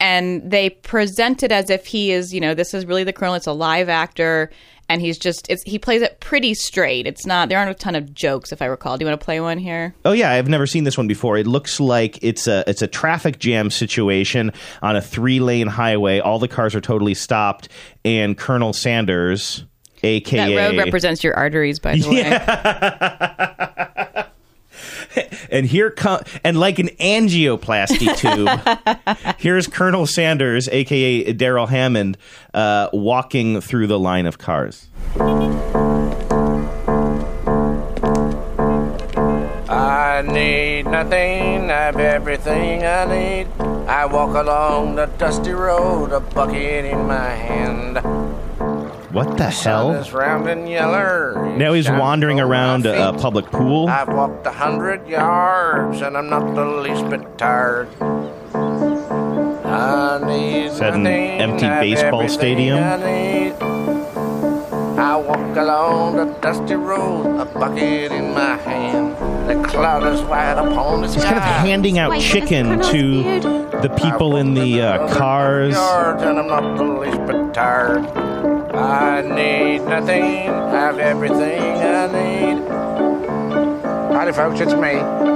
And 0.00 0.48
they 0.48 0.70
present 0.70 1.42
it 1.42 1.50
as 1.50 1.70
if 1.70 1.86
he 1.86 2.12
is, 2.12 2.32
you 2.32 2.40
know, 2.40 2.54
this 2.54 2.72
is 2.72 2.86
really 2.86 3.02
the 3.02 3.12
Colonel. 3.12 3.34
It's 3.34 3.48
a 3.48 3.52
live 3.52 3.88
actor, 3.88 4.48
and 4.88 5.02
he's 5.02 5.18
just 5.18 5.48
it's, 5.50 5.62
he 5.64 5.78
plays 5.78 6.02
it 6.02 6.20
pretty 6.20 6.54
straight. 6.54 7.06
It's 7.06 7.26
not 7.26 7.48
there 7.48 7.58
aren't 7.58 7.70
a 7.70 7.74
ton 7.74 7.94
of 7.94 8.14
jokes, 8.14 8.52
if 8.52 8.62
I 8.62 8.66
recall. 8.66 8.96
Do 8.96 9.04
you 9.04 9.10
want 9.10 9.20
to 9.20 9.24
play 9.24 9.40
one 9.40 9.58
here? 9.58 9.94
Oh 10.04 10.12
yeah, 10.12 10.30
I've 10.30 10.48
never 10.48 10.66
seen 10.66 10.84
this 10.84 10.96
one 10.96 11.08
before. 11.08 11.36
It 11.36 11.46
looks 11.46 11.80
like 11.80 12.18
it's 12.22 12.46
a 12.46 12.64
it's 12.68 12.80
a 12.80 12.86
traffic 12.86 13.38
jam 13.38 13.70
situation 13.70 14.52
on 14.82 14.96
a 14.96 15.02
three 15.02 15.40
lane 15.40 15.66
highway. 15.66 16.20
All 16.20 16.38
the 16.38 16.48
cars 16.48 16.74
are 16.74 16.80
totally 16.80 17.14
stopped, 17.14 17.68
and 18.04 18.38
Colonel 18.38 18.72
Sanders, 18.72 19.64
aka 20.02 20.54
That 20.54 20.70
road 20.70 20.78
represents 20.78 21.22
your 21.24 21.34
arteries, 21.34 21.78
by 21.78 21.96
the 21.96 22.08
way. 23.78 23.84
and 25.50 25.66
here 25.66 25.90
come 25.90 26.20
and 26.44 26.58
like 26.58 26.78
an 26.78 26.88
angioplasty 27.00 28.16
tube. 29.16 29.36
here's 29.38 29.66
Colonel 29.66 30.06
Sanders, 30.06 30.68
aka 30.68 31.32
Darrell 31.32 31.66
Hammond, 31.66 32.16
uh, 32.54 32.88
walking 32.92 33.60
through 33.60 33.86
the 33.86 33.98
line 33.98 34.26
of 34.26 34.38
cars. 34.38 34.88
I 39.70 40.22
need 40.22 40.86
nothing, 40.86 41.70
I 41.70 41.74
have 41.74 41.96
everything 41.98 42.84
I 42.84 43.04
need. 43.04 43.46
I 43.88 44.04
walk 44.06 44.34
along 44.34 44.96
the 44.96 45.06
dusty 45.06 45.52
road, 45.52 46.12
a 46.12 46.20
bucket 46.20 46.84
in 46.84 47.06
my 47.06 47.30
hand. 47.30 47.98
What 49.10 49.38
the 49.38 49.50
Sun 49.50 49.72
hell? 49.72 49.90
is 50.02 50.12
round 50.12 50.48
and 50.48 50.68
yeller. 50.68 51.54
Now 51.56 51.72
he's 51.72 51.88
wandering 51.88 52.40
around 52.40 52.84
a, 52.84 53.08
a 53.08 53.12
public 53.14 53.46
pool. 53.46 53.88
I've 53.88 54.08
walked 54.08 54.46
a 54.46 54.50
hundred 54.50 55.08
yards 55.08 56.02
and 56.02 56.16
I'm 56.16 56.28
not 56.28 56.54
the 56.54 56.64
least 56.64 57.08
bit 57.08 57.38
tired. 57.38 57.88
I 59.64 60.20
need 60.26 60.66
Is 60.66 60.78
that 60.78 60.94
an 60.94 61.06
empty 61.06 61.66
baseball 61.68 62.28
stadium? 62.28 62.78
I. 62.78 63.54
I 64.98 65.16
walk 65.16 65.56
along 65.56 66.16
the 66.16 66.26
dusty 66.40 66.74
road, 66.74 67.40
a 67.40 67.44
bucket 67.46 68.12
in 68.12 68.34
my 68.34 68.56
hand. 68.56 69.16
The 69.48 69.66
cloud 69.68 70.04
is 70.12 70.20
white 70.22 70.52
upon 70.58 71.00
the 71.00 71.06
He's 71.08 71.22
kind 71.24 71.36
of 71.36 71.42
handing 71.42 71.98
out 71.98 72.20
chicken 72.20 72.80
to 72.82 73.40
the 73.80 73.94
people 73.98 74.36
in 74.36 74.52
the 74.54 74.82
uh, 74.82 75.14
cars. 75.16 75.72
yards 75.74 76.22
and 76.22 76.38
I'm 76.38 76.48
not 76.48 76.76
the 76.76 76.84
least 76.84 77.26
bit 77.26 77.54
tired. 77.54 78.04
I 78.78 79.22
need 79.22 79.80
nothing, 79.80 80.48
I 80.48 80.70
have 80.70 80.98
everything 80.98 81.60
I 81.60 82.06
need. 82.06 82.68
Howdy, 84.14 84.32
folks, 84.32 84.60
it's 84.60 84.72
me, 84.74 84.92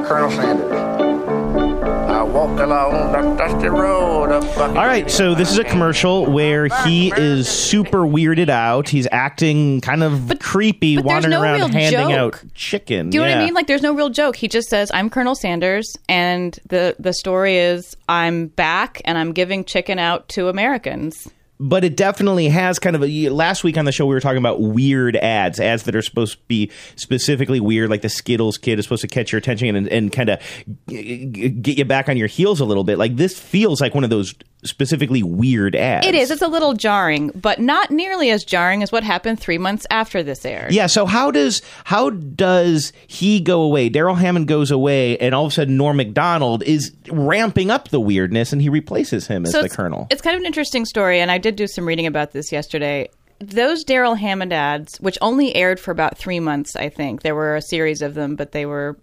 Colonel 0.07 0.31
Sanders. 0.31 0.72
I 0.72 2.22
walk 2.22 2.61
along 2.61 3.11
the 3.11 3.35
dusty 3.37 3.68
road. 3.68 4.31
A 4.31 4.40
bucket 4.40 4.76
All 4.76 4.87
right, 4.87 5.11
so 5.11 5.35
this 5.35 5.50
is 5.50 5.59
a 5.59 5.64
commercial 5.64 6.31
where 6.31 6.68
he 6.85 7.12
is 7.16 7.48
super 7.48 8.02
weirded 8.02 8.48
out. 8.48 8.88
He's 8.88 9.09
acting 9.11 9.81
kind 9.81 10.05
of 10.05 10.38
creepy, 10.38 10.96
but 10.96 11.05
wandering 11.05 11.33
no 11.33 11.42
around 11.42 11.57
real 11.57 11.68
handing 11.68 12.11
joke. 12.11 12.44
out 12.44 12.55
chicken. 12.55 13.11
Do 13.11 13.18
you 13.18 13.24
know 13.24 13.28
what 13.28 13.38
I 13.38 13.44
mean? 13.44 13.55
Like, 13.55 13.66
there's 13.66 13.83
no 13.83 13.92
real 13.92 14.09
joke. 14.11 14.37
He 14.37 14.46
just 14.46 14.68
says, 14.68 14.90
"I'm 14.94 15.11
Colonel 15.11 15.35
Sanders," 15.35 15.96
and 16.09 16.57
the 16.68 16.94
the 17.00 17.12
story 17.12 17.59
is, 17.59 17.96
"I'm 18.09 18.46
back 18.46 19.02
and 19.05 19.18
I'm 19.18 19.33
giving 19.33 19.64
chicken 19.64 19.98
out 19.98 20.28
to 20.31 20.48
Americans." 20.48 21.28
But 21.62 21.85
it 21.85 21.96
definitely 21.96 22.48
has 22.48 22.81
kind 22.81 22.96
of 22.96 23.05
a 23.05 23.29
last 23.29 23.62
week 23.62 23.79
on 23.79 23.85
the 23.85 23.92
show 23.92 24.05
we 24.05 24.14
were 24.14 24.20
talking 24.20 24.38
about 24.38 24.61
weird 24.61 25.14
ads 25.16 25.61
ads 25.61 25.85
that 25.85 25.94
are 25.94 26.03
supposed 26.03 26.35
to 26.35 26.44
be 26.48 26.70
specifically 26.96 27.61
weird 27.61 27.88
like 27.88 28.03
the 28.03 28.09
skittles 28.09 28.59
kid 28.59 28.81
is 28.81 28.85
supposed 28.85 29.03
to 29.03 29.09
catch 29.09 29.31
your 29.31 29.38
attention 29.38 29.77
and, 29.77 29.88
and 29.88 30.12
kind 30.12 30.29
of 30.29 30.40
get 30.88 31.79
you 31.79 31.85
back 31.85 32.09
on 32.09 32.16
your 32.16 32.27
heels 32.27 32.59
a 32.59 32.64
little 32.64 32.83
bit. 32.83 32.98
Like 32.98 33.16
this 33.16 33.38
feels 33.38 33.81
like 33.81 33.94
one 33.94 34.03
of 34.03 34.11
those 34.11 34.35
specifically 34.64 35.22
weird 35.22 35.75
ads 35.75 36.07
It 36.07 36.14
is. 36.14 36.31
It's 36.31 36.42
a 36.42 36.48
little 36.48 36.75
jarring, 36.75 37.31
but 37.35 37.59
not 37.59 37.90
nearly 37.90 38.31
as 38.31 38.44
jarring 38.44 38.83
as 38.83 38.92
what 38.92 39.03
happened 39.05 39.40
three 39.40 39.59
months 39.59 39.87
after 39.90 40.22
this 40.22 40.44
aired. 40.44 40.72
yeah 40.72 40.87
so 40.87 41.07
how 41.07 41.31
does 41.31 41.62
how 41.85 42.11
does 42.11 42.92
he 43.07 43.40
go 43.40 43.62
away 43.62 43.88
darrell 43.88 44.14
hammond 44.14 44.46
goes 44.48 44.70
away 44.70 45.18
and 45.18 45.35
all 45.35 45.46
of 45.46 45.53
a 45.53 45.55
sudden 45.55 45.77
norm 45.77 45.96
macdonald 45.96 46.62
is 46.62 46.92
ramping 47.11 47.70
up 47.70 47.88
the 47.88 48.01
weirdness 48.01 48.53
and 48.53 48.62
he 48.62 48.68
replaces 48.68 49.27
him 49.27 49.44
as 49.44 49.53
the 49.53 49.64
it's, 49.64 49.75
colonel 49.77 50.07
It's 50.11 50.22
kind 50.22 50.35
of 50.37 50.40
an 50.40 50.46
interesting 50.46 50.85
story, 50.85 51.20
and 51.20 51.31
I 51.31 51.38
did 51.38 51.57
do 51.57 51.66
some 51.66 51.87
reading 51.87 52.07
about 52.07 52.33
this 52.33 52.53
yesterday. 52.53 53.09
Those 53.40 53.83
Darrell 53.83 54.14
Hammond 54.14 54.53
ads, 54.53 54.98
which 55.01 55.18
only 55.20 55.55
aired 55.57 55.81
for 55.81 55.90
about 55.90 56.16
three 56.16 56.38
months, 56.38 56.77
I 56.77 56.88
think 56.88 57.22
there 57.22 57.35
were 57.35 57.57
a 57.57 57.62
series 57.62 58.01
of 58.01 58.14
them, 58.14 58.37
but 58.37 58.53
they 58.53 58.66
were 58.66 58.96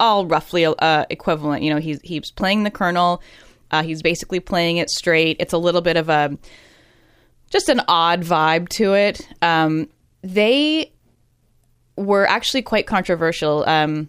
all 0.00 0.26
roughly 0.26 0.64
uh, 0.66 1.04
equivalent. 1.10 1.62
You 1.62 1.72
know, 1.72 1.80
he's 1.80 2.00
he's 2.02 2.30
playing 2.32 2.64
the 2.64 2.70
Colonel. 2.70 3.22
Uh, 3.70 3.82
he's 3.82 4.02
basically 4.02 4.40
playing 4.40 4.76
it 4.78 4.90
straight. 4.90 5.36
It's 5.40 5.52
a 5.52 5.58
little 5.58 5.80
bit 5.80 5.96
of 5.96 6.08
a 6.08 6.36
just 7.50 7.68
an 7.68 7.80
odd 7.88 8.22
vibe 8.22 8.68
to 8.70 8.94
it. 8.94 9.26
Um, 9.42 9.88
they 10.22 10.92
were 11.96 12.26
actually 12.28 12.62
quite 12.62 12.86
controversial. 12.86 13.64
Um, 13.66 14.08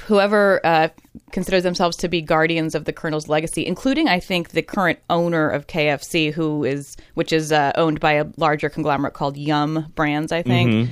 whoever 0.00 0.60
uh, 0.64 0.88
considers 1.32 1.62
themselves 1.62 1.96
to 1.96 2.08
be 2.08 2.20
guardians 2.20 2.74
of 2.74 2.84
the 2.84 2.92
Colonel's 2.92 3.28
legacy, 3.28 3.66
including 3.66 4.08
I 4.08 4.20
think 4.20 4.50
the 4.50 4.62
current 4.62 4.98
owner 5.10 5.48
of 5.48 5.66
KFC, 5.66 6.32
who 6.32 6.64
is 6.64 6.96
which 7.14 7.32
is 7.32 7.50
uh, 7.52 7.72
owned 7.76 8.00
by 8.00 8.12
a 8.12 8.26
larger 8.36 8.68
conglomerate 8.68 9.14
called 9.14 9.36
Yum 9.36 9.90
Brands, 9.94 10.32
I 10.32 10.42
think. 10.42 10.70
Mhm. 10.70 10.88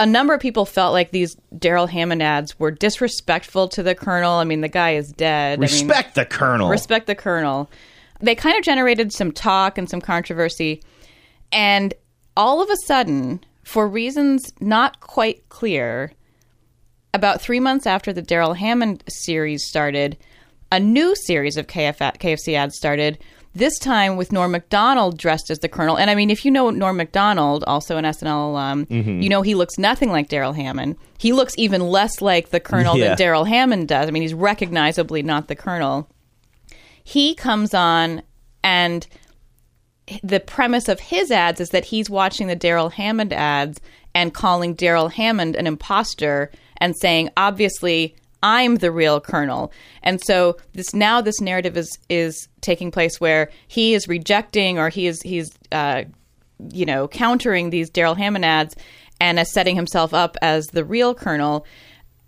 A 0.00 0.06
number 0.06 0.32
of 0.32 0.40
people 0.40 0.64
felt 0.64 0.94
like 0.94 1.10
these 1.10 1.36
Darrell 1.58 1.86
Hammond 1.86 2.22
ads 2.22 2.58
were 2.58 2.70
disrespectful 2.70 3.68
to 3.68 3.82
the 3.82 3.94
Colonel. 3.94 4.32
I 4.32 4.44
mean, 4.44 4.62
the 4.62 4.68
guy 4.68 4.94
is 4.94 5.12
dead. 5.12 5.58
I 5.58 5.60
mean, 5.60 5.60
Respect 5.60 6.14
the 6.14 6.24
Colonel. 6.24 6.70
Respect 6.70 7.06
the 7.06 7.14
Colonel. 7.14 7.70
They 8.18 8.34
kind 8.34 8.56
of 8.56 8.64
generated 8.64 9.12
some 9.12 9.30
talk 9.30 9.76
and 9.76 9.90
some 9.90 10.00
controversy. 10.00 10.82
And 11.52 11.92
all 12.34 12.62
of 12.62 12.70
a 12.70 12.76
sudden, 12.86 13.44
for 13.62 13.86
reasons 13.86 14.54
not 14.58 15.00
quite 15.00 15.46
clear, 15.50 16.12
about 17.12 17.42
three 17.42 17.60
months 17.60 17.86
after 17.86 18.10
the 18.10 18.22
Darrell 18.22 18.54
Hammond 18.54 19.04
series 19.06 19.66
started, 19.66 20.16
a 20.72 20.80
new 20.80 21.14
series 21.14 21.58
of 21.58 21.66
KF- 21.66 22.16
KFC 22.18 22.54
ads 22.54 22.74
started. 22.74 23.18
This 23.54 23.78
time 23.80 24.16
with 24.16 24.30
Norm 24.32 24.52
Macdonald 24.52 25.18
dressed 25.18 25.50
as 25.50 25.58
the 25.58 25.68
Colonel. 25.68 25.98
And 25.98 26.08
I 26.08 26.14
mean, 26.14 26.30
if 26.30 26.44
you 26.44 26.50
know 26.52 26.70
Norm 26.70 26.96
Macdonald, 26.96 27.64
also 27.66 27.96
an 27.96 28.04
SNL 28.04 28.50
alum, 28.50 28.86
Mhm. 28.86 29.22
you 29.22 29.28
know 29.28 29.42
he 29.42 29.56
looks 29.56 29.76
nothing 29.76 30.10
like 30.12 30.28
Darrell 30.28 30.52
Hammond. 30.52 30.96
He 31.18 31.32
looks 31.32 31.54
even 31.58 31.80
less 31.88 32.20
like 32.20 32.50
the 32.50 32.60
Colonel 32.60 32.96
Yeah. 32.96 33.08
than 33.08 33.16
Darrell 33.18 33.44
Hammond 33.44 33.88
does. 33.88 34.06
I 34.06 34.12
mean, 34.12 34.22
he's 34.22 34.34
recognizably 34.34 35.22
not 35.22 35.48
the 35.48 35.56
Colonel. 35.56 36.08
He 37.02 37.34
comes 37.34 37.74
on 37.74 38.22
and 38.62 39.06
the 40.22 40.40
premise 40.40 40.88
of 40.88 41.00
his 41.00 41.30
ads 41.32 41.60
is 41.60 41.70
that 41.70 41.86
he's 41.86 42.08
watching 42.10 42.46
the 42.46 42.56
Darrell 42.56 42.90
Hammond 42.90 43.32
ads 43.32 43.80
and 44.14 44.32
calling 44.34 44.74
Darrell 44.74 45.08
Hammond 45.08 45.56
an 45.56 45.66
imposter 45.66 46.50
and 46.78 46.96
saying, 46.96 47.30
obviously, 47.36 48.14
I'm 48.42 48.76
the 48.76 48.90
real 48.90 49.20
Colonel. 49.20 49.72
And 50.02 50.20
so 50.20 50.56
this 50.72 50.94
now 50.94 51.20
this 51.20 51.40
narrative 51.40 51.76
is 51.76 51.98
is 52.08 52.48
taking 52.60 52.90
place 52.90 53.20
where 53.20 53.50
he 53.68 53.94
is 53.94 54.08
rejecting 54.08 54.78
or 54.78 54.88
he 54.88 55.06
is 55.06 55.20
he's 55.22 55.50
uh, 55.72 56.04
you 56.72 56.86
know 56.86 57.08
countering 57.08 57.70
these 57.70 57.90
Darrell 57.90 58.14
Hammond 58.14 58.44
ads 58.44 58.76
and 59.20 59.38
is 59.38 59.52
setting 59.52 59.76
himself 59.76 60.14
up 60.14 60.36
as 60.42 60.66
the 60.68 60.84
real 60.84 61.14
Colonel. 61.14 61.66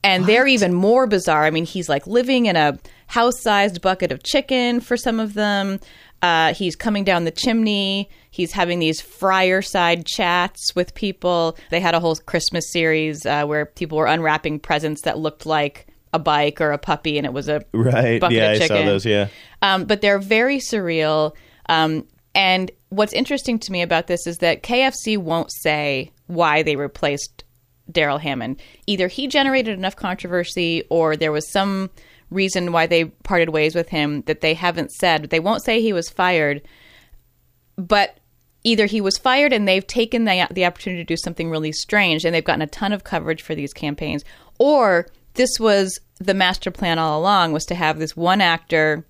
And 0.04 0.26
they're 0.26 0.48
even 0.48 0.74
more 0.74 1.06
bizarre. 1.06 1.44
I 1.44 1.50
mean, 1.50 1.64
he's 1.64 1.88
like 1.88 2.08
living 2.08 2.46
in 2.46 2.56
a 2.56 2.76
house 3.06 3.40
sized 3.40 3.80
bucket 3.80 4.10
of 4.10 4.24
chicken 4.24 4.80
for 4.80 4.96
some 4.96 5.20
of 5.20 5.34
them. 5.34 5.78
Uh, 6.22 6.54
he's 6.54 6.74
coming 6.74 7.04
down 7.04 7.24
the 7.24 7.30
chimney. 7.30 8.10
He's 8.30 8.52
having 8.52 8.80
these 8.80 9.00
fireside 9.00 10.06
chats 10.06 10.74
with 10.74 10.94
people. 10.94 11.56
They 11.70 11.80
had 11.80 11.94
a 11.94 12.00
whole 12.00 12.16
Christmas 12.16 12.72
series 12.72 13.24
uh, 13.24 13.44
where 13.44 13.66
people 13.66 13.96
were 13.98 14.06
unwrapping 14.06 14.58
presents 14.58 15.02
that 15.02 15.18
looked 15.18 15.46
like 15.46 15.86
a 16.12 16.18
bike 16.18 16.60
or 16.60 16.72
a 16.72 16.78
puppy, 16.78 17.16
and 17.18 17.26
it 17.26 17.32
was 17.32 17.48
a 17.48 17.64
Right. 17.72 18.20
bucket 18.20 18.36
Yeah, 18.36 18.52
of 18.52 18.62
I 18.62 18.66
saw 18.66 18.74
those. 18.84 19.06
Yeah. 19.06 19.28
Um, 19.62 19.84
but 19.84 20.00
they're 20.00 20.18
very 20.18 20.58
surreal. 20.58 21.34
Um, 21.68 22.06
and 22.34 22.70
what's 22.88 23.12
interesting 23.12 23.58
to 23.60 23.72
me 23.72 23.82
about 23.82 24.06
this 24.06 24.26
is 24.26 24.38
that 24.38 24.62
KFC 24.62 25.18
won't 25.18 25.50
say 25.52 26.12
why 26.26 26.62
they 26.62 26.76
replaced 26.76 27.44
Darrell 27.90 28.18
Hammond. 28.18 28.60
Either 28.86 29.08
he 29.08 29.26
generated 29.26 29.76
enough 29.78 29.96
controversy 29.96 30.84
or 30.88 31.16
there 31.16 31.32
was 31.32 31.50
some 31.50 31.90
reason 32.30 32.72
why 32.72 32.86
they 32.86 33.04
parted 33.04 33.50
ways 33.50 33.74
with 33.74 33.88
him 33.90 34.22
that 34.22 34.40
they 34.40 34.54
haven't 34.54 34.92
said. 34.92 35.30
They 35.30 35.40
won't 35.40 35.62
say 35.62 35.82
he 35.82 35.92
was 35.92 36.08
fired, 36.08 36.62
but 37.76 38.18
either 38.64 38.86
he 38.86 39.00
was 39.00 39.18
fired 39.18 39.52
and 39.52 39.66
they've 39.66 39.86
taken 39.86 40.24
the, 40.24 40.46
the 40.50 40.64
opportunity 40.64 41.02
to 41.02 41.06
do 41.06 41.16
something 41.16 41.50
really 41.50 41.72
strange 41.72 42.24
and 42.24 42.34
they've 42.34 42.44
gotten 42.44 42.62
a 42.62 42.66
ton 42.66 42.92
of 42.92 43.04
coverage 43.04 43.42
for 43.42 43.54
these 43.54 43.72
campaigns, 43.72 44.24
or 44.58 45.06
this 45.34 45.58
was 45.58 45.98
the 46.18 46.34
master 46.34 46.70
plan 46.70 46.98
all 46.98 47.20
along 47.20 47.52
was 47.52 47.64
to 47.66 47.74
have 47.74 47.98
this 47.98 48.16
one 48.16 48.40
actor 48.40 49.04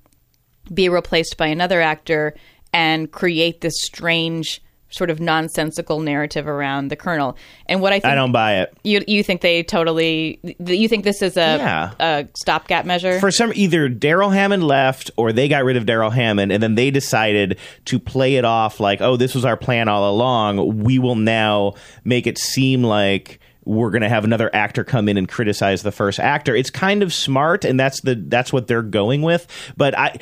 be 0.73 0.89
replaced 0.89 1.37
by 1.37 1.47
another 1.49 1.81
actor 1.81 2.35
and 2.73 3.11
create 3.11 3.61
this 3.61 3.75
strange 3.83 4.63
sort 4.89 5.09
of 5.09 5.21
nonsensical 5.21 6.01
narrative 6.01 6.47
around 6.47 6.89
the 6.89 6.97
colonel. 6.97 7.35
And 7.67 7.81
what 7.81 7.95
I 7.95 7.97
think 8.01 8.13
I 8.13 8.15
don't 8.15 8.31
buy 8.33 8.61
it. 8.61 8.77
you 8.85 9.01
you 9.09 9.23
think 9.23 9.41
they 9.41 9.63
totally 9.63 10.39
you 10.65 10.87
think 10.87 11.05
this 11.05 11.23
is 11.23 11.37
a 11.39 11.57
Yeah. 11.57 11.91
a 11.99 12.29
stopgap 12.37 12.85
measure? 12.85 13.19
For 13.19 13.31
some, 13.31 13.53
either 13.55 13.89
Darrell 13.89 14.29
Hammond 14.31 14.65
left 14.65 15.11
or 15.17 15.33
they 15.33 15.49
got 15.49 15.65
rid 15.65 15.79
of 15.79 15.87
Darrell 15.87 16.11
Hammond, 16.11 16.53
and 16.53 16.63
then 16.63 16.75
they 16.75 16.91
decided 16.91 17.59
to 17.87 17.99
play 17.99 18.37
it 18.37 18.45
off 18.45 18.81
like, 18.81 19.01
"Oh, 19.01 19.17
this 19.17 19.35
was 19.35 19.47
our 19.47 19.57
plan 19.57 19.89
all 19.89 20.11
along. 20.11 20.83
We 20.83 20.99
will 20.99 21.17
now 21.17 21.73
make 22.05 22.27
it 22.27 22.37
seem 22.39 22.83
like." 22.85 23.41
We're 23.65 23.91
going 23.91 24.03
to 24.03 24.09
have 24.09 24.25
another 24.25 24.51
actor 24.55 24.85
come 24.85 25.09
in 25.09 25.17
and 25.17 25.29
criticize 25.29 25.83
the 25.83 25.93
first 25.93 26.19
actor. 26.19 26.55
It's 26.55 26.71
kind 26.71 27.03
of 27.03 27.13
smart, 27.13 27.65
and 27.65 27.79
that's 27.79 28.01
the 28.01 28.17
that's 28.17 28.53
what 28.53 28.67
they're 28.67 28.83
going 28.83 29.23
with. 29.23 29.47
But 29.77 29.97
I 29.97 30.19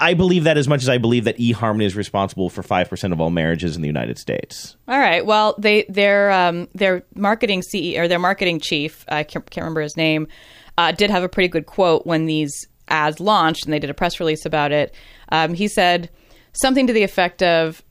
I 0.00 0.14
believe 0.14 0.44
that 0.44 0.56
as 0.56 0.68
much 0.68 0.82
as 0.82 0.88
I 0.88 0.98
believe 0.98 1.24
that 1.24 1.38
eHarmony 1.38 1.84
is 1.84 1.96
responsible 1.96 2.50
for 2.50 2.62
five 2.62 2.88
percent 2.88 3.12
of 3.12 3.20
all 3.20 3.30
marriages 3.30 3.76
in 3.76 3.82
the 3.82 3.88
United 3.88 4.18
States. 4.18 4.76
All 4.86 4.98
right. 4.98 5.24
Well, 5.24 5.54
they 5.58 5.84
their 5.88 6.30
um, 6.30 6.68
their 6.74 7.04
marketing 7.14 7.62
CEO 7.62 7.98
or 7.98 8.08
their 8.08 8.18
marketing 8.18 8.60
chief, 8.60 9.04
I 9.08 9.22
can't, 9.24 9.48
can't 9.50 9.64
remember 9.64 9.80
his 9.80 9.96
name, 9.96 10.28
uh, 10.76 10.92
did 10.92 11.10
have 11.10 11.22
a 11.22 11.28
pretty 11.28 11.48
good 11.48 11.66
quote 11.66 12.06
when 12.06 12.26
these 12.26 12.66
ads 12.88 13.20
launched, 13.20 13.64
and 13.64 13.72
they 13.72 13.78
did 13.78 13.90
a 13.90 13.94
press 13.94 14.20
release 14.20 14.46
about 14.46 14.72
it. 14.72 14.94
Um, 15.30 15.54
he 15.54 15.68
said 15.68 16.10
something 16.52 16.86
to 16.86 16.92
the 16.92 17.02
effect 17.02 17.42
of, 17.42 17.82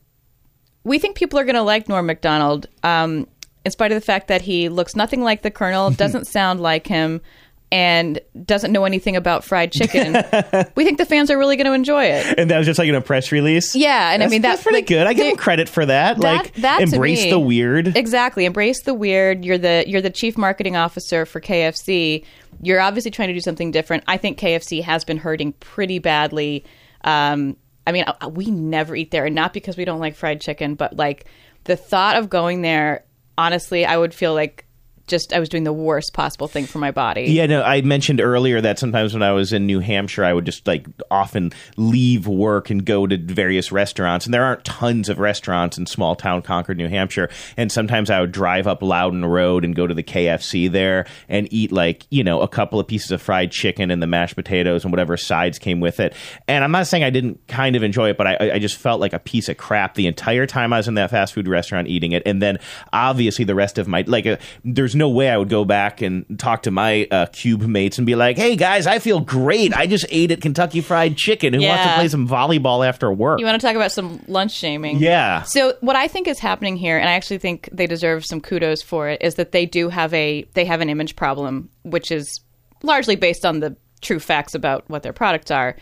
"We 0.83 0.99
think 0.99 1.15
people 1.15 1.39
are 1.39 1.45
going 1.45 1.55
to 1.55 1.62
like 1.62 1.89
Norm 1.89 2.05
Macdonald, 2.05 2.67
um, 2.83 3.27
in 3.67 3.71
spite 3.71 3.91
of 3.91 3.95
the 3.95 4.06
fact 4.06 4.27
that 4.30 4.41
he 4.41 4.67
looks 4.69 4.95
nothing 4.95 5.21
like 5.21 5.43
the 5.43 5.51
Colonel, 5.51 5.91
doesn't 6.03 6.25
sound 6.25 6.60
like 6.60 6.88
him." 6.88 7.21
And 7.69 8.21
doesn't 8.45 8.71
know 8.71 8.86
anything 8.86 9.17
about 9.17 9.43
fried 9.43 9.73
chicken. 9.73 10.13
we 10.75 10.86
think 10.86 10.97
the 10.97 11.06
fans 11.06 11.30
are 11.30 11.38
really 11.38 11.58
going 11.58 11.65
to 11.67 11.73
enjoy 11.73 12.06
it. 12.06 12.39
And 12.39 12.49
that 12.49 12.58
was 12.60 12.65
just 12.65 12.80
like 12.80 12.88
in 12.88 12.95
a 12.95 13.01
press 13.01 13.30
release. 13.34 13.75
Yeah, 13.75 14.12
and 14.13 14.23
I 14.23 14.27
mean 14.30 14.41
that's 14.41 14.60
that- 14.60 14.63
pretty 14.63 14.77
like, 14.77 14.88
good. 14.88 15.06
I 15.06 15.12
give 15.12 15.25
they- 15.25 15.32
him 15.32 15.36
credit 15.36 15.67
for 15.67 15.86
that. 15.86 16.15
That- 16.15 16.23
like 16.23 16.53
that 16.62 16.80
embrace 16.80 17.25
me- 17.25 17.30
the 17.30 17.39
weird. 17.39 17.97
Exactly. 17.97 18.45
Embrace 18.45 18.84
the 18.84 18.93
weird. 18.93 19.43
You're 19.43 19.58
the 19.58 19.84
you're 19.86 19.99
the 19.99 20.10
chief 20.10 20.38
marketing 20.38 20.77
officer 20.77 21.25
for 21.25 21.41
KFC. 21.41 22.23
You're 22.62 22.80
obviously 22.80 23.12
trying 23.12 23.27
to 23.27 23.34
do 23.34 23.41
something 23.41 23.71
different. 23.71 24.06
I 24.08 24.15
think 24.15 24.39
KFC 24.39 24.82
has 24.84 25.03
been 25.03 25.17
hurting 25.17 25.51
pretty 25.60 25.99
badly. 25.99 26.63
Um, 27.03 27.58
I 27.86 27.91
mean, 27.91 28.06
uh, 28.08 28.30
we 28.30 28.45
never 28.49 28.95
eat 28.95 29.12
there, 29.12 29.25
and 29.25 29.36
not 29.36 29.51
because 29.51 29.75
we 29.75 29.84
don't 29.84 29.99
like 29.99 30.15
fried 30.15 30.39
chicken, 30.39 30.75
but 30.75 30.95
like 30.95 31.25
the 31.65 31.75
thought 31.75 32.15
of 32.15 32.30
going 32.30 32.62
there. 32.62 33.03
Honestly, 33.38 33.86
I 33.86 33.97
would 33.97 34.13
feel 34.13 34.34
like 34.34 34.66
just 35.07 35.33
I 35.33 35.39
was 35.39 35.49
doing 35.49 35.63
the 35.63 35.73
worst 35.73 36.13
possible 36.13 36.47
thing 36.47 36.65
for 36.65 36.79
my 36.79 36.91
body. 36.91 37.23
Yeah, 37.23 37.45
no, 37.45 37.63
I 37.63 37.81
mentioned 37.81 38.21
earlier 38.21 38.61
that 38.61 38.77
sometimes 38.77 39.13
when 39.13 39.23
I 39.23 39.31
was 39.31 39.53
in 39.53 39.65
New 39.65 39.79
Hampshire, 39.79 40.23
I 40.23 40.33
would 40.33 40.45
just 40.45 40.67
like 40.67 40.85
often 41.09 41.51
leave 41.77 42.27
work 42.27 42.69
and 42.69 42.85
go 42.85 43.07
to 43.07 43.17
various 43.17 43.71
restaurants. 43.71 44.25
And 44.25 44.33
there 44.33 44.43
aren't 44.43 44.65
tons 44.65 45.09
of 45.09 45.19
restaurants 45.19 45.77
in 45.77 45.85
small 45.85 46.15
town 46.15 46.41
Concord, 46.41 46.77
New 46.77 46.89
Hampshire. 46.89 47.29
And 47.55 47.71
sometimes 47.71 48.09
I 48.09 48.19
would 48.19 48.31
drive 48.31 48.67
up 48.67 48.81
Loudon 48.81 49.25
Road 49.25 49.63
and 49.63 49.75
go 49.75 49.87
to 49.87 49.93
the 49.93 50.03
KFC 50.03 50.69
there 50.69 51.05
and 51.29 51.51
eat 51.51 51.71
like, 51.71 52.05
you 52.09 52.23
know, 52.23 52.41
a 52.41 52.47
couple 52.47 52.79
of 52.79 52.87
pieces 52.87 53.11
of 53.11 53.21
fried 53.21 53.51
chicken 53.51 53.89
and 53.89 54.01
the 54.03 54.07
mashed 54.07 54.35
potatoes 54.35 54.83
and 54.83 54.91
whatever 54.91 55.15
sides 55.15 55.57
came 55.57 55.79
with 55.79 55.99
it. 55.99 56.13
And 56.47 56.63
I'm 56.63 56.71
not 56.71 56.87
saying 56.87 57.03
I 57.03 57.09
didn't 57.09 57.47
kind 57.47 57.75
of 57.75 57.83
enjoy 57.83 58.09
it, 58.09 58.17
but 58.17 58.27
I, 58.27 58.51
I 58.55 58.59
just 58.59 58.75
felt 58.75 58.99
like 58.99 59.13
a 59.13 59.19
piece 59.19 59.47
of 59.47 59.57
crap 59.57 59.95
the 59.95 60.07
entire 60.07 60.45
time 60.45 60.73
I 60.73 60.77
was 60.77 60.87
in 60.87 60.95
that 60.95 61.11
fast 61.11 61.33
food 61.33 61.47
restaurant 61.47 61.87
eating 61.87 62.11
it. 62.11 62.23
And 62.25 62.41
then 62.41 62.59
obviously 62.91 63.45
the 63.45 63.55
rest 63.55 63.77
of 63.77 63.87
my, 63.87 64.03
like, 64.05 64.25
uh, 64.25 64.37
there's 64.65 64.96
no 64.97 65.10
way 65.10 65.29
I 65.29 65.38
would 65.38 65.49
go 65.49 65.65
back 65.65 66.01
and 66.01 66.39
talk 66.39 66.63
to 66.63 66.71
my 66.71 67.07
uh, 67.12 67.27
cube 67.27 67.62
mates 67.62 67.97
and 67.97 68.05
be 68.05 68.15
like, 68.15 68.38
"Hey 68.38 68.55
guys, 68.55 68.88
I 68.88 68.99
feel 68.99 69.19
great. 69.19 69.75
I 69.75 69.88
just 69.88 70.05
ate 70.10 70.31
at 70.31 70.41
Kentucky 70.41 70.81
Fried 70.81 71.17
Chicken. 71.17 71.53
Who 71.53 71.65
wants 71.65 71.83
to 71.83 71.93
play 71.95 72.07
some 72.07 72.27
volleyball 72.27 72.88
after 72.88 73.12
work?" 73.12 73.39
You 73.39 73.45
want 73.45 73.60
to 73.60 73.65
talk 73.65 73.75
about 73.75 73.91
some 73.91 74.21
lunch 74.27 74.51
shaming? 74.51 74.97
Yeah. 74.97 75.43
So 75.43 75.73
what 75.81 75.95
I 75.95 76.07
think 76.07 76.27
is 76.27 76.39
happening 76.39 76.77
here, 76.77 76.97
and 76.97 77.07
I 77.07 77.13
actually 77.13 77.38
think 77.38 77.69
they 77.71 77.88
deserve 77.88 78.25
some 78.25 78.41
kudos 78.41 78.81
for 78.81 79.10
it, 79.10 79.21
is 79.21 79.36
that 79.36 79.51
they 79.51 79.65
do 79.65 79.89
have 79.89 80.13
a 80.13 80.43
they 80.53 80.65
have 80.65 80.81
an 80.81 80.89
image 80.89 81.15
problem, 81.15 81.69
which 81.83 82.12
is 82.12 82.41
largely 82.83 83.15
based 83.15 83.45
on 83.45 83.60
the 83.60 83.75
true 84.01 84.19
facts 84.19 84.53
about 84.53 84.88
what 84.89 85.03
their 85.03 85.13
products 85.13 85.51
are, 85.51 85.75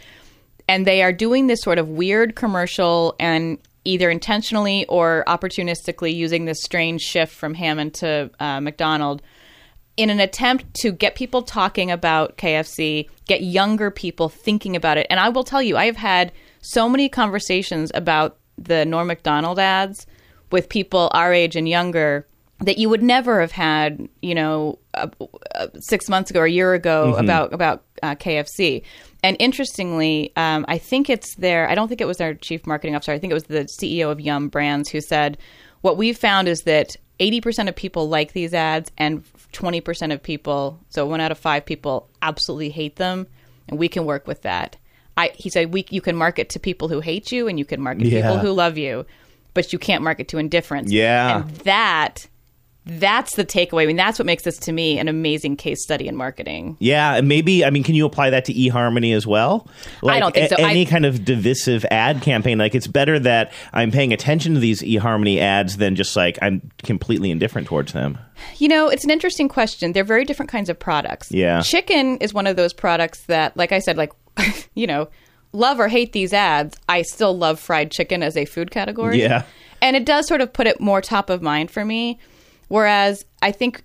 and 0.68 0.86
they 0.86 1.04
are 1.04 1.12
doing 1.14 1.48
this 1.48 1.62
sort 1.62 1.78
of 1.78 1.90
weird 1.90 2.36
commercial 2.36 3.16
and 3.20 3.58
either 3.86 4.10
intentionally 4.10 4.86
or 4.88 5.24
opportunistically 5.28 6.14
using 6.14 6.46
this 6.46 6.62
strange 6.62 7.02
shift 7.02 7.34
from 7.34 7.54
Hammond 7.54 7.94
to 7.96 8.30
uh, 8.40 8.60
Macdonald 8.60 9.22
in 9.98 10.10
an 10.10 10.20
attempt 10.20 10.74
to 10.82 10.92
get 10.92 11.16
people 11.16 11.42
talking 11.42 11.90
about 11.90 12.38
KFC, 12.38 13.10
get 13.28 13.42
younger 13.42 13.90
people 13.90 14.28
thinking 14.28 14.76
about 14.76 14.98
it. 14.98 15.08
And 15.10 15.20
I 15.20 15.30
will 15.30 15.46
tell 15.46 15.62
you, 15.62 15.78
I 15.78 15.86
have 15.86 15.96
had 15.96 16.34
so 16.62 16.90
many 16.90 17.08
conversations 17.08 17.92
about 17.94 18.38
the 18.58 18.86
Norm 18.86 19.08
MacDonald 19.08 19.58
ads 19.60 20.06
with 20.52 20.68
people 20.68 21.10
our 21.14 21.32
age 21.34 21.56
and 21.56 21.68
younger 21.70 22.28
that 22.60 22.78
you 22.78 22.90
would 22.90 23.04
never 23.04 23.42
have 23.42 23.52
had, 23.52 24.08
you 24.22 24.34
know, 24.34 24.80
uh, 24.94 25.08
uh, 25.56 25.68
six 25.80 26.08
months 26.10 26.30
ago 26.30 26.40
or 26.42 26.46
a 26.46 26.50
year 26.52 26.74
ago 26.74 27.14
Mhm. 27.16 27.24
about 27.24 27.54
about 27.54 27.84
uh, 28.02 28.16
KFC. 28.16 28.82
And 29.26 29.36
interestingly, 29.40 30.32
um, 30.36 30.66
I 30.68 30.78
think 30.78 31.10
it's 31.10 31.36
their. 31.36 31.68
I 31.68 31.74
don't 31.76 31.88
think 31.88 32.00
it 32.00 32.06
was 32.06 32.18
their 32.18 32.36
chief 32.36 32.68
marketing 32.68 32.96
officer. 32.96 33.12
I 33.12 33.18
think 33.20 33.32
it 33.32 33.34
was 33.34 33.46
the 33.46 33.66
CEO 33.80 34.12
of 34.12 34.22
Yum 34.22 34.50
Brands 34.50 34.88
who 34.90 35.02
said, 35.02 35.38
"What 35.82 35.98
we've 35.98 36.18
found 36.18 36.48
is 36.48 36.62
that 36.62 36.96
80% 37.20 37.68
of 37.68 37.76
people 37.76 38.08
like 38.08 38.34
these 38.34 38.54
ads 38.54 38.92
and 38.98 39.24
20% 39.54 40.14
of 40.14 40.22
people, 40.22 40.80
so 40.90 41.06
one 41.08 41.22
out 41.22 41.32
of 41.32 41.40
5 41.40 41.66
people 41.66 42.10
absolutely 42.22 42.70
hate 42.70 42.98
them 42.98 43.26
and 43.70 43.80
we 43.80 43.88
can 43.88 44.06
work 44.06 44.28
with 44.28 44.42
that. 44.44 44.76
I 45.18 45.32
he 45.34 45.50
said 45.50 45.74
we 45.74 45.86
you 45.90 46.02
can 46.02 46.16
market 46.16 46.50
to 46.50 46.60
people 46.60 46.88
who 46.90 47.00
hate 47.00 47.32
you 47.32 47.48
and 47.48 47.58
you 47.58 47.66
can 47.66 47.82
market 47.82 48.04
to 48.04 48.10
Yeah. 48.10 48.22
people 48.22 48.38
who 48.40 48.52
love 48.52 48.78
you, 48.78 49.06
but 49.54 49.72
you 49.74 49.80
can't 49.80 50.04
market 50.04 50.28
to 50.30 50.38
indifference. 50.38 50.92
Yeah. 50.92 51.40
And 51.42 51.50
that 51.64 52.28
that's 52.86 53.36
the 53.36 53.44
takeaway. 53.46 53.84
I 53.84 53.86
mean, 53.88 53.96
that's 53.96 54.20
what 54.20 54.26
makes 54.26 54.44
this 54.44 54.58
to 54.60 54.72
me 54.72 55.00
an 55.00 55.08
amazing 55.08 55.56
case 55.58 55.82
study 55.84 56.08
in 56.08 56.16
marketing. 56.16 56.78
Yeah, 56.80 57.16
and 57.16 57.28
maybe 57.28 57.66
I 57.66 57.70
mean, 57.72 57.84
can 57.84 57.96
you 57.96 58.06
apply 58.06 58.30
that 58.30 58.46
to 58.46 58.54
eHarmony 58.54 59.16
as 59.16 59.26
well? 59.26 59.68
Like, 60.04 60.20
don't 60.22 60.34
think 60.34 60.52
a- 60.52 60.56
so. 60.56 60.64
I- 60.64 60.70
Any 60.70 60.86
kind 60.86 61.06
of 61.06 61.26
divisive 61.26 61.86
ad 61.90 62.22
campaign, 62.22 62.58
like 62.58 62.76
it's 62.76 62.88
better 62.88 63.18
that 63.20 63.52
I'm 63.74 63.92
paying 63.92 64.14
attention 64.14 64.54
to 64.54 64.60
these 64.60 64.82
eHarmony 64.82 65.40
ads 65.40 65.78
than 65.78 65.96
just 65.96 66.16
like 66.16 66.38
I'm 66.42 66.70
completely 66.84 67.32
indifferent 67.32 67.68
towards 67.68 67.94
them. 67.94 68.18
You 68.58 68.68
know, 68.68 68.90
it's 68.90 69.04
an 69.04 69.10
interesting 69.12 69.50
question. 69.50 69.94
They're 69.94 70.04
very 70.04 70.26
different 70.26 70.52
kinds 70.52 70.70
of 70.70 70.78
products. 70.78 71.32
Yeah. 71.32 71.62
Chicken 71.62 72.18
is 72.18 72.34
one 72.34 72.46
of 72.48 72.56
those 72.56 72.74
products 72.74 73.22
that, 73.28 73.56
like 73.58 73.72
I 73.72 73.80
said, 73.80 73.98
like, 73.98 74.12
you 74.76 74.86
know, 74.86 75.08
love 75.54 75.80
or 75.80 75.88
hate 75.88 76.12
these 76.12 76.34
ads, 76.34 76.78
I 76.90 77.02
still 77.02 77.36
love 77.36 77.60
fried 77.60 77.92
chicken 77.92 78.22
as 78.22 78.36
a 78.38 78.46
food 78.46 78.72
category. 78.72 79.22
Yeah. 79.22 79.44
And 79.82 79.96
it 79.96 80.06
does 80.06 80.28
sort 80.28 80.42
of 80.42 80.52
put 80.54 80.68
it 80.68 80.80
more 80.82 81.02
top 81.02 81.30
of 81.30 81.42
mind 81.42 81.72
for 81.72 81.86
me. 81.86 82.20
Whereas 82.68 83.26
I 83.42 83.52
think 83.52 83.84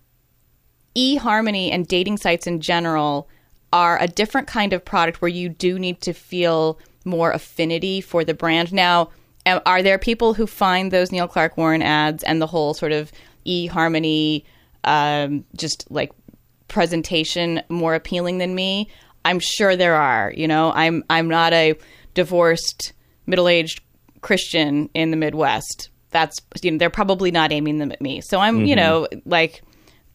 eHarmony 0.97 1.71
and 1.73 1.87
dating 1.87 2.19
sites 2.19 2.47
in 2.47 2.61
general 2.61 3.29
are 3.73 4.01
a 4.01 4.09
different 4.09 4.49
kind 4.49 4.73
of 4.73 4.85
product 4.85 5.23
where 5.23 5.29
you 5.29 5.49
do 5.49 5.79
need 5.79 6.01
to 6.03 6.13
feel 6.13 6.79
more 7.05 7.31
affinity 7.31 8.01
for 8.01 8.25
the 8.25 8.35
brand. 8.35 8.73
Now, 8.73 9.11
are 9.47 9.83
there 9.83 9.99
people 9.99 10.35
who 10.35 10.47
find 10.47 10.91
those 10.91 11.13
Neil 11.13 11.29
Clark 11.29 11.57
Warren 11.57 11.83
ads 11.83 12.23
and 12.25 12.41
the 12.43 12.47
whole 12.47 12.75
sort 12.75 12.93
of 12.93 13.11
eHarmony, 13.47 14.45
um, 14.85 15.45
just 15.57 15.91
like 15.91 16.13
presentation 16.69 17.63
more 17.69 17.95
appealing 17.95 18.39
than 18.39 18.55
me? 18.55 18.89
I'm 19.25 19.39
sure 19.39 19.77
there 19.77 19.97
are. 19.97 20.33
You 20.37 20.49
know, 20.49 20.73
I'm 20.73 21.05
I'm 21.09 21.29
not 21.29 21.53
a 21.53 21.75
divorced 22.15 22.93
middle 23.27 23.49
aged 23.49 23.81
Christian 24.21 24.91
in 24.95 25.11
the 25.11 25.17
Midwest. 25.17 25.91
That's 26.11 26.41
you 26.63 26.71
know 26.71 26.79
they're 26.79 26.91
probably 26.91 27.31
not 27.31 27.53
aiming 27.53 27.79
them 27.79 27.93
at 27.93 28.01
me. 28.01 28.21
So 28.21 28.39
I'm 28.41 28.65
you 28.67 28.75
Mhm. 28.75 28.79
know 28.79 29.09
like 29.25 29.63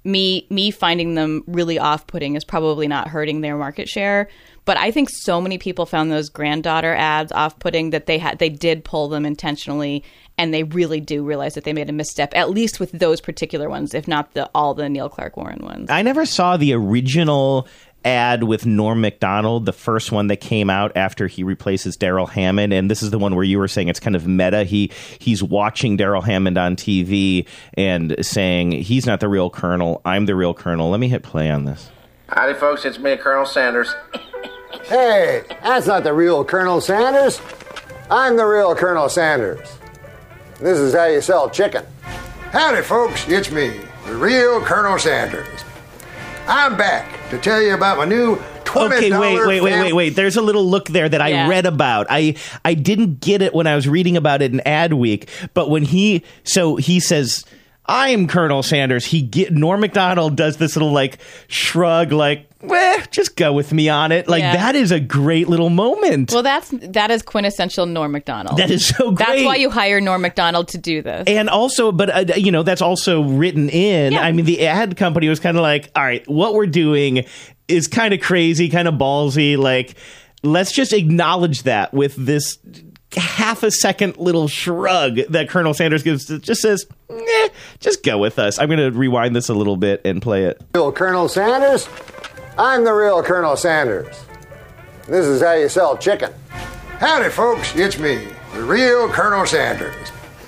me 0.04 0.46
me 0.50 0.70
finding 0.72 1.16
them 1.16 1.44
really 1.48 1.80
off 1.80 2.06
putting 2.06 2.36
is 2.36 2.44
probably 2.44 2.88
not 2.88 3.08
hurting 3.08 3.42
their 3.42 3.58
market 3.58 3.90
share. 3.90 4.28
But 4.66 4.78
I 4.78 4.90
think 4.92 5.10
so 5.12 5.40
many 5.40 5.58
people 5.58 5.86
found 5.86 6.12
those 6.12 6.30
granddaughter 6.30 6.94
ads 6.96 7.32
off 7.32 7.58
putting 7.60 7.90
that 7.92 8.06
they 8.06 8.18
had 8.18 8.40
they 8.40 8.50
did 8.50 8.84
pull 8.84 9.10
them 9.10 9.26
intentionally 9.26 10.04
and 10.38 10.54
they 10.54 10.64
really 10.64 11.00
do 11.00 11.24
realize 11.24 11.54
that 11.54 11.64
they 11.64 11.72
made 11.74 11.90
a 11.90 11.94
misstep, 11.94 12.34
at 12.36 12.50
least 12.50 12.80
with 12.80 12.92
those 12.92 13.22
particular 13.22 13.70
ones, 13.70 13.94
if 13.94 14.08
not 14.08 14.34
the 14.34 14.50
all 14.54 14.74
the 14.74 14.90
Neil 14.90 15.08
Clark 15.10 15.38
Warren 15.38 15.64
ones. 15.64 15.90
I 15.90 16.02
never 16.02 16.26
saw 16.26 16.58
the 16.58 16.74
original 16.74 17.68
ad 18.06 18.44
with 18.44 18.66
Norm 18.66 19.02
Macdonald, 19.02 19.66
the 19.66 19.74
first 19.74 20.12
one 20.12 20.28
that 20.28 20.38
came 20.38 20.70
out 20.70 20.96
after 20.96 21.28
he 21.28 21.44
replaces 21.44 21.98
Darrell 21.98 22.28
Hammond, 22.28 22.72
and 22.72 22.90
this 22.90 23.04
is 23.04 23.10
the 23.10 23.20
one 23.20 23.36
where 23.36 23.44
you 23.44 23.58
were 23.58 23.68
saying 23.68 23.90
it's 23.90 24.00
kind 24.00 24.16
of 24.16 24.28
meta. 24.28 24.64
He 24.64 24.92
he's 25.20 25.44
watching 25.44 25.98
Darrell 25.98 26.22
Hammond 26.22 26.58
on 26.58 26.76
TV 26.76 27.48
and 27.74 28.16
saying 28.22 28.72
he's 28.72 29.06
not 29.06 29.20
the 29.20 29.28
real 29.28 29.50
Colonel, 29.50 30.02
I'm 30.06 30.28
the 30.28 30.36
real 30.36 30.54
Colonel. 30.54 30.90
Let 30.90 31.00
me 31.00 31.10
hit 31.10 31.24
play 31.24 31.50
on 31.50 31.66
this. 31.66 31.90
Howdy, 32.30 32.54
folks. 32.54 32.86
It's 32.86 32.98
me, 33.00 33.18
Colonel 33.18 33.46
Sanders. 33.46 33.94
Hey, 34.84 35.44
that's 35.64 35.88
not 35.88 36.04
the 36.04 36.14
real 36.14 36.44
Colonel 36.46 36.82
Sanders. 36.82 37.42
I'm 38.10 38.38
the 38.38 38.46
real 38.46 38.76
Colonel 38.76 39.10
Sanders. 39.10 39.78
This 40.60 40.78
is 40.78 40.94
how 40.94 41.06
you 41.06 41.22
sell 41.22 41.50
chicken. 41.50 41.86
Howdy, 42.52 42.82
folks. 42.82 43.28
It's 43.28 43.52
me, 43.52 43.80
the 44.06 44.16
real 44.16 44.62
Colonel 44.62 44.98
Sanders. 45.00 45.48
I'm 46.48 46.78
back 46.78 47.30
to 47.30 47.38
tell 47.40 47.62
you 47.62 47.74
about 47.74 47.98
my 47.98 48.06
new 48.06 48.36
$20 48.66 48.98
Okay, 48.98 49.18
wait, 49.18 49.48
wait, 49.48 49.62
wait, 49.62 49.80
wait, 49.80 49.94
wait. 49.94 50.10
There's 50.16 50.36
a 50.38 50.42
little 50.42 50.66
look 50.66 50.88
there 50.90 51.08
that 51.08 51.22
I 51.22 51.48
read 51.48 51.66
about. 51.66 52.08
I 52.10 52.36
I 52.64 52.74
didn't 52.74 53.20
get 53.20 53.42
it 53.42 53.54
when 53.54 53.68
I 53.68 53.76
was 53.76 53.88
reading 53.88 54.18
about 54.18 54.42
it 54.42 54.52
in 54.52 54.60
Ad 54.62 54.94
Week, 54.94 55.30
but 55.54 55.70
when 55.70 55.84
he 55.84 56.24
so 56.44 56.76
he 56.76 57.00
says 57.00 57.46
I'm 57.88 58.28
Colonel 58.28 58.64
Sanders. 58.64 59.06
He 59.06 59.22
get 59.22 59.54
Norm 59.54 59.80
Macdonald 59.82 60.36
does 60.36 60.58
this 60.58 60.76
little 60.76 60.92
like 60.92 61.20
shrug, 61.48 62.12
like, 62.12 62.50
"Well, 62.68 63.00
just 63.12 63.36
go 63.36 63.54
with 63.54 63.72
me 63.74 63.90
on 63.90 64.12
it." 64.12 64.28
Like 64.28 64.42
Yeah. 64.42 64.56
that 64.56 64.76
is 64.76 64.92
a 64.92 65.00
great 65.00 65.48
little 65.50 65.70
moment. 65.70 66.32
Well, 66.32 66.44
that's 66.44 66.70
that 66.82 67.12
is 67.12 67.22
quintessential 67.22 67.86
Norm 67.86 68.12
Macdonald. 68.12 68.58
That 68.58 68.72
is 68.72 68.86
so 68.88 69.12
great. 69.12 69.28
That's 69.28 69.44
why 69.44 69.56
you 69.56 69.70
hire 69.70 70.00
Norm 70.02 70.22
Macdonald 70.22 70.68
to 70.70 70.78
do 70.78 71.02
this. 71.02 71.24
And 71.28 71.50
also, 71.50 71.92
but 71.92 72.10
uh, 72.32 72.34
you 72.36 72.52
know, 72.52 72.64
that's 72.64 72.82
also 72.82 73.24
written 73.24 73.70
in. 73.70 74.16
I 74.16 74.32
mean, 74.32 74.46
the 74.46 74.68
ad 74.68 74.98
company 74.98 75.30
was 75.30 75.40
kind 75.40 75.58
of 75.58 75.62
like, 75.64 75.90
all 75.96 76.04
right, 76.04 76.28
what 76.28 76.54
we're 76.54 76.66
doing 76.68 77.26
is 77.68 77.88
kind 77.88 78.14
of 78.14 78.22
crazy, 78.22 78.70
kind 78.70 78.88
of 78.88 78.96
ballsy. 78.96 79.58
Like, 79.58 79.96
let's 80.44 80.72
just 80.72 80.94
acknowledge 80.94 81.64
that 81.64 81.94
with 81.94 82.16
this 82.16 82.58
half 83.18 83.64
a 83.64 83.72
second 83.72 84.18
little 84.18 84.48
shrug 84.48 85.16
that 85.30 85.50
Colonel 85.50 85.74
Sanders 85.74 86.04
gives. 86.04 86.26
That 86.28 86.44
just 86.44 86.62
says, 86.62 86.86
eh, 87.10 87.50
just 87.80 88.04
go 88.04 88.18
with 88.18 88.38
us. 88.40 88.60
I'm 88.60 88.68
going 88.68 88.80
to 88.80 88.92
rewind 88.98 89.36
this 89.36 89.48
a 89.50 89.54
little 89.54 89.78
bit 89.78 90.02
and 90.06 90.22
play 90.22 90.44
it. 90.44 90.62
Colonel 90.74 91.28
Sanders? 91.30 91.88
I'm 92.58 92.86
the 92.86 92.94
real 92.94 93.22
Colonel 93.22 93.58
Sanders. 93.58 94.24
This 95.08 95.26
is 95.26 95.42
how 95.42 95.54
you 95.54 95.68
sell 95.68 95.98
chicken. 95.98 96.32
Howdy, 97.00 97.30
folks. 97.30 97.76
It's 97.76 98.00
me, 98.00 98.30
the 98.54 98.64
real 98.64 99.10
Colonel 99.10 99.46
Sanders. 99.46 99.94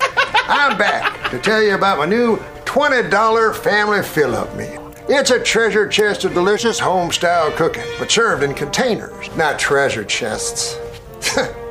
I'm 0.00 0.78
back 0.78 1.30
to 1.30 1.38
tell 1.38 1.62
you 1.62 1.74
about 1.74 1.98
my 1.98 2.06
new 2.06 2.38
$20 2.64 3.54
family 3.56 4.02
fill 4.02 4.34
up 4.34 4.56
meal. 4.56 4.94
It's 5.10 5.30
a 5.30 5.38
treasure 5.38 5.86
chest 5.86 6.24
of 6.24 6.32
delicious 6.32 6.78
home 6.78 7.12
style 7.12 7.52
cooking, 7.52 7.84
but 7.98 8.10
served 8.10 8.42
in 8.42 8.54
containers, 8.54 9.28
not 9.36 9.58
treasure 9.58 10.04
chests. 10.04 10.78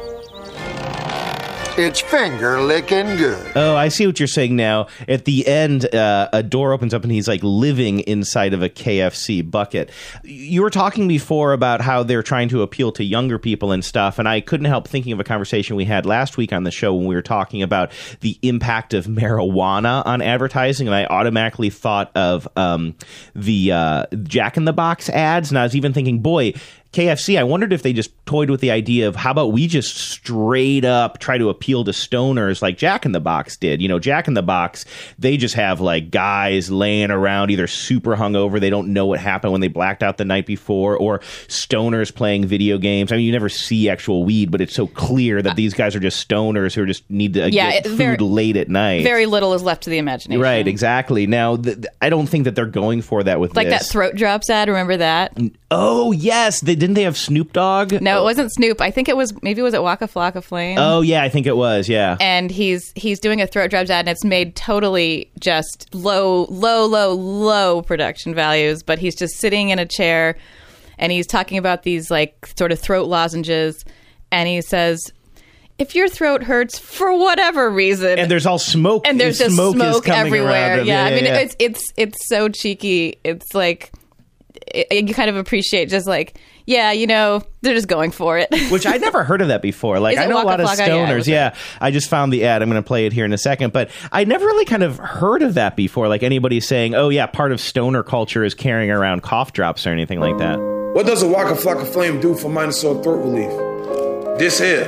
it's 1.78 2.00
finger 2.02 2.60
licking 2.60 3.18
good. 3.18 3.52
Oh, 3.56 3.76
I 3.76 3.90
see 3.90 4.08
what 4.08 4.20
you're 4.20 4.28
saying 4.28 4.56
now. 4.56 4.88
At 5.08 5.26
the 5.26 5.48
end, 5.48 5.94
uh, 5.94 6.28
a 6.34 6.42
door 6.42 6.74
opens 6.74 6.94
up 6.94 7.04
and 7.04 7.12
he's 7.12 7.28
like 7.28 7.42
living 7.44 8.00
inside 8.02 8.54
of 8.54 8.64
a 8.64 8.70
KFC 8.70 9.50
bucket. 9.50 9.92
You 10.24 10.64
were 10.64 10.72
talking 10.72 11.08
before 11.08 11.54
about 11.54 11.82
how 11.82 12.02
they're 12.02 12.24
trying 12.24 12.50
to 12.50 12.64
appeal 12.64 12.92
to 12.94 13.04
younger 13.04 13.38
people 13.38 13.72
and 13.72 13.86
stuff, 13.86 14.18
and 14.18 14.28
I 14.28 14.42
couldn't 14.42 14.66
help 14.66 14.88
thinking 14.88 15.12
of 15.12 15.20
a 15.20 15.24
conversation 15.24 15.76
we 15.76 15.86
had 15.86 16.06
last 16.06 16.36
week 16.36 16.52
on 16.52 16.64
the 16.64 16.72
show 16.72 16.96
when 16.96 17.06
we 17.06 17.14
were 17.14 17.22
talking 17.22 17.62
about 17.62 17.92
the 18.22 18.40
impact 18.42 18.94
of 18.94 19.06
marijuana 19.06 20.06
on 20.06 20.22
advertising, 20.22 20.88
and 20.88 20.96
I 20.96 21.06
automatically 21.06 21.70
thought 21.70 22.12
of 22.16 22.48
um, 22.56 22.96
the 23.36 23.72
uh, 23.72 24.06
Jack 24.24 24.58
in 24.58 24.66
the 24.66 24.74
Box 24.74 25.10
ads, 25.10 25.50
and 25.50 25.60
I 25.60 25.64
was 25.64 25.76
even 25.76 25.94
thinking, 25.94 26.20
boy. 26.20 26.54
KFC, 26.94 27.38
I 27.38 27.44
wondered 27.44 27.74
if 27.74 27.84
they 27.84 27.94
just 27.94 28.12
toyed 28.26 28.50
with 28.50 28.62
the 28.62 28.72
idea 28.72 29.08
of 29.08 29.16
how 29.16 29.32
about 29.32 29.52
we 29.52 29.68
just 29.68 29.96
straight 29.98 30.84
up 30.86 31.20
try 31.20 31.38
to 31.38 31.50
appeal 31.50 31.84
to 31.84 31.92
stoners 31.92 32.62
like 32.62 32.78
Jack 32.78 33.06
in 33.06 33.12
the 33.12 33.20
Box 33.20 33.56
did. 33.58 33.82
You 33.82 33.88
know, 33.88 34.00
Jack 34.00 34.28
in 34.28 34.34
the 34.34 34.42
Box, 34.42 34.86
they 35.20 35.38
just 35.38 35.56
have 35.56 35.80
like 35.82 36.10
guys 36.12 36.70
laying 36.72 37.12
around 37.12 37.52
either 37.52 37.68
super 37.68 38.16
hungover, 38.16 38.60
they 38.60 38.70
don't 38.70 38.94
know 38.94 39.06
what 39.06 39.20
happened 39.20 39.52
when 39.52 39.62
they 39.62 39.68
blacked 39.68 40.02
out 40.04 40.18
the 40.18 40.26
night 40.26 40.46
before, 40.46 40.98
or 40.98 41.20
stoners 41.48 42.14
playing 42.14 42.46
video 42.46 42.78
games. 42.78 43.12
I 43.12 43.18
mean, 43.18 43.26
you 43.26 43.32
never 43.32 43.50
see 43.50 43.90
actual 43.90 44.24
weed, 44.24 44.52
but 44.52 44.62
it's 44.62 44.74
so 44.74 44.88
clear 44.88 45.42
that 45.42 45.56
these 45.56 45.74
guys 45.74 45.96
are 45.96 46.00
just 46.00 46.28
stoners 46.28 46.74
who 46.74 46.86
just 46.86 47.10
need 47.10 47.34
to 47.36 47.52
Yeah, 47.52 47.72
get 47.72 47.86
it- 47.86 47.90
food 47.90 47.98
very- 47.98 48.18
late 48.18 48.58
at 48.58 48.70
night. 48.70 49.04
Very 49.04 49.26
little 49.26 49.54
is 49.54 49.62
left 49.64 49.84
to 49.84 49.90
the 49.90 49.98
imagination. 49.98 50.42
Right, 50.42 50.68
exactly. 50.68 51.28
Now, 51.28 51.58
th- 51.58 51.78
I 52.02 52.10
don't 52.10 52.28
think 52.28 52.46
that 52.46 52.56
they're 52.56 52.66
going 52.66 53.02
for 53.02 53.24
that 53.24 53.40
with 53.40 53.56
Like 53.56 53.70
that 53.70 53.86
throat 53.86 54.16
drops 54.16 54.50
ad. 54.50 54.68
Remember 54.68 54.98
that? 54.98 55.38
oh 55.70 56.12
yes, 56.14 56.62
they 56.62 56.76
didn't 56.78 56.94
they 56.94 57.04
have 57.04 57.18
Snoop 57.18 57.54
Dogg? 57.54 58.02
No, 58.02 58.20
it 58.22 58.24
wasn't 58.24 58.54
Snoop. 58.54 58.82
I 58.82 58.92
think 58.92 59.10
it 59.10 59.18
was 59.18 59.34
maybe 59.42 59.62
it 59.62 59.64
was 59.64 59.74
at 59.74 59.84
Waka 59.84 60.08
Flocka 60.08 60.44
Flame. 60.44 60.78
Oh 60.78 61.02
yeah, 61.02 61.24
I 61.24 61.30
think 61.30 61.48
it 61.48 61.58
was. 61.58 61.90
Yeah. 61.90 62.18
and 62.20 62.52
he's 62.52 62.92
he's 62.96 63.20
doing 63.20 63.42
a 63.42 63.48
throat 63.48 63.70
drops 63.70 63.90
ad 63.90 64.02
and 64.02 64.10
it's 64.10 64.24
made 64.24 64.56
totally 64.56 65.32
just 65.40 65.94
low 65.94 66.46
low 66.50 66.86
low 66.86 67.14
low 67.14 67.82
production 67.82 68.34
values 68.34 68.84
but 68.84 69.00
he's 69.00 69.16
just 69.16 69.36
sitting 69.38 69.70
in 69.70 69.80
a 69.80 69.86
chair 69.86 70.38
and 70.98 71.12
he's 71.12 71.28
talking 71.28 71.58
about 71.58 71.84
these 71.84 72.10
like 72.10 72.48
sort 72.58 72.72
of 72.72 72.80
throat 72.80 73.08
lozenges 73.08 73.84
and 74.32 74.48
he 74.48 74.62
says 74.62 75.12
if 75.78 75.94
your 75.94 76.10
throat 76.10 76.44
hurts 76.44 76.80
for 76.80 77.18
whatever 77.18 77.70
reason 77.70 78.18
and 78.20 78.32
there's 78.32 78.46
all 78.46 78.60
smoke 78.60 79.08
and 79.08 79.20
there's 79.20 79.40
and 79.40 79.50
just 79.50 79.56
smoke, 79.56 79.76
smoke, 79.76 79.96
is 79.96 80.02
coming 80.02 80.28
everywhere 80.28 80.80
him. 80.80 80.88
yeah, 80.88 81.06
i 81.06 81.12
mean 81.12 81.26
yeah. 81.26 81.38
it's 81.38 81.56
it's 81.60 81.94
it's 81.98 82.28
so 82.28 82.50
cheeky 82.50 83.20
it's 83.24 83.54
like 83.54 83.92
it, 84.68 85.08
you 85.08 85.14
kind 85.14 85.30
of 85.30 85.36
appreciate 85.36 85.90
just 85.90 86.08
like 86.08 86.40
yeah 86.68 86.92
you 86.92 87.08
know 87.08 87.42
they're 87.62 87.74
just 87.74 87.88
going 87.88 88.12
for 88.12 88.38
it 88.38 88.48
which 88.72 88.86
I 88.86 88.98
never 88.98 89.24
heard 89.24 89.42
of 89.42 89.48
that 89.48 89.62
before. 89.62 90.00
Like 90.00 90.18
I 90.18 90.26
it 90.26 90.30
know 90.30 90.36
a 90.36 90.44
lot 90.44 90.60
Waka 90.60 90.64
of 90.64 90.70
Flocka? 90.70 90.88
Yeah, 90.88 90.88
stoners. 90.88 91.28
Yeah, 91.28 91.56
I 91.82 91.92
just 91.92 92.10
found 92.10 92.32
the 92.32 92.46
ad. 92.46 92.62
I'm 92.62 92.70
going 92.70 92.82
to 92.82 92.88
play 92.88 93.06
it 93.06 93.14
here 93.14 93.26
in 93.26 93.34
a 93.34 93.38
second, 93.38 93.74
but 93.74 93.90
I 94.12 94.24
never 94.24 94.46
really 94.46 94.66
kind 94.66 94.84
of 94.84 94.98
heard 94.98 95.42
of 95.42 95.56
that 95.56 95.76
before. 95.76 96.08
Like 96.08 96.24
anybody 96.24 96.60
saying, 96.60 96.96
"Oh 96.96 97.10
yeah, 97.10 97.26
part 97.26 97.52
of 97.52 97.60
stoner 97.60 98.04
culture 98.04 98.44
is 98.44 98.54
carrying 98.54 98.92
around 98.92 99.24
cough 99.24 99.54
drops 99.54 99.88
or 99.88 99.92
anything 99.92 100.20
like 100.20 100.38
that." 100.38 100.60
What 100.94 101.06
does 101.06 101.24
a 101.24 101.28
Waka 101.28 101.54
Flocka 101.54 101.86
Flame 101.92 102.20
do 102.20 102.36
for 102.36 102.50
minor 102.50 102.72
sore 102.72 103.02
throat 103.04 103.24
relief? 103.24 103.50
This 104.40 104.60
here. 104.60 104.86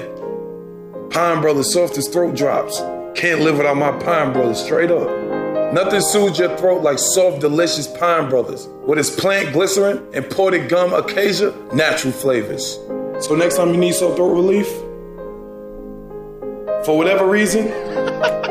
Pine 1.12 1.42
Brothers 1.42 1.74
softest 1.74 2.14
throat 2.14 2.36
drops. 2.36 2.80
Can't 3.16 3.42
live 3.42 3.58
without 3.58 3.78
my 3.78 3.92
Pine 4.00 4.34
Brothers, 4.34 4.64
straight 4.64 4.92
up. 4.92 5.39
Nothing 5.72 6.02
soothes 6.02 6.40
your 6.40 6.58
throat 6.58 6.82
like 6.82 6.98
soft, 6.98 7.42
delicious 7.42 7.86
Pine 7.86 8.28
Brothers. 8.28 8.68
With 8.88 8.98
its 8.98 9.16
plant 9.16 9.54
glycerin, 9.54 9.98
and 9.98 10.16
imported 10.16 10.68
gum 10.68 10.94
acacia, 10.94 11.54
natural 11.74 12.12
flavors. 12.12 12.78
So 13.24 13.36
next 13.36 13.58
time 13.58 13.70
you 13.70 13.78
need 13.78 13.94
sore 13.94 14.16
throat 14.16 14.34
relief, 14.34 14.68
for 16.86 16.98
whatever 16.98 17.28
reason, 17.28 17.66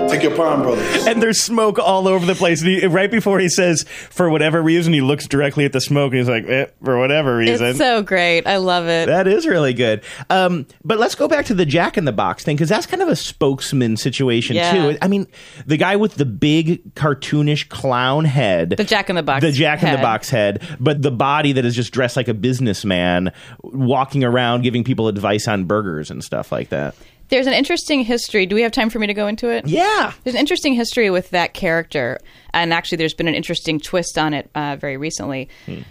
take 0.08 0.22
your 0.22 0.34
Palm 0.36 0.62
Brothers. 0.62 1.06
and 1.06 1.22
there's 1.22 1.40
smoke 1.42 1.78
all 1.78 2.06
over 2.06 2.24
the 2.24 2.34
place. 2.34 2.60
And 2.62 2.70
he, 2.70 2.86
right 2.86 3.10
before 3.10 3.38
he 3.40 3.48
says, 3.48 3.84
for 4.10 4.30
whatever 4.30 4.62
reason, 4.62 4.92
he 4.92 5.00
looks 5.00 5.26
directly 5.26 5.64
at 5.64 5.72
the 5.72 5.80
smoke 5.80 6.12
and 6.12 6.18
he's 6.20 6.28
like, 6.28 6.44
eh, 6.46 6.66
for 6.84 6.98
whatever 6.98 7.36
reason. 7.36 7.66
It's 7.68 7.78
so 7.78 8.02
great. 8.02 8.46
I 8.46 8.58
love 8.58 8.86
it. 8.86 9.06
That 9.06 9.26
is 9.26 9.46
really 9.46 9.72
good. 9.74 10.02
Um, 10.30 10.66
but 10.84 10.98
let's 10.98 11.14
go 11.14 11.26
back 11.26 11.46
to 11.46 11.54
the 11.54 11.66
Jack 11.66 11.96
in 11.98 12.04
the 12.04 12.12
Box 12.12 12.44
thing 12.44 12.56
because 12.56 12.68
that's 12.68 12.86
kind 12.86 13.02
of 13.02 13.08
a 13.08 13.16
spokesman 13.16 13.96
situation 13.96 14.56
Yeah. 14.56 14.72
too. 14.92 14.98
I 15.02 15.08
mean, 15.08 15.26
the 15.66 15.76
guy 15.76 15.96
with 15.96 16.14
the 16.14 16.26
big 16.26 16.94
cartoonish 16.94 17.68
clown 17.68 18.24
head, 18.24 18.70
The 18.70 18.84
Jack 18.84 19.10
in 19.10 19.16
the 19.16 19.22
Box, 19.22 19.42
the 19.42 19.52
Jack 19.52 19.82
in 19.82 19.90
the 19.90 19.98
Box 19.98 20.30
head, 20.30 20.62
but 20.78 21.02
the 21.02 21.10
body 21.10 21.52
that 21.52 21.64
is 21.64 21.74
just 21.74 21.92
dressed 21.92 22.16
like 22.16 22.28
a 22.28 22.34
businessman, 22.34 23.32
walking 23.62 24.22
around 24.22 24.62
giving 24.62 24.84
people 24.84 25.08
advice 25.08 25.48
on 25.48 25.64
burgers 25.64 26.10
and 26.10 26.22
stuff 26.22 26.52
like 26.52 26.68
that. 26.68 26.94
There's 27.28 27.46
an 27.46 27.52
interesting 27.52 28.02
history. 28.02 28.46
Do 28.46 28.54
we 28.54 28.62
have 28.62 28.72
time 28.72 28.90
for 28.90 28.98
me 28.98 29.06
to 29.06 29.14
go 29.14 29.26
into 29.26 29.50
it? 29.50 29.66
Yeah. 29.66 30.12
There's 30.24 30.34
an 30.34 30.40
interesting 30.40 30.74
history 30.74 31.10
with 31.10 31.30
that 31.30 31.54
character. 31.54 32.18
And 32.54 32.72
actually, 32.72 32.96
there's 32.96 33.14
been 33.14 33.28
an 33.28 33.34
interesting 33.34 33.78
twist 33.80 34.16
on 34.16 34.32
it 34.34 34.50
uh, 34.54 34.76
very 34.76 34.96
recently. 34.96 35.48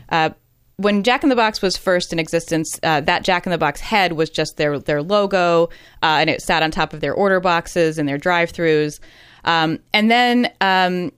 Uh, 0.09 0.31
when 0.77 1.03
Jack 1.03 1.23
in 1.23 1.29
the 1.29 1.35
Box 1.35 1.61
was 1.61 1.75
first 1.75 2.13
in 2.13 2.19
existence, 2.19 2.79
uh, 2.83 3.01
that 3.01 3.23
Jack 3.23 3.45
in 3.45 3.51
the 3.51 3.57
Box 3.57 3.81
head 3.81 4.13
was 4.13 4.29
just 4.29 4.57
their 4.57 4.77
their 4.79 5.01
logo, 5.01 5.69
uh, 6.03 6.17
and 6.21 6.29
it 6.29 6.41
sat 6.41 6.61
on 6.61 6.71
top 6.71 6.93
of 6.93 7.01
their 7.01 7.13
order 7.13 7.39
boxes 7.39 7.97
and 7.97 8.07
their 8.07 8.17
drive-throughs. 8.17 8.99
Um, 9.43 9.79
and 9.93 10.11
then 10.11 10.51
um, 10.61 11.11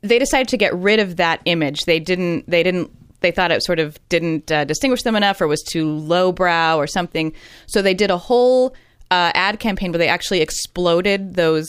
they 0.00 0.18
decided 0.18 0.48
to 0.48 0.56
get 0.56 0.74
rid 0.74 0.98
of 0.98 1.16
that 1.16 1.40
image. 1.44 1.84
They 1.84 2.00
didn't. 2.00 2.48
They 2.50 2.64
didn't. 2.64 2.90
They 3.20 3.30
thought 3.30 3.52
it 3.52 3.62
sort 3.62 3.78
of 3.78 4.00
didn't 4.08 4.50
uh, 4.50 4.64
distinguish 4.64 5.02
them 5.02 5.14
enough, 5.14 5.40
or 5.40 5.46
was 5.46 5.62
too 5.62 5.88
lowbrow, 5.88 6.76
or 6.76 6.88
something. 6.88 7.32
So 7.66 7.82
they 7.82 7.94
did 7.94 8.10
a 8.10 8.18
whole 8.18 8.74
uh, 9.12 9.30
ad 9.34 9.60
campaign 9.60 9.92
where 9.92 9.98
they 9.98 10.08
actually 10.08 10.40
exploded 10.40 11.34
those 11.34 11.68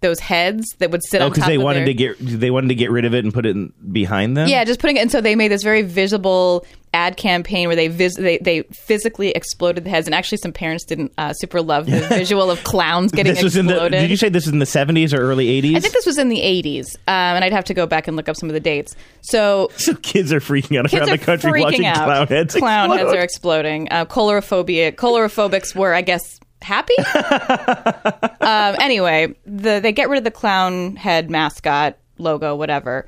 those 0.00 0.20
heads 0.20 0.64
that 0.78 0.92
would 0.92 1.02
sit 1.04 1.20
Oh, 1.20 1.24
on 1.26 1.32
because 1.32 1.46
they 1.48 1.58
wanted 1.58 1.80
their- 1.80 1.86
to 1.86 1.94
get 1.94 2.16
they 2.40 2.52
wanted 2.52 2.68
to 2.68 2.74
get 2.76 2.90
rid 2.90 3.04
of 3.04 3.14
it 3.14 3.24
and 3.24 3.34
put 3.34 3.44
it 3.44 3.56
in, 3.56 3.72
behind 3.92 4.36
them. 4.36 4.48
yeah, 4.48 4.62
just 4.64 4.78
putting 4.80 4.96
it. 4.96 5.00
And 5.00 5.10
so 5.10 5.20
they 5.20 5.34
made 5.34 5.48
this 5.48 5.64
very 5.64 5.82
visible 5.82 6.64
ad 6.94 7.16
campaign 7.16 7.66
where 7.66 7.74
they 7.74 7.88
vis- 7.88 8.14
they 8.16 8.38
they 8.38 8.62
physically 8.86 9.30
exploded 9.30 9.82
the 9.82 9.90
heads, 9.90 10.06
and 10.06 10.14
actually 10.14 10.38
some 10.38 10.52
parents 10.52 10.84
didn't 10.84 11.12
uh, 11.18 11.32
super 11.32 11.60
love 11.60 11.86
the 11.86 11.98
visual 12.10 12.48
of 12.48 12.62
clowns 12.62 13.10
getting 13.10 13.34
this 13.34 13.42
was 13.42 13.56
exploded. 13.56 13.86
in 13.86 13.90
the. 13.92 13.98
Did 13.98 14.10
you 14.10 14.16
say 14.16 14.28
this 14.28 14.46
was 14.46 14.52
in 14.52 14.60
the 14.60 14.66
seventies 14.66 15.12
or 15.12 15.18
early 15.20 15.48
eighties? 15.48 15.74
I 15.76 15.80
think 15.80 15.94
this 15.94 16.06
was 16.06 16.16
in 16.16 16.28
the 16.28 16.38
80s, 16.40 16.94
um, 17.08 17.34
and 17.36 17.44
I'd 17.44 17.52
have 17.52 17.64
to 17.64 17.74
go 17.74 17.84
back 17.86 18.06
and 18.06 18.16
look 18.16 18.28
up 18.28 18.36
some 18.36 18.48
of 18.48 18.54
the 18.54 18.60
dates. 18.60 18.94
So 19.22 19.68
so 19.76 19.94
kids 19.96 20.32
are 20.32 20.38
freaking 20.40 20.78
out 20.78 20.94
around 20.94 21.08
the 21.10 21.18
country 21.18 21.60
watching 21.60 21.84
out. 21.86 22.04
clown 22.04 22.26
heads. 22.28 22.54
Clown 22.54 22.92
explode. 22.92 23.06
heads 23.08 23.16
are 23.18 23.24
exploding. 23.24 23.88
Uh, 23.90 24.04
coulrophobics 24.04 25.74
were, 25.74 25.92
I 25.92 26.02
guess, 26.02 26.37
happy. 26.62 26.96
um, 28.40 28.76
anyway, 28.80 29.34
the, 29.46 29.80
they 29.80 29.92
get 29.92 30.08
rid 30.08 30.18
of 30.18 30.24
the 30.24 30.30
clown 30.30 30.96
head 30.96 31.30
mascot 31.30 31.96
logo, 32.18 32.54
whatever. 32.54 33.06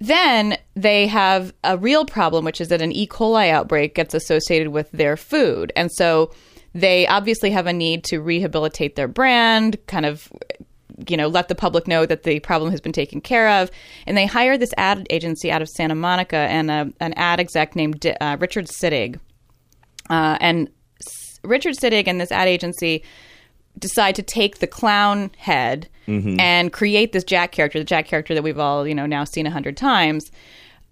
Then 0.00 0.56
they 0.74 1.06
have 1.08 1.52
a 1.62 1.76
real 1.76 2.06
problem, 2.06 2.44
which 2.44 2.60
is 2.60 2.68
that 2.68 2.80
an 2.80 2.92
E. 2.92 3.06
coli 3.06 3.50
outbreak 3.50 3.94
gets 3.94 4.14
associated 4.14 4.68
with 4.68 4.90
their 4.92 5.16
food. 5.16 5.72
And 5.76 5.92
so 5.92 6.30
they 6.74 7.06
obviously 7.06 7.50
have 7.50 7.66
a 7.66 7.72
need 7.72 8.04
to 8.04 8.20
rehabilitate 8.20 8.96
their 8.96 9.08
brand, 9.08 9.76
kind 9.86 10.06
of, 10.06 10.32
you 11.06 11.16
know, 11.18 11.28
let 11.28 11.48
the 11.48 11.54
public 11.54 11.86
know 11.86 12.06
that 12.06 12.22
the 12.22 12.40
problem 12.40 12.70
has 12.70 12.80
been 12.80 12.92
taken 12.92 13.20
care 13.20 13.48
of. 13.48 13.70
And 14.06 14.16
they 14.16 14.24
hire 14.24 14.56
this 14.56 14.72
ad 14.78 15.06
agency 15.10 15.52
out 15.52 15.60
of 15.60 15.68
Santa 15.68 15.94
Monica 15.94 16.36
and 16.36 16.70
a, 16.70 16.90
an 17.00 17.12
ad 17.14 17.38
exec 17.38 17.76
named 17.76 18.06
uh, 18.20 18.38
Richard 18.40 18.68
Sittig. 18.68 19.20
Uh, 20.08 20.38
and 20.40 20.70
Richard 21.42 21.74
Sittig 21.76 22.06
and 22.06 22.20
this 22.20 22.32
ad 22.32 22.48
agency 22.48 23.02
decide 23.78 24.14
to 24.16 24.22
take 24.22 24.58
the 24.58 24.66
clown 24.66 25.30
head 25.38 25.88
Mhm. 26.08 26.40
and 26.40 26.72
create 26.72 27.12
this 27.12 27.24
Jack 27.24 27.52
character, 27.52 27.78
the 27.78 27.84
Jack 27.84 28.06
character 28.06 28.34
that 28.34 28.42
we've 28.42 28.58
all 28.58 28.86
you 28.86 28.94
know 28.94 29.06
now 29.06 29.24
seen 29.24 29.46
a 29.46 29.50
hundred 29.50 29.76
times. 29.76 30.30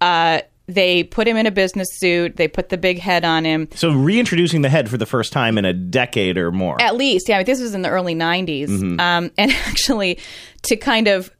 Uh, 0.01 0.39
they 0.67 1.03
put 1.03 1.27
him 1.27 1.35
in 1.35 1.47
a 1.47 1.51
business 1.51 1.87
suit. 1.93 2.37
They 2.37 2.47
put 2.47 2.69
the 2.69 2.77
big 2.77 2.99
head 2.99 3.25
on 3.25 3.43
him. 3.43 3.67
So 3.73 3.91
reintroducing 3.91 4.61
the 4.61 4.69
head 4.69 4.87
for 4.87 4.97
the 4.97 5.07
first 5.07 5.33
time 5.33 5.57
in 5.57 5.65
a 5.65 5.73
decade 5.73 6.37
or 6.37 6.51
more. 6.51 6.79
At 6.79 6.95
least, 6.95 7.27
yeah. 7.27 7.41
This 7.41 7.59
was 7.59 7.73
in 7.73 7.81
the 7.81 7.89
early 7.89 8.13
'90s, 8.15 8.69
Mhm. 8.69 8.99
um, 9.01 9.31
and 9.37 9.51
actually 9.67 10.19
to 10.63 10.75
kind 10.75 11.07
of 11.07 11.31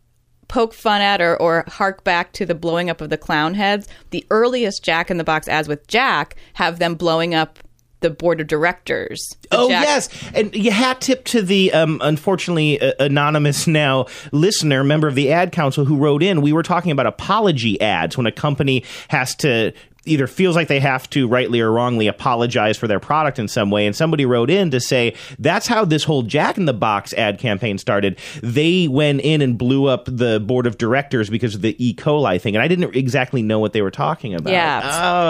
poke 0.48 0.74
fun 0.74 1.00
at 1.02 1.22
or, 1.22 1.38
or 1.38 1.64
hark 1.68 2.04
back 2.04 2.32
to 2.34 2.44
the 2.46 2.56
blowing 2.56 2.90
up 2.90 3.02
of 3.02 3.12
the 3.12 3.18
clown 3.18 3.54
heads. 3.54 3.88
The 4.10 4.26
earliest 4.32 4.84
Jack 4.84 5.12
in 5.12 5.18
the 5.18 5.24
Box 5.24 5.48
ads 5.48 5.68
with 5.68 5.88
Jack 5.88 6.36
have 6.54 6.80
them 6.80 6.96
blowing 6.96 7.36
up 7.36 7.60
the 8.02 8.10
board 8.10 8.42
of 8.42 8.48
directors. 8.48 9.36
Oh 9.52 9.70
Jack- 9.70 9.84
yes, 9.84 10.10
and 10.34 10.56
you 10.56 10.72
hat 10.72 11.02
tip 11.02 11.26
to 11.26 11.42
the 11.42 11.74
um, 11.74 12.00
unfortunately 12.04 12.80
uh, 12.82 12.94
anonymous 13.00 13.68
now 13.68 14.06
listener, 14.32 14.84
member 14.84 15.08
of 15.08 15.16
the 15.16 15.32
ad 15.32 15.52
council, 15.52 15.86
who 15.86 15.98
wrote 15.98 16.24
in. 16.24 16.42
We 16.42 16.54
were 16.54 16.64
talking 16.64 16.92
about 16.92 17.06
apology 17.06 17.80
ads 17.82 18.18
when 18.18 18.26
a 18.26 18.32
company 18.32 18.84
has 19.10 19.36
to 19.38 19.74
either 20.06 20.28
feels 20.28 20.56
like 20.56 20.68
they 20.70 20.80
have 20.80 21.10
to 21.10 21.28
rightly 21.28 21.60
or 21.60 21.72
wrongly 21.72 22.08
apologize 22.08 22.78
for 22.78 22.88
their 22.88 23.00
product 23.00 23.38
in 23.38 23.48
some 23.48 23.70
way 23.70 23.86
and 23.86 23.96
somebody 23.96 24.26
wrote 24.26 24.50
in 24.50 24.72
to 24.72 24.80
say 24.80 25.14
that's 25.38 25.68
how 25.68 25.84
this 25.86 26.04
whole 26.06 26.22
jack 26.24 26.58
in 26.58 26.66
the 26.66 26.74
box 26.74 27.14
ad 27.14 27.38
campaign 27.38 27.78
started 27.78 28.18
they 28.42 28.88
went 28.88 29.20
in 29.22 29.42
and 29.42 29.58
blew 29.58 29.86
up 29.88 30.06
the 30.06 30.40
board 30.40 30.66
of 30.66 30.78
directors 30.78 31.30
because 31.30 31.54
of 31.56 31.62
the 31.62 31.76
e 31.86 31.94
coli 31.94 32.40
thing 32.42 32.56
and 32.56 32.64
i 32.64 32.68
didn't 32.68 32.96
exactly 32.96 33.42
know 33.42 33.60
what 33.60 33.74
they 33.74 33.82
were 33.82 33.92
talking 33.92 34.34
about 34.34 34.52
Yeah. 34.54 34.82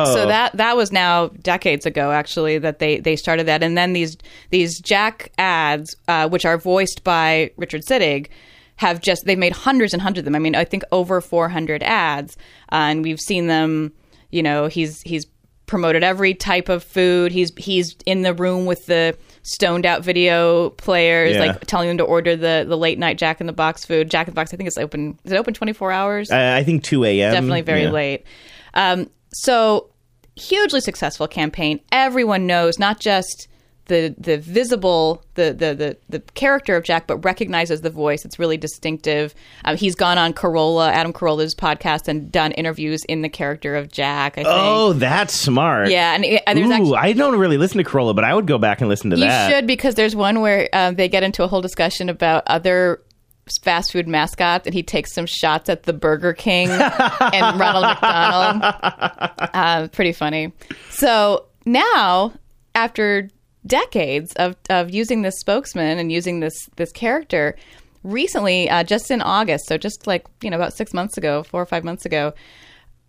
oh 0.05 0.13
So 0.13 0.27
that 0.27 0.55
that 0.55 0.77
was 0.77 0.91
now 0.91 1.27
decades 1.41 1.85
ago, 1.85 2.11
actually, 2.11 2.57
that 2.59 2.79
they 2.79 2.99
they 2.99 3.15
started 3.15 3.47
that, 3.47 3.63
and 3.63 3.77
then 3.77 3.93
these 3.93 4.17
these 4.51 4.79
Jack 4.79 5.31
ads, 5.37 5.95
uh, 6.07 6.29
which 6.29 6.45
are 6.45 6.57
voiced 6.57 7.03
by 7.03 7.51
Richard 7.57 7.81
Sittig. 7.83 8.27
Have 8.77 9.01
just 9.01 9.25
they've 9.25 9.37
made 9.37 9.51
hundreds 9.51 9.91
and 9.93 10.01
hundreds 10.01 10.19
of 10.19 10.25
them. 10.25 10.35
I 10.35 10.39
mean, 10.39 10.55
I 10.55 10.63
think 10.63 10.83
over 10.93 11.19
400 11.19 11.83
ads, 11.83 12.37
uh, 12.71 12.75
and 12.75 13.03
we've 13.03 13.19
seen 13.19 13.47
them. 13.47 13.91
You 14.31 14.43
know, 14.43 14.67
he's 14.67 15.01
he's 15.01 15.25
promoted 15.65 16.03
every 16.03 16.33
type 16.33 16.67
of 16.69 16.83
food. 16.83 17.31
He's 17.31 17.51
he's 17.57 17.95
in 18.05 18.23
the 18.23 18.33
room 18.33 18.65
with 18.65 18.85
the 18.87 19.15
stoned 19.43 19.85
out 19.85 20.03
video 20.03 20.71
players, 20.71 21.35
Yeah. 21.35 21.41
like 21.41 21.65
telling 21.65 21.87
them 21.87 21.97
to 21.99 22.03
order 22.03 22.35
the 22.35 22.65
the 22.67 22.77
late 22.77 22.97
night 22.99 23.17
Jack 23.17 23.39
in 23.41 23.47
the 23.47 23.53
Box 23.53 23.85
food. 23.85 24.09
Jack 24.09 24.27
in 24.27 24.31
the 24.33 24.35
Box, 24.35 24.53
I 24.53 24.57
think 24.57 24.67
it's 24.67 24.77
open. 24.77 25.19
Is 25.23 25.31
it 25.31 25.37
open 25.37 25.53
24 25.53 25.91
hours? 25.91 26.31
I, 26.31 26.57
I 26.57 26.63
think 26.63 26.83
2 26.83 27.03
a.m 27.05 27.31
definitely 27.33 27.61
very 27.61 27.83
Yeah. 27.83 27.91
late. 27.91 28.23
Um, 28.73 29.09
so 29.33 29.89
hugely 30.35 30.81
successful 30.81 31.27
campaign. 31.27 31.79
Everyone 31.91 32.47
knows 32.47 32.79
not 32.79 32.99
just 32.99 33.47
the 33.89 34.15
the 34.17 34.37
visible 34.37 35.25
the, 35.33 35.51
the 35.51 35.75
the 35.75 35.97
the 36.07 36.19
character 36.33 36.77
of 36.77 36.85
Jack, 36.85 37.07
but 37.07 37.17
recognizes 37.25 37.81
the 37.81 37.89
voice. 37.89 38.23
It's 38.23 38.39
really 38.39 38.55
distinctive. 38.55 39.35
Um, 39.65 39.75
he's 39.75 39.95
gone 39.95 40.17
on 40.17 40.33
Carolla, 40.33 40.89
Adam 40.91 41.11
Carolla's 41.11 41.53
podcast, 41.53 42.07
and 42.07 42.31
done 42.31 42.53
interviews 42.53 43.03
in 43.05 43.21
the 43.21 43.29
character 43.29 43.75
of 43.75 43.91
Jack. 43.91 44.37
I 44.37 44.43
think. 44.43 44.47
Oh, 44.49 44.93
that's 44.93 45.33
smart. 45.33 45.89
Yeah, 45.89 46.13
and, 46.13 46.23
and 46.23 46.57
there's 46.57 46.69
Ooh, 46.69 46.73
actually 46.73 46.97
I 46.97 47.13
don't 47.13 47.37
really 47.37 47.57
listen 47.57 47.79
to 47.79 47.83
Carolla, 47.83 48.15
but 48.15 48.23
I 48.23 48.33
would 48.33 48.47
go 48.47 48.57
back 48.57 48.79
and 48.79 48.89
listen 48.89 49.09
to 49.09 49.17
you 49.17 49.25
that. 49.25 49.49
You 49.49 49.55
should 49.55 49.67
because 49.67 49.95
there's 49.95 50.15
one 50.15 50.39
where 50.39 50.69
um, 50.71 50.95
they 50.95 51.09
get 51.09 51.23
into 51.23 51.43
a 51.43 51.47
whole 51.47 51.61
discussion 51.61 52.07
about 52.07 52.43
other 52.47 53.01
fast 53.63 53.91
food 53.91 54.07
mascots, 54.07 54.67
and 54.67 54.73
he 54.73 54.83
takes 54.83 55.13
some 55.13 55.25
shots 55.25 55.67
at 55.69 55.83
the 55.83 55.93
Burger 55.93 56.33
King 56.33 56.69
and 56.69 56.79
Ronald 57.59 57.85
McDonald. 57.85 58.61
Uh, 59.53 59.87
pretty 59.87 60.13
funny. 60.13 60.53
So 60.91 61.47
now, 61.65 62.33
after 62.75 63.29
decades 63.69 64.33
of, 64.33 64.57
of 64.69 64.89
using 64.89 65.21
this 65.21 65.39
spokesman 65.39 65.97
and 65.97 66.11
using 66.11 66.41
this 66.41 66.69
this 66.75 66.91
character, 66.91 67.55
recently, 68.03 68.69
uh, 68.69 68.83
just 68.83 69.09
in 69.11 69.21
August, 69.21 69.67
so 69.67 69.77
just 69.77 70.07
like 70.07 70.25
you 70.43 70.49
know 70.49 70.57
about 70.57 70.73
six 70.73 70.93
months 70.93 71.17
ago, 71.17 71.43
four 71.43 71.61
or 71.61 71.65
five 71.65 71.85
months 71.85 72.05
ago. 72.05 72.33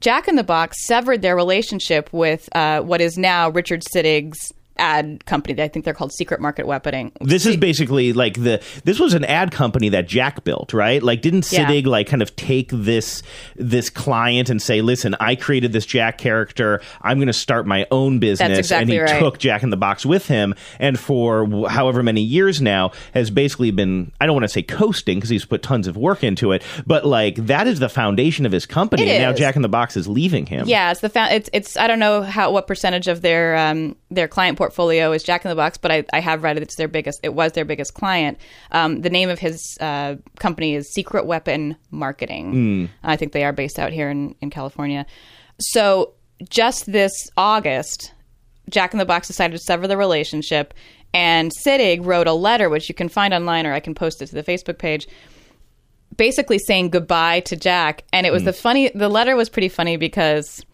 Jack 0.00 0.28
in 0.28 0.36
the 0.36 0.44
Box 0.44 0.86
severed 0.86 1.20
their 1.20 1.36
relationship 1.36 2.11
with 2.12 2.48
uh, 2.54 2.80
what 2.80 3.02
is 3.02 3.18
now 3.18 3.50
Richard 3.50 3.82
Sittig's 3.92 4.38
ad 4.81 5.24
company. 5.26 5.61
I 5.62 5.68
think 5.68 5.85
they're 5.85 5.95
called 5.95 6.12
Secret 6.12 6.41
Market 6.41 6.66
Weaponing. 6.66 7.12
This 7.20 7.47
is 7.47 7.57
basically 7.57 8.12
like 8.12 8.35
the 8.35 8.62
this 8.85 8.99
was 8.99 9.14
an 9.14 9.24
ad 9.24 9.53
company 9.53 9.91
that 9.91 10.09
Jack 10.09 10.43
built, 10.45 10.72
right? 10.72 11.03
Like 11.03 11.22
didn't 11.22 11.51
Yeah. 11.53 11.68
Like 11.85 12.09
kind 12.09 12.22
of 12.22 12.35
take 12.37 12.70
this 12.72 13.22
this 13.57 13.91
client 13.91 14.51
and 14.51 14.61
say, 14.61 14.81
"Listen, 14.81 15.14
I 15.20 15.37
created 15.37 15.72
this 15.72 15.87
Jack 15.87 16.18
character. 16.18 16.81
I'm 17.03 17.18
going 17.18 17.28
to 17.28 17.33
start 17.33 17.66
my 17.66 17.87
own 17.91 18.18
business." 18.18 18.59
exactly 18.59 18.97
and 18.97 19.09
he 19.09 19.12
right. 19.12 19.20
took 19.20 19.39
Jack 19.39 19.62
in 19.62 19.70
the 19.70 19.76
Box 19.76 20.05
with 20.05 20.26
him 20.26 20.55
and 20.78 20.99
for 20.99 21.68
however 21.68 22.03
many 22.03 22.22
years 22.22 22.61
now 22.61 22.93
has 23.14 23.31
basically 23.31 23.70
been 23.70 24.12
I 24.20 24.26
don't 24.26 24.35
want 24.35 24.45
to 24.45 24.49
say 24.49 24.62
coasting 24.62 25.18
because 25.18 25.31
he's 25.31 25.45
put 25.45 25.62
tons 25.62 25.87
of 25.87 25.97
work 25.97 26.24
into 26.24 26.53
it, 26.53 26.62
but 26.87 27.05
like 27.05 27.37
that 27.37 27.66
is 27.66 27.78
the 27.78 27.89
foundation 27.89 28.47
of 28.47 28.53
his 28.53 28.66
company. 28.66 29.03
It 29.03 29.20
and 29.20 29.22
now. 29.22 29.33
Jack 29.33 29.57
in 29.57 29.62
the 29.62 29.68
Box 29.68 29.97
is 29.97 30.09
leaving 30.09 30.47
him. 30.47 30.66
Yeah, 30.66 30.91
it's 30.91 31.01
the 31.01 31.09
fa- 31.09 31.28
it's 31.31 31.51
it's 31.53 31.76
I 31.76 31.87
don't 31.87 31.99
know 31.99 32.22
how 32.22 32.51
what 32.51 32.66
percentage 32.66 33.09
of 33.09 33.22
their 33.22 33.57
um, 33.57 33.97
their 34.11 34.28
client 34.28 34.57
portfolio 34.59 34.70
portfolio 34.71 35.11
is 35.12 35.25
Jack 35.25 35.45
in 35.45 35.49
the 35.49 35.57
Box, 35.57 35.79
but 35.79 35.91
I, 35.91 36.05
I 36.12 36.21
have 36.21 36.45
read 36.45 36.57
it. 36.57 36.62
It's 36.62 36.77
their 36.77 36.87
biggest. 36.87 37.18
It 37.25 37.35
was 37.35 37.53
their 37.53 37.64
biggest 37.64 37.95
client. 37.95 38.39
Um, 38.71 39.01
the 39.01 39.11
name 39.11 39.29
of 39.29 39.41
his 39.41 39.77
uh, 39.81 40.14
company 40.39 40.77
is 40.77 40.93
Secret 40.93 41.27
Weapon 41.27 41.77
Marketing. 41.91 42.55
Mm. 42.55 42.89
I 43.03 43.16
think 43.16 43.33
they 43.33 43.45
are 43.45 43.53
based 43.53 43.79
out 43.81 43.93
here 43.93 44.09
in, 44.09 44.37
in 44.41 44.49
California. 44.51 45.07
So 45.59 46.14
just 46.49 46.91
this 46.91 47.12
August, 47.37 48.14
Jack 48.68 48.93
in 48.95 48.99
the 48.99 49.05
Box 49.05 49.27
decided 49.27 49.53
to 49.57 49.59
sever 49.59 49.89
the 49.89 49.97
relationship, 49.97 50.73
and 51.12 51.51
Sittig 51.66 52.07
wrote 52.07 52.29
a 52.29 52.33
letter, 52.33 52.68
which 52.68 52.89
you 52.89 52.95
can 52.95 53.09
find 53.09 53.35
online, 53.35 53.66
or 53.66 53.73
I 53.73 53.81
can 53.81 53.97
post 53.97 54.23
it 54.23 54.27
to 54.29 54.35
the 54.37 54.45
Facebook 54.45 54.79
page, 54.79 55.09
basically 56.16 56.59
saying 56.61 56.91
goodbye 56.91 57.41
to 57.41 57.57
Jack. 57.57 58.05
And 58.12 58.25
it 58.25 58.33
was 58.33 58.43
Hmm. 58.43 58.47
the 58.47 58.53
funny. 58.53 58.91
The 58.95 59.09
letter 59.09 59.35
was 59.35 59.49
pretty 59.49 59.68
funny 59.68 59.97
because 59.97 60.64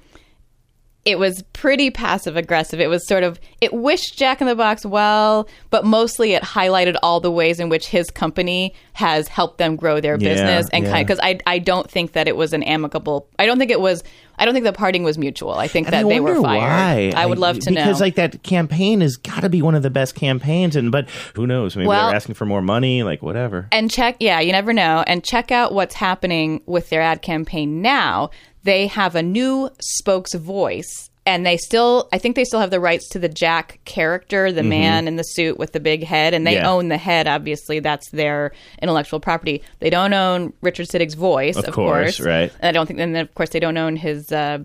it 1.07 1.19
was 1.19 1.43
pretty 1.55 1.89
passive 1.91 2.37
aggressive. 2.37 2.81
It 2.81 2.89
was 2.89 3.07
sort 3.07 3.23
of 3.23 3.41
it 3.63 3.73
wished 3.73 4.19
Jack 4.19 4.41
in 4.43 4.47
the 4.47 4.55
Box 4.57 4.85
well, 4.85 5.49
but 5.71 5.85
mostly 5.85 6.35
it 6.35 6.43
highlighted 6.43 6.97
all 7.03 7.21
the 7.21 7.31
ways 7.31 7.61
in 7.61 7.69
which 7.71 7.87
his 7.87 8.11
company 8.11 8.75
has 8.93 9.29
helped 9.29 9.59
them 9.59 9.77
grow 9.77 10.01
their 10.01 10.19
Yeah, 10.19 10.29
business 10.35 10.69
and 10.73 10.85
yeah. 10.85 10.91
kind 10.91 11.07
because 11.07 11.21
I 11.23 11.39
I 11.47 11.59
don't 11.61 11.91
think 11.91 12.13
that 12.13 12.29
it 12.29 12.37
was 12.37 12.53
an 12.53 12.63
amicable. 12.65 13.29
I 13.39 13.47
don't 13.47 13.59
think 13.59 13.71
it 13.71 13.81
was. 13.81 14.03
I 14.39 14.45
don't 14.45 14.53
think 14.53 14.65
the 14.67 14.73
parting 14.75 15.03
was 15.03 15.17
mutual. 15.17 15.55
I 15.55 15.67
think 15.67 15.87
And 15.87 15.95
that 15.95 16.05
I 16.05 16.09
they 16.09 16.21
were 16.21 16.43
fired. 16.43 17.13
Why. 17.13 17.13
I 17.17 17.25
would 17.25 17.39
love 17.39 17.59
to 17.61 17.71
know 17.71 17.83
because 17.83 18.03
like 18.03 18.17
that 18.17 18.43
campaign 18.43 19.01
has 19.01 19.17
got 19.17 19.41
to 19.41 19.49
be 19.49 19.63
one 19.63 19.75
of 19.75 19.83
the 19.83 19.89
best 19.89 20.15
campaigns, 20.15 20.77
and 20.77 20.93
but 20.93 21.09
who 21.35 21.47
knows? 21.47 21.75
Maybe 21.77 21.87
Well- 21.87 22.09
they're 22.09 22.17
asking 22.17 22.35
for 22.35 22.45
more 22.45 22.61
money, 22.61 23.03
like 23.03 23.23
whatever. 23.23 23.69
and 23.73 23.91
check 23.91 24.17
yeah 24.21 24.41
you 24.41 24.53
never 24.53 24.73
know 24.73 25.05
and 25.07 25.23
check 25.25 25.51
out 25.53 25.73
what's 25.73 25.95
happening 25.95 26.61
with 26.67 26.91
their 26.91 27.01
ad 27.01 27.23
campaign 27.23 27.81
now 27.81 28.29
they 28.67 28.87
have 28.89 29.15
a 29.15 29.23
new 29.23 29.71
spokes 29.81 30.35
voice 30.35 31.11
and 31.25 31.45
they 31.47 31.57
still 31.57 32.09
i 32.13 32.19
think 32.19 32.37
they 32.37 32.45
still 32.45 32.61
have 32.61 32.71
the 32.71 32.79
rights 32.81 33.09
to 33.09 33.19
the 33.19 33.29
jack 33.29 33.79
character 33.85 34.53
the 34.53 34.61
Mhm. 34.63 34.69
man 34.69 35.09
in 35.09 35.17
the 35.17 35.23
suit 35.23 35.59
with 35.59 35.73
the 35.73 35.81
big 35.81 36.05
head 36.05 36.35
and 36.35 36.47
they 36.47 36.55
Yeah. 36.55 36.71
own 36.71 36.89
the 36.89 36.99
head 36.99 37.27
obviously 37.27 37.81
that's 37.81 38.09
their 38.11 38.53
intellectual 38.83 39.19
property 39.21 39.63
they 39.81 39.91
don't 39.91 40.13
own 40.13 40.53
richard 40.61 40.89
sittig's 40.89 41.15
voice 41.15 41.57
Of 41.57 41.65
of, 41.65 41.75
course, 41.75 42.21
right. 42.21 42.53
and 42.61 42.69
i 42.69 42.73
don't 42.73 42.87
think 42.87 43.01
and 43.01 43.15
then 43.15 43.23
of 43.23 43.35
course 43.35 43.51
they 43.51 43.61
don't 43.61 43.77
own 43.77 43.97
his 43.97 44.31
uh, 44.31 44.59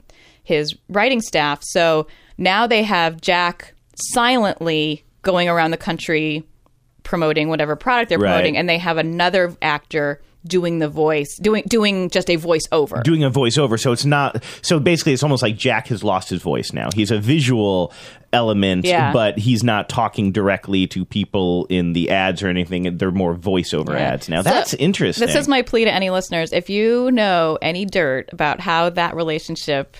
his 0.43 0.75
writing 0.89 1.21
staff 1.21 1.59
so 1.63 2.07
now 2.37 2.67
they 2.67 2.83
have 2.83 3.21
jack 3.21 3.73
silently 3.95 5.03
going 5.21 5.47
around 5.49 5.71
the 5.71 5.77
country 5.77 6.43
promoting 7.03 7.49
whatever 7.49 7.75
product 7.75 8.09
they're 8.09 8.19
Right. 8.19 8.31
promoting 8.31 8.57
and 8.57 8.67
they 8.69 8.77
have 8.77 8.97
another 8.97 9.55
actor 9.61 10.21
doing 10.45 10.79
the 10.79 10.89
voice 10.89 11.37
doing 11.37 11.63
doing 11.67 12.09
just 12.09 12.29
a 12.29 12.37
voiceover 12.37 13.03
Doing 13.03 13.23
a 13.23 13.29
voiceover, 13.31 13.79
so 13.79 13.91
it's 13.91 14.05
not. 14.05 14.43
So 14.61 14.79
basically, 14.79 15.13
it's 15.13 15.23
almost 15.23 15.43
like 15.43 15.55
Jack 15.57 15.87
has 15.87 16.03
lost 16.03 16.29
his 16.29 16.41
voice 16.41 16.73
now. 16.73 16.89
He's 16.93 17.11
a 17.11 17.19
visual 17.19 17.93
element, 18.33 18.85
Yeah. 18.85 19.11
but 19.11 19.37
he's 19.37 19.63
not 19.63 19.89
talking 19.89 20.31
directly 20.31 20.87
to 20.87 21.05
people 21.05 21.65
in 21.69 21.93
the 21.93 22.09
ads 22.09 22.41
or 22.41 22.47
anything. 22.47 22.97
They're 22.97 23.11
more 23.11 23.35
voiceover 23.35 23.89
Yeah. 23.89 24.13
ads 24.13 24.29
now. 24.29 24.41
So, 24.41 24.49
That's 24.49 24.73
interesting. 24.75 25.27
this 25.27 25.35
is 25.35 25.47
my 25.47 25.61
plea 25.61 25.85
to 25.85 25.93
any 25.93 26.09
listeners 26.09 26.53
if 26.53 26.69
you 26.69 27.11
know 27.11 27.57
any 27.61 27.85
dirt 27.85 28.29
about 28.31 28.59
how 28.59 28.89
that 28.91 29.15
relationship 29.15 29.97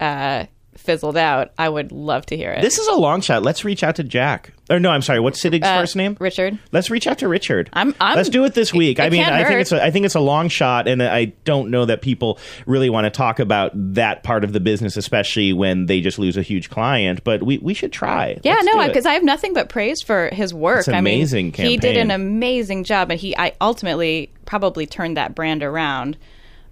uh, 0.00 0.46
fizzled 0.76 1.16
out 1.16 1.50
i 1.58 1.68
would 1.68 1.92
love 1.92 2.24
to 2.26 2.36
hear 2.36 2.52
it 2.52 2.62
This 2.62 2.78
is 2.78 2.86
a 2.88 2.94
long 2.94 3.20
shot. 3.20 3.42
Let's 3.42 3.64
reach 3.64 3.82
out 3.82 3.96
to 3.96 4.04
Jack. 4.04 4.52
Or 4.70 4.80
no, 4.80 4.88
I'm 4.90 5.02
sorry. 5.02 5.20
What's 5.20 5.40
Sittig's 5.42 5.66
Uh, 5.66 5.78
first 5.80 5.94
name? 5.94 6.16
Richard. 6.18 6.58
Let's 6.72 6.88
reach 6.88 7.06
out 7.06 7.18
to 7.18 7.28
Richard. 7.28 7.68
I'm. 7.74 7.94
I'm 8.00 8.16
Let's 8.16 8.30
do 8.30 8.44
it 8.46 8.54
this 8.54 8.72
week. 8.72 8.98
I 8.98 9.06
it 9.06 9.12
mean, 9.12 9.22
can't 9.22 9.34
I 9.34 9.38
think 9.44 9.50
hurt. 9.50 9.60
it's 9.60 9.72
a, 9.72 9.84
I 9.84 9.90
think 9.90 10.06
it's 10.06 10.14
a 10.14 10.20
long 10.20 10.48
shot, 10.48 10.88
and 10.88 11.02
I 11.02 11.26
don't 11.44 11.70
know 11.70 11.84
that 11.84 12.00
people 12.00 12.38
really 12.64 12.88
want 12.88 13.04
to 13.04 13.10
talk 13.10 13.40
about 13.40 13.72
that 13.74 14.22
part 14.22 14.42
of 14.42 14.54
the 14.54 14.60
business, 14.60 14.96
especially 14.96 15.52
when 15.52 15.84
they 15.84 16.00
just 16.00 16.18
lose 16.18 16.38
a 16.38 16.42
huge 16.42 16.70
client. 16.70 17.22
But 17.24 17.42
we, 17.42 17.58
we 17.58 17.74
should 17.74 17.92
try. 17.92 18.38
Yeah, 18.42 18.54
Let's 18.54 18.64
no, 18.66 18.72
do 18.72 18.80
it. 18.80 18.86
because 18.88 19.04
I 19.04 19.12
have 19.12 19.22
nothing 19.22 19.52
but 19.52 19.68
praise 19.68 20.00
for 20.00 20.30
his 20.32 20.54
work. 20.54 20.78
It's 20.78 20.88
an 20.88 20.94
I 20.94 21.02
mean, 21.02 21.16
amazing 21.18 21.52
he 21.52 21.76
did 21.76 21.98
an 21.98 22.10
amazing 22.10 22.84
job, 22.84 23.10
and 23.10 23.20
he 23.20 23.36
I 23.36 23.52
ultimately 23.60 24.32
probably 24.46 24.86
turned 24.86 25.18
that 25.18 25.34
brand 25.34 25.62
around. 25.62 26.16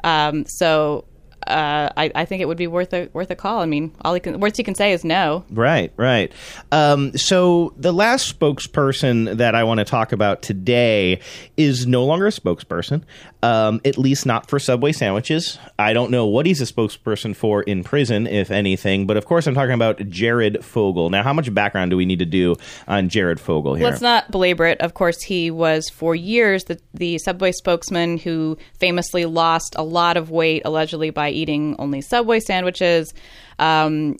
Um, 0.03 0.46
so 0.46 1.05
uh, 1.53 1.92
I, 1.96 2.11
I 2.14 2.24
think 2.24 2.42
it 2.42 2.46
would 2.46 2.59
be 2.59 2.66
worth 2.66 2.92
a 2.92 3.09
worth 3.12 3.30
a 3.30 3.36
call. 3.36 3.61
I 3.61 3.66
mean, 3.66 3.92
all 4.05 4.14
he 4.14 4.20
can 4.20 4.40
worst 4.40 4.57
he 4.57 4.64
can 4.64 4.74
say 4.74 4.92
is 4.92 5.05
no. 5.05 5.44
Right, 5.50 5.92
right. 5.96 6.32
Um, 6.70 7.16
so 7.16 7.74
the 7.76 7.92
last 7.92 8.38
spokesperson 8.38 9.36
that 9.36 9.55
I 9.55 9.64
want 9.64 9.78
to 9.78 9.84
talk 9.84 10.12
about 10.12 10.42
today 10.42 11.20
is 11.57 11.86
no 11.86 12.05
longer 12.05 12.26
a 12.26 12.30
spokesperson, 12.30 13.03
um, 13.43 13.80
at 13.84 13.99
least 13.99 14.24
not 14.24 14.49
for 14.49 14.59
Subway 14.59 14.93
sandwiches. 14.93 15.59
I 15.78 15.93
don't 15.93 16.11
know 16.11 16.26
what 16.26 16.47
he's 16.47 16.61
a 16.61 16.64
spokesperson 16.64 17.34
for 17.34 17.62
in 17.62 17.82
prison, 17.82 18.26
if 18.26 18.51
anything, 18.51 19.07
but 19.07 19.16
of 19.16 19.26
course 19.26 19.47
I'm 19.47 19.55
talking 19.55 19.74
about 19.74 20.09
Jared 20.09 20.64
Fogle. 20.64 21.11
Now, 21.11 21.24
how 21.24 21.32
much 21.32 21.53
background 21.53 21.90
do 21.90 21.97
we 21.97 22.07
need 22.07 22.20
to 22.20 22.24
do 22.24 22.55
on 22.86 23.09
Jared 23.09 23.40
Fogle 23.40 23.74
here? 23.74 23.86
Let's 23.86 24.01
not 24.01 24.30
belabor 24.30 24.66
it. 24.66 24.80
Of 24.80 24.95
course, 24.95 25.20
he 25.22 25.51
was 25.51 25.88
for 25.88 26.14
years 26.14 26.64
the, 26.64 26.78
the 26.95 27.18
Subway 27.18 27.51
spokesman 27.53 28.16
who 28.18 28.57
famously 28.78 29.24
lost 29.24 29.74
a 29.76 29.82
lot 29.82 30.16
of 30.16 30.30
weight, 30.30 30.62
allegedly 30.64 31.11
by 31.11 31.30
eating 31.30 31.74
only 31.78 32.01
Subway 32.01 32.38
sandwiches. 32.38 33.12
Um, 33.59 34.16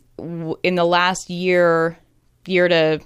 in 0.63 0.75
the 0.75 0.85
last 0.85 1.29
year, 1.29 1.97
year 2.45 2.67
to 2.67 2.99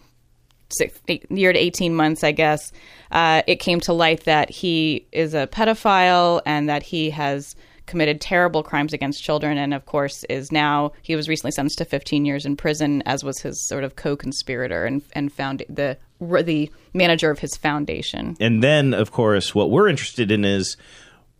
six, 0.69 0.99
eight, 1.07 1.29
year 1.31 1.53
to 1.53 1.59
18 1.59 1.95
months, 1.95 2.23
I 2.23 2.31
guess, 2.31 2.71
uh, 3.11 3.41
it 3.47 3.57
came 3.57 3.79
to 3.81 3.93
light 3.93 4.23
that 4.25 4.49
he 4.49 5.07
is 5.11 5.33
a 5.33 5.47
pedophile 5.47 6.41
and 6.45 6.67
that 6.69 6.83
he 6.83 7.09
has 7.11 7.55
committed 7.85 8.19
terrible 8.19 8.63
crimes 8.63 8.91
against 8.91 9.23
children 9.23 9.57
and 9.57 9.73
of 9.73 9.85
course 9.85 10.25
is 10.25 10.51
now 10.51 10.91
he 11.03 11.15
was 11.15 11.29
recently 11.29 11.51
sentenced 11.51 11.77
to 11.77 11.85
15 11.85 12.25
years 12.25 12.45
in 12.45 12.57
prison 12.57 13.01
as 13.05 13.23
was 13.23 13.39
his 13.39 13.65
sort 13.65 13.85
of 13.85 13.95
co-conspirator 13.95 14.83
and 14.85 15.01
and 15.13 15.31
found 15.31 15.63
the 15.69 15.97
the 16.19 16.69
manager 16.93 17.31
of 17.31 17.39
his 17.39 17.55
foundation 17.55 18.35
And 18.41 18.61
then, 18.61 18.93
of 18.93 19.11
course, 19.11 19.55
what 19.55 19.69
we're 19.71 19.87
interested 19.87 20.31
in 20.31 20.43
is 20.43 20.75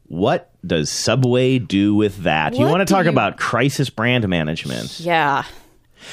what 0.05 0.51
does 0.65 0.89
Subway 0.89 1.59
do 1.59 1.93
with 1.95 2.23
that? 2.23 2.55
you 2.55 2.65
want 2.65 2.87
to 2.87 2.93
talk 2.93 3.05
you- 3.05 3.09
about 3.11 3.37
crisis 3.37 3.89
brand 3.89 4.25
management. 4.29 4.99
Yeah. 5.01 5.43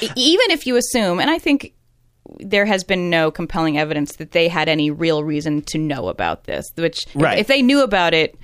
Even 0.01 0.51
if 0.51 0.67
you 0.67 0.75
assume, 0.75 1.19
and 1.21 1.29
I 1.29 1.37
think 1.37 1.73
there 2.39 2.65
has 2.65 2.83
been 2.83 3.09
no 3.09 3.31
compelling 3.31 3.77
evidence 3.77 4.15
that 4.17 4.31
they 4.31 4.47
had 4.47 4.67
any 4.69 4.91
real 4.91 5.23
reason 5.23 5.61
to 5.63 5.77
know 5.77 6.07
about 6.09 6.45
this, 6.45 6.71
which 6.75 7.05
if- 7.07 7.21
Right. 7.21 7.39
if, 7.39 7.47
they 7.47 7.61
knew 7.61 7.83
about 7.83 8.13
it, 8.13 8.35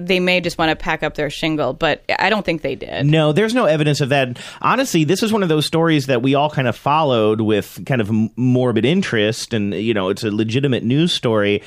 they 0.00 0.20
may 0.20 0.40
just 0.40 0.58
want 0.58 0.70
to 0.70 0.76
pack 0.76 1.02
up 1.02 1.14
their 1.16 1.28
shingle, 1.28 1.72
but 1.72 2.04
I 2.20 2.30
don't 2.30 2.44
think 2.46 2.62
they 2.62 2.76
did. 2.76 3.04
No, 3.04 3.32
there's 3.32 3.52
no 3.54 3.64
evidence 3.64 4.00
of 4.00 4.10
that. 4.10 4.38
Honestly, 4.62 5.02
this 5.02 5.24
is 5.24 5.32
one 5.32 5.42
of 5.42 5.48
those 5.48 5.66
stories 5.66 6.06
that 6.06 6.22
we 6.22 6.36
all 6.36 6.48
kind 6.50 6.68
of 6.68 6.76
followed 6.76 7.40
with 7.40 7.80
kind 7.84 8.00
of 8.00 8.08
morbid 8.36 8.84
interest, 8.84 9.52
and 9.52 9.74
you 9.74 9.92
know, 9.92 10.08
it's 10.08 10.22
a 10.22 10.30
legitimate 10.30 10.84
news 10.84 11.12
story. 11.12 11.62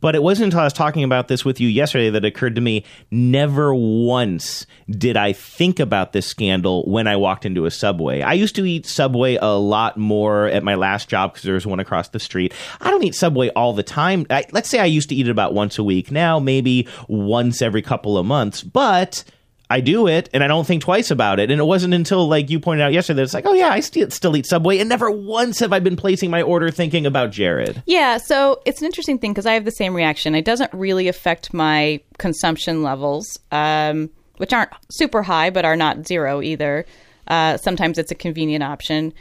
But 0.00 0.14
it 0.14 0.22
wasn't 0.22 0.46
until 0.46 0.60
I 0.60 0.64
was 0.64 0.72
talking 0.72 1.04
about 1.04 1.28
this 1.28 1.44
with 1.44 1.60
you 1.60 1.68
yesterday 1.68 2.10
that 2.10 2.24
it 2.24 2.28
occurred 2.28 2.54
to 2.54 2.60
me 2.60 2.84
never 3.10 3.74
once 3.74 4.66
did 4.88 5.16
I 5.16 5.32
think 5.32 5.78
about 5.78 6.12
this 6.12 6.26
scandal 6.26 6.84
when 6.84 7.06
I 7.06 7.16
walked 7.16 7.44
into 7.44 7.66
a 7.66 7.70
Subway. 7.70 8.22
I 8.22 8.32
used 8.32 8.54
to 8.56 8.64
eat 8.64 8.86
Subway 8.86 9.36
a 9.36 9.58
lot 9.58 9.96
more 9.96 10.46
at 10.46 10.64
my 10.64 10.74
last 10.74 11.08
job 11.08 11.32
because 11.32 11.44
there 11.44 11.54
was 11.54 11.66
one 11.66 11.80
across 11.80 12.08
the 12.08 12.20
street. 12.20 12.54
I 12.80 12.90
don't 12.90 13.04
eat 13.04 13.14
Subway 13.14 13.50
all 13.50 13.72
the 13.72 13.82
time. 13.82 14.26
I, 14.30 14.44
let's 14.52 14.68
say 14.68 14.78
I 14.78 14.86
used 14.86 15.08
to 15.10 15.14
eat 15.14 15.28
it 15.28 15.30
about 15.30 15.54
once 15.54 15.78
a 15.78 15.84
week. 15.84 16.10
Now, 16.10 16.38
maybe 16.38 16.88
once 17.08 17.62
every 17.62 17.82
couple 17.82 18.16
of 18.16 18.26
months. 18.26 18.62
But 18.62 19.24
I 19.70 19.80
do 19.80 20.08
it 20.08 20.28
and 20.34 20.42
I 20.42 20.48
don't 20.48 20.66
think 20.66 20.82
twice 20.82 21.10
about 21.12 21.38
it. 21.38 21.50
And 21.50 21.60
it 21.60 21.64
wasn't 21.64 21.94
until 21.94 22.28
like 22.28 22.50
you 22.50 22.58
pointed 22.58 22.82
out 22.82 22.92
yesterday 22.92 23.18
that 23.18 23.22
it's 23.22 23.34
like, 23.34 23.46
oh 23.46 23.52
yeah, 23.54 23.68
I 23.70 23.78
still 23.80 24.10
still 24.10 24.36
eat 24.36 24.44
Subway, 24.46 24.78
and 24.80 24.88
never 24.88 25.10
once 25.10 25.60
have 25.60 25.72
I 25.72 25.78
been 25.78 25.96
placing 25.96 26.28
my 26.30 26.42
order 26.42 26.70
thinking 26.70 27.06
about 27.06 27.30
Jared. 27.30 27.82
Yeah, 27.86 28.18
so 28.18 28.60
it's 28.66 28.80
an 28.80 28.86
interesting 28.86 29.18
thing 29.18 29.32
because 29.32 29.46
I 29.46 29.54
have 29.54 29.64
the 29.64 29.70
same 29.70 29.94
reaction. 29.94 30.34
It 30.34 30.44
doesn't 30.44 30.72
really 30.74 31.06
affect 31.08 31.54
my 31.54 32.00
consumption 32.18 32.82
levels, 32.82 33.38
um, 33.52 34.10
which 34.38 34.52
aren't 34.52 34.70
super 34.90 35.22
high, 35.22 35.50
but 35.50 35.64
are 35.64 35.76
not 35.76 36.06
zero 36.06 36.42
either. 36.42 36.84
Uh, 37.28 37.56
sometimes 37.58 37.96
it's 37.96 38.10
a 38.10 38.14
convenient 38.16 38.64
option. 38.64 39.12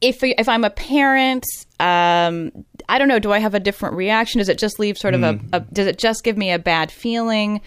If 0.00 0.20
if 0.22 0.48
I'm 0.48 0.64
a 0.64 0.70
parent, 0.70 1.44
um, 1.78 2.50
I 2.88 2.96
don't 2.98 3.08
know. 3.08 3.18
Do 3.18 3.32
I 3.32 3.38
have 3.40 3.54
a 3.54 3.60
different 3.60 3.94
reaction? 3.96 4.38
Does 4.38 4.48
it 4.48 4.56
just 4.58 4.78
leave 4.78 4.96
sort 4.96 5.12
of 5.12 5.20
Mm. 5.20 5.48
a, 5.52 5.56
a? 5.58 5.60
Does 5.60 5.86
it 5.86 5.98
just 5.98 6.24
give 6.24 6.38
me 6.38 6.50
a 6.50 6.58
bad 6.58 6.90
feeling? 6.90 7.60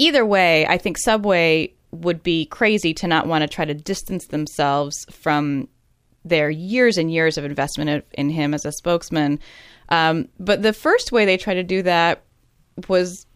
Either 0.00 0.24
way, 0.24 0.66
I 0.66 0.78
think 0.78 0.96
Subway 0.96 1.74
would 1.90 2.22
be 2.22 2.46
crazy 2.46 2.94
to 2.94 3.06
not 3.06 3.26
want 3.26 3.42
to 3.42 3.48
try 3.48 3.66
to 3.66 3.74
distance 3.74 4.28
themselves 4.28 5.04
from 5.10 5.68
their 6.24 6.48
years 6.48 6.96
and 6.96 7.12
years 7.12 7.36
of 7.36 7.44
investment 7.44 8.06
in- 8.12 8.30
him 8.30 8.54
as 8.54 8.64
a 8.64 8.72
spokesman. 8.72 9.38
Um, 9.90 10.28
but 10.38 10.62
the 10.62 10.72
first 10.72 11.12
way 11.12 11.26
they 11.26 11.36
tried 11.36 11.54
to 11.54 11.62
do 11.62 11.82
that 11.82 12.22
was 12.88 13.26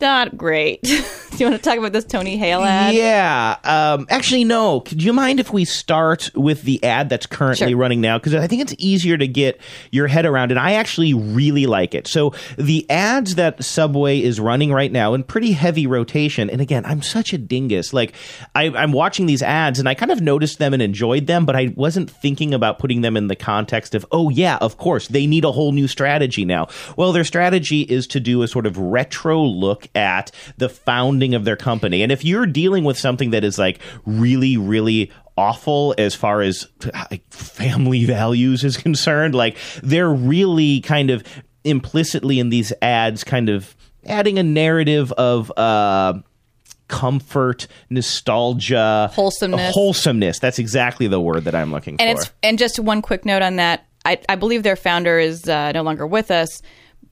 not 0.00 0.36
great. 0.36 0.82
Do 1.34 1.42
you 1.42 1.50
want 1.50 1.60
to 1.60 1.68
talk 1.68 1.78
about 1.78 1.92
this 1.92 2.04
Tony 2.04 2.36
Hale 2.36 2.62
ad? 2.62 2.94
Yeah. 2.94 3.56
Um, 3.64 4.06
actually, 4.08 4.44
no. 4.44 4.80
Could 4.80 5.02
you 5.02 5.12
mind 5.12 5.40
if 5.40 5.52
we 5.52 5.64
start 5.64 6.30
with 6.36 6.62
the 6.62 6.82
ad 6.84 7.08
that's 7.08 7.26
currently 7.26 7.70
Sure. 7.70 7.76
running 7.76 8.00
now? 8.00 8.18
Because 8.18 8.34
I 8.36 8.46
think 8.46 8.62
it's 8.62 8.74
easier 8.78 9.16
to 9.16 9.26
get 9.26 9.60
your 9.90 10.06
head 10.06 10.26
around, 10.26 10.52
and 10.52 10.60
I 10.60 10.74
actually 10.74 11.12
really 11.12 11.66
like 11.66 11.92
it. 11.94 12.06
So 12.06 12.34
the 12.56 12.88
ads 12.88 13.34
that 13.34 13.64
Subway 13.64 14.20
is 14.20 14.38
running 14.38 14.72
right 14.72 14.92
now 14.92 15.14
in 15.14 15.24
pretty 15.24 15.52
heavy 15.52 15.88
rotation, 15.88 16.48
and 16.50 16.60
again, 16.60 16.84
I'm 16.86 17.02
such 17.02 17.32
a 17.32 17.38
dingus. 17.38 17.92
Like 17.92 18.14
I, 18.54 18.66
I'm 18.66 18.92
watching 18.92 19.26
these 19.26 19.42
ads, 19.42 19.80
and 19.80 19.88
I 19.88 19.94
kind 19.94 20.12
of 20.12 20.20
noticed 20.20 20.58
them 20.60 20.72
and 20.72 20.82
enjoyed 20.82 21.26
them, 21.26 21.44
but 21.46 21.56
I 21.56 21.72
wasn't 21.74 22.08
thinking 22.10 22.54
about 22.54 22.78
putting 22.78 23.00
them 23.00 23.16
in 23.16 23.26
the 23.26 23.36
context 23.36 23.96
of, 23.96 24.06
oh 24.12 24.28
yeah, 24.30 24.58
of 24.60 24.76
course, 24.78 25.08
they 25.08 25.26
need 25.26 25.44
a 25.44 25.50
whole 25.52 25.72
new 25.72 25.88
strategy 25.88 26.44
now. 26.44 26.68
Well, 26.96 27.10
their 27.10 27.24
strategy 27.24 27.80
is 27.82 28.06
to 28.08 28.20
do 28.20 28.42
a 28.42 28.48
sort 28.48 28.66
of 28.66 28.78
retro 28.78 29.42
look 29.42 29.83
at 29.94 30.30
the 30.56 30.68
founding 30.68 31.34
of 31.34 31.44
their 31.44 31.56
company. 31.56 32.02
And 32.02 32.12
if 32.12 32.24
you're 32.24 32.46
dealing 32.46 32.84
with 32.84 32.98
something 32.98 33.30
that 33.30 33.44
is 33.44 33.58
like 33.58 33.80
really, 34.06 34.56
really 34.56 35.10
awful 35.36 35.94
as 35.98 36.14
far 36.14 36.40
as 36.40 36.66
like, 37.10 37.28
family 37.30 38.04
values 38.06 38.64
is 38.64 38.76
concerned, 38.76 39.34
like 39.34 39.56
they're 39.82 40.12
really 40.12 40.80
kind 40.80 41.10
of 41.10 41.22
implicitly 41.64 42.38
in 42.38 42.50
these 42.50 42.72
ads 42.82 43.24
kind 43.24 43.48
of 43.48 43.74
adding 44.06 44.38
a 44.38 44.42
narrative 44.42 45.10
of 45.12 45.50
uh 45.56 46.12
comfort, 46.88 47.66
nostalgia, 47.90 49.10
Wholesomeness. 49.14 49.74
Wholesomeness. 49.74 50.38
That's 50.38 50.58
exactly 50.58 51.06
the 51.06 51.20
word 51.20 51.44
that 51.44 51.54
I'm 51.54 51.72
looking 51.72 52.00
and 52.00 52.16
for. 52.16 52.22
it's 52.22 52.32
and 52.42 52.58
just 52.58 52.78
one 52.78 53.02
quick 53.02 53.24
note 53.24 53.42
on 53.42 53.56
that. 53.56 53.86
I, 54.04 54.20
I 54.28 54.36
believe 54.36 54.62
their 54.62 54.76
founder 54.76 55.18
is 55.18 55.48
uh, 55.48 55.72
no 55.72 55.82
longer 55.82 56.06
with 56.06 56.30
us, 56.30 56.60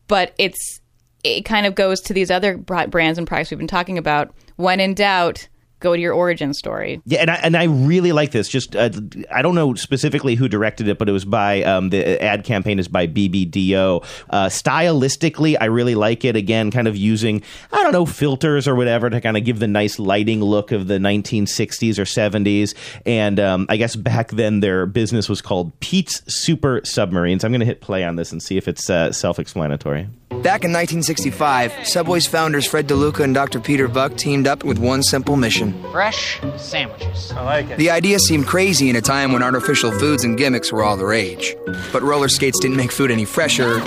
but 0.08 0.34
it's 0.38 0.81
it 1.24 1.44
kind 1.44 1.66
of 1.66 1.74
goes 1.74 2.00
to 2.02 2.12
these 2.12 2.30
other 2.30 2.56
brands 2.56 3.18
and 3.18 3.26
products 3.26 3.50
we've 3.50 3.58
been 3.58 3.66
talking 3.66 3.98
about. 3.98 4.34
When 4.56 4.80
in 4.80 4.94
doubt, 4.94 5.48
go 5.82 5.94
to 5.94 6.00
your 6.00 6.14
origin 6.14 6.54
story. 6.54 7.02
Yeah, 7.04 7.20
and 7.20 7.30
I, 7.30 7.34
and 7.34 7.56
I 7.56 7.64
really 7.64 8.12
like 8.12 8.30
this. 8.30 8.48
Just 8.48 8.74
uh, 8.74 8.88
I 9.30 9.42
don't 9.42 9.54
know 9.54 9.74
specifically 9.74 10.36
who 10.36 10.48
directed 10.48 10.88
it, 10.88 10.98
but 10.98 11.08
it 11.08 11.12
was 11.12 11.26
by 11.26 11.62
um, 11.64 11.90
the 11.90 12.22
ad 12.22 12.44
campaign 12.44 12.78
is 12.78 12.88
by 12.88 13.06
BBDO. 13.06 14.04
Uh, 14.30 14.46
stylistically, 14.46 15.56
I 15.60 15.66
really 15.66 15.94
like 15.94 16.24
it. 16.24 16.36
Again, 16.36 16.70
kind 16.70 16.88
of 16.88 16.96
using 16.96 17.42
I 17.70 17.82
don't 17.82 17.92
know 17.92 18.06
filters 18.06 18.66
or 18.66 18.74
whatever 18.74 19.10
to 19.10 19.20
kind 19.20 19.36
of 19.36 19.44
give 19.44 19.58
the 19.58 19.68
nice 19.68 19.98
lighting 19.98 20.40
look 20.40 20.72
of 20.72 20.86
the 20.86 20.98
1960s 20.98 21.98
or 21.98 22.04
70s. 22.04 22.74
And 23.04 23.38
um, 23.38 23.66
I 23.68 23.76
guess 23.76 23.96
back 23.96 24.30
then 24.30 24.60
their 24.60 24.86
business 24.86 25.28
was 25.28 25.42
called 25.42 25.78
Pete's 25.80 26.22
Super 26.32 26.80
Submarines. 26.84 27.44
I'm 27.44 27.50
going 27.50 27.60
to 27.60 27.66
hit 27.66 27.80
play 27.80 28.04
on 28.04 28.16
this 28.16 28.32
and 28.32 28.42
see 28.42 28.56
if 28.56 28.68
it's 28.68 28.88
uh, 28.88 29.12
self-explanatory. 29.12 30.08
Back 30.40 30.64
in 30.64 30.72
1965, 30.72 31.86
Subway's 31.86 32.26
founders 32.26 32.66
Fred 32.66 32.88
DeLuca 32.88 33.22
and 33.22 33.34
Dr. 33.34 33.60
Peter 33.60 33.86
Buck 33.86 34.16
teamed 34.16 34.46
up 34.46 34.64
with 34.64 34.78
one 34.78 35.02
simple 35.02 35.36
mission. 35.36 35.80
Fresh 35.92 36.40
sandwiches. 36.56 37.30
I 37.32 37.44
like 37.44 37.70
it. 37.70 37.78
The 37.78 37.90
idea 37.90 38.18
seemed 38.18 38.46
crazy 38.46 38.90
in 38.90 38.96
a 38.96 39.00
time 39.00 39.32
when 39.32 39.42
artificial 39.42 39.92
foods 39.92 40.24
and 40.24 40.36
gimmicks 40.36 40.72
were 40.72 40.82
all 40.82 40.96
the 40.96 41.06
rage. 41.06 41.54
But 41.92 42.02
roller 42.02 42.28
skates 42.28 42.58
didn't 42.58 42.76
make 42.76 42.90
food 42.90 43.10
any 43.10 43.24
fresher, 43.24 43.82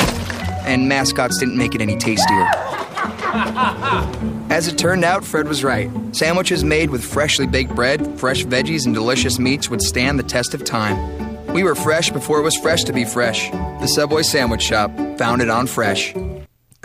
and 0.66 0.88
mascots 0.88 1.40
didn't 1.40 1.58
make 1.58 1.76
it 1.76 1.82
any 1.82 1.98
tastier. 1.98 2.48
As 4.50 4.68
it 4.68 4.78
turned 4.78 5.04
out, 5.04 5.26
Fred 5.26 5.48
was 5.48 5.64
right. 5.64 5.90
Sandwiches 6.16 6.64
made 6.64 6.90
with 6.90 7.04
freshly 7.04 7.48
baked 7.48 7.76
bread, 7.76 8.18
fresh 8.20 8.46
veggies, 8.46 8.86
and 8.86 8.94
delicious 8.94 9.40
meats 9.40 9.70
would 9.70 9.82
stand 9.82 10.18
the 10.18 10.24
test 10.24 10.54
of 10.54 10.64
time. 10.64 11.35
We 11.56 11.64
were 11.64 11.74
fresh 11.74 12.10
before 12.10 12.40
it 12.40 12.44
was 12.44 12.58
fresh 12.58 12.84
to 12.84 12.92
be 12.92 13.06
fresh. 13.06 13.50
The 13.50 13.88
Subway 13.88 14.24
Sandwich 14.24 14.62
Shop, 14.62 14.92
founded 15.18 15.48
on 15.48 15.68
fresh. 15.68 16.14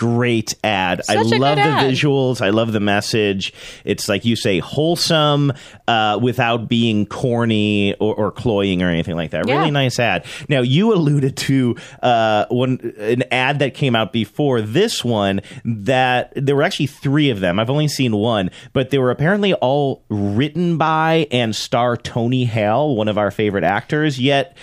Great 0.00 0.54
ad. 0.64 1.02
I 1.10 1.16
Such 1.16 1.32
a 1.32 1.36
love 1.36 1.56
the 1.56 1.62
ad. 1.62 1.92
visuals. 1.92 2.40
I 2.40 2.48
love 2.48 2.72
the 2.72 2.80
message. 2.80 3.52
It's 3.84 4.08
like 4.08 4.24
you 4.24 4.34
say, 4.34 4.58
wholesome 4.58 5.52
uh, 5.86 6.18
without 6.22 6.70
being 6.70 7.04
corny 7.04 7.92
or, 8.00 8.14
or 8.14 8.32
cloying 8.32 8.82
or 8.82 8.88
anything 8.88 9.14
like 9.14 9.32
that. 9.32 9.46
Yeah. 9.46 9.58
Really 9.58 9.70
nice 9.70 9.98
ad. 9.98 10.24
Now 10.48 10.62
you 10.62 10.94
alluded 10.94 11.36
to 11.36 11.76
uh, 12.02 12.46
one 12.48 12.94
an 12.98 13.24
ad 13.30 13.58
that 13.58 13.74
came 13.74 13.94
out 13.94 14.10
before 14.14 14.62
this 14.62 15.04
one 15.04 15.42
that 15.66 16.32
there 16.34 16.56
were 16.56 16.62
actually 16.62 16.86
three 16.86 17.28
of 17.28 17.40
them. 17.40 17.58
I've 17.58 17.68
only 17.68 17.88
seen 17.88 18.16
one, 18.16 18.50
but 18.72 18.88
they 18.88 18.96
were 18.98 19.10
apparently 19.10 19.52
all 19.52 20.02
written 20.08 20.78
by 20.78 21.26
and 21.30 21.54
star 21.54 21.98
Tony 21.98 22.46
Hale, 22.46 22.96
one 22.96 23.08
of 23.08 23.18
our 23.18 23.30
favorite 23.30 23.64
actors. 23.64 24.18
Yet. 24.18 24.56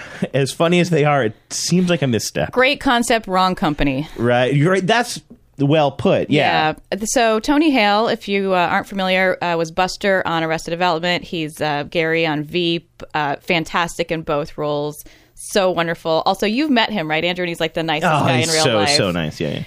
As 0.34 0.52
funny 0.52 0.80
as 0.80 0.90
they 0.90 1.04
are, 1.04 1.24
it 1.24 1.34
seems 1.50 1.90
like 1.90 2.02
a 2.02 2.06
misstep. 2.06 2.52
Great 2.52 2.80
concept, 2.80 3.26
wrong 3.26 3.54
company. 3.54 4.08
Right. 4.16 4.54
You're 4.54 4.72
right. 4.72 4.86
That's 4.86 5.20
well 5.58 5.92
put. 5.92 6.30
Yeah. 6.30 6.74
Yeah. 6.92 6.98
So 7.04 7.38
Tony 7.40 7.70
Hale, 7.70 8.08
if 8.08 8.26
you 8.26 8.54
uh, 8.54 8.56
aren't 8.56 8.86
familiar, 8.88 9.36
uh, 9.44 9.56
was 9.56 9.70
Buster 9.70 10.22
on 10.26 10.42
Arrested 10.42 10.70
Development. 10.70 11.22
He's 11.22 11.60
uh, 11.60 11.84
Gary 11.84 12.26
on 12.26 12.42
Veep. 12.42 13.02
Uh, 13.14 13.36
fantastic 13.36 14.10
in 14.10 14.22
both 14.22 14.56
roles. 14.56 15.04
So 15.34 15.70
wonderful. 15.70 16.22
Also, 16.24 16.46
you've 16.46 16.70
met 16.70 16.90
him, 16.90 17.08
right, 17.10 17.24
Andrew? 17.24 17.42
And 17.42 17.48
he's 17.48 17.60
like 17.60 17.74
the 17.74 17.82
nicest 17.82 18.12
Oh, 18.12 18.26
guy 18.26 18.38
in 18.38 18.48
real 18.48 18.64
so 18.64 18.76
life. 18.76 18.90
so 18.90 19.10
nice. 19.10 19.40
Yeah. 19.40 19.62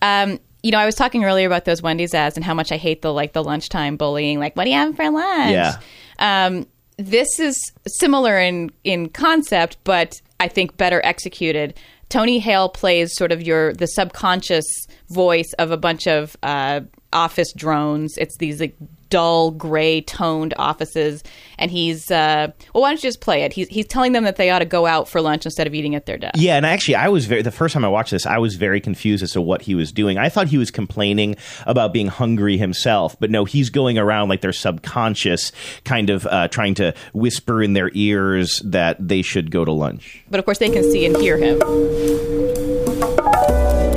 yeah. 0.00 0.22
Um, 0.22 0.38
you 0.62 0.70
know, 0.70 0.78
I 0.78 0.86
was 0.86 0.94
talking 0.94 1.24
earlier 1.24 1.46
about 1.46 1.64
those 1.66 1.82
Wendy's 1.82 2.14
ads 2.14 2.36
and 2.36 2.44
how 2.44 2.54
much 2.54 2.72
I 2.72 2.76
hate 2.76 3.02
the 3.02 3.12
like 3.12 3.32
the 3.32 3.42
lunchtime 3.44 3.96
bullying. 3.96 4.38
Like, 4.38 4.56
what 4.56 4.64
do 4.64 4.70
you 4.70 4.76
have 4.76 4.96
for 4.96 5.10
lunch? 5.10 5.52
Yeah. 5.52 5.76
Um, 6.18 6.66
this 6.98 7.38
is 7.38 7.56
similar 7.86 8.38
in 8.38 8.70
in 8.84 9.08
concept, 9.08 9.78
but 9.84 10.20
I 10.40 10.48
think 10.48 10.76
better 10.76 11.00
executed. 11.04 11.74
Tony 12.08 12.38
Hale 12.38 12.68
plays 12.68 13.14
sort 13.14 13.32
of 13.32 13.42
your 13.42 13.72
the 13.72 13.86
subconscious 13.86 14.66
voice 15.08 15.52
of 15.58 15.70
a 15.70 15.76
bunch 15.76 16.06
of 16.06 16.36
uh, 16.42 16.80
office 17.12 17.52
drones. 17.52 18.16
It's 18.18 18.36
these 18.38 18.60
like 18.60 18.76
dull 19.10 19.50
gray 19.50 20.00
toned 20.00 20.54
offices, 20.58 21.22
and 21.58 21.70
he's 21.70 22.10
uh, 22.10 22.52
well. 22.72 22.82
Why 22.82 22.90
don't 22.90 22.98
you 22.98 23.08
just 23.08 23.20
play 23.20 23.42
it? 23.42 23.52
He's 23.52 23.68
he's 23.68 23.86
telling 23.86 24.12
them 24.12 24.24
that 24.24 24.36
they 24.36 24.50
ought 24.50 24.60
to 24.60 24.64
go 24.64 24.86
out 24.86 25.08
for 25.08 25.20
lunch 25.20 25.44
instead 25.44 25.66
of 25.66 25.74
eating 25.74 25.94
at 25.94 26.06
their 26.06 26.18
desk. 26.18 26.34
Yeah, 26.36 26.56
and 26.56 26.66
actually, 26.66 26.96
I 26.96 27.08
was 27.08 27.26
very 27.26 27.42
the 27.42 27.50
first 27.50 27.74
time 27.74 27.84
I 27.84 27.88
watched 27.88 28.10
this, 28.10 28.26
I 28.26 28.38
was 28.38 28.56
very 28.56 28.80
confused 28.80 29.22
as 29.22 29.32
to 29.32 29.40
what 29.40 29.62
he 29.62 29.74
was 29.74 29.92
doing. 29.92 30.18
I 30.18 30.28
thought 30.28 30.48
he 30.48 30.58
was 30.58 30.70
complaining 30.70 31.36
about 31.66 31.92
being 31.92 32.08
hungry 32.08 32.58
himself, 32.58 33.16
but 33.20 33.30
no, 33.30 33.44
he's 33.44 33.70
going 33.70 33.98
around 33.98 34.28
like 34.28 34.40
their 34.40 34.52
subconscious, 34.52 35.52
kind 35.84 36.10
of 36.10 36.26
uh, 36.26 36.48
trying 36.48 36.74
to 36.74 36.94
whisper 37.12 37.62
in 37.62 37.72
their 37.72 37.90
ears 37.94 38.60
that 38.64 38.96
they 39.06 39.22
should 39.22 39.50
go 39.50 39.64
to 39.64 39.72
lunch. 39.72 40.22
But 40.30 40.38
of 40.38 40.44
course, 40.44 40.58
they 40.58 40.70
can 40.70 40.82
see 40.84 41.06
and 41.06 41.16
hear 41.16 41.36
him. 41.36 41.58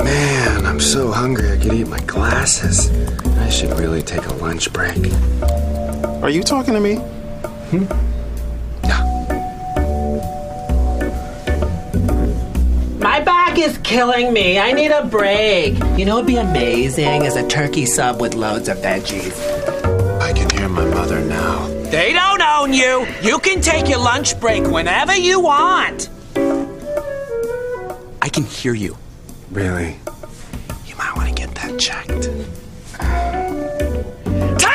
Man, 0.04 0.66
I'm 0.66 0.80
so 0.80 1.10
hungry 1.10 1.52
I 1.52 1.56
could 1.56 1.72
eat 1.72 1.88
my 1.88 2.00
glasses. 2.00 2.90
I 3.52 3.54
should 3.54 3.78
really 3.78 4.00
take 4.00 4.24
a 4.24 4.32
lunch 4.36 4.72
break. 4.72 4.96
Are 6.22 6.30
you 6.30 6.42
talking 6.42 6.72
to 6.72 6.80
me? 6.80 6.94
Hmm? 6.94 7.84
Yeah. 8.82 9.02
My 12.98 13.20
back 13.20 13.58
is 13.58 13.76
killing 13.84 14.32
me. 14.32 14.58
I 14.58 14.72
need 14.72 14.90
a 14.90 15.04
break. 15.04 15.74
You 15.98 16.06
know, 16.06 16.16
it'd 16.16 16.26
be 16.26 16.38
amazing 16.38 17.24
is 17.26 17.36
a 17.36 17.46
turkey 17.46 17.84
sub 17.84 18.22
with 18.22 18.34
loads 18.34 18.70
of 18.70 18.78
veggies. 18.78 19.38
I 20.18 20.32
can 20.32 20.48
hear 20.48 20.70
my 20.70 20.86
mother 20.86 21.20
now. 21.20 21.66
They 21.90 22.14
don't 22.14 22.40
own 22.40 22.72
you. 22.72 23.06
You 23.22 23.38
can 23.38 23.60
take 23.60 23.86
your 23.86 23.98
lunch 23.98 24.40
break 24.40 24.64
whenever 24.64 25.14
you 25.14 25.40
want. 25.40 26.08
I 28.22 28.30
can 28.30 28.44
hear 28.44 28.72
you. 28.72 28.96
Really? 29.50 29.98
You 30.86 30.96
might 30.96 31.14
want 31.14 31.28
to 31.28 31.34
get 31.34 31.54
that 31.56 31.78
checked. 31.78 32.30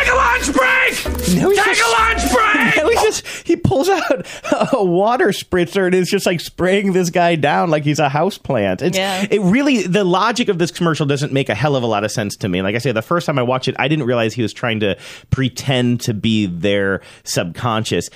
Take 0.07 0.13
a 0.13 0.15
lunch 0.15 0.53
break. 0.53 1.37
Now 1.37 1.49
take 1.49 1.55
just- 1.65 1.81
a 1.81 1.91
lunch 1.91 2.31
break. 2.33 2.47
Now 2.77 2.89
he 2.89 2.95
just 2.95 3.25
he 3.47 3.55
pulls 3.55 3.89
out 3.89 4.25
a 4.73 4.83
water 4.83 5.27
spritzer 5.29 5.85
and 5.87 5.95
is 5.95 6.09
just 6.09 6.25
like 6.25 6.39
spraying 6.39 6.93
this 6.93 7.09
guy 7.09 7.35
down 7.35 7.69
like 7.69 7.83
he's 7.83 7.99
a 7.99 8.07
house 8.09 8.37
plant. 8.37 8.81
It's, 8.81 8.97
Yeah. 8.97 9.25
It 9.29 9.41
really 9.41 9.83
the 9.83 10.03
logic 10.03 10.47
of 10.49 10.59
this 10.59 10.71
commercial 10.71 11.05
doesn't 11.05 11.33
make 11.33 11.49
a 11.49 11.55
hell 11.55 11.75
of 11.75 11.83
a 11.83 11.87
lot 11.87 12.03
of 12.03 12.11
sense 12.11 12.35
to 12.37 12.49
me. 12.49 12.61
Like 12.61 12.75
I 12.75 12.77
say, 12.77 12.91
the 12.91 13.01
first 13.01 13.25
time 13.25 13.37
I 13.39 13.41
watched 13.43 13.67
it, 13.67 13.75
I 13.79 13.87
didn't 13.87 14.05
realize 14.05 14.33
he 14.33 14.41
was 14.41 14.53
trying 14.53 14.79
to 14.81 14.97
pretend 15.31 16.01
to 16.01 16.13
be 16.13 16.45
their 16.45 17.01
subconscious. 17.23 18.09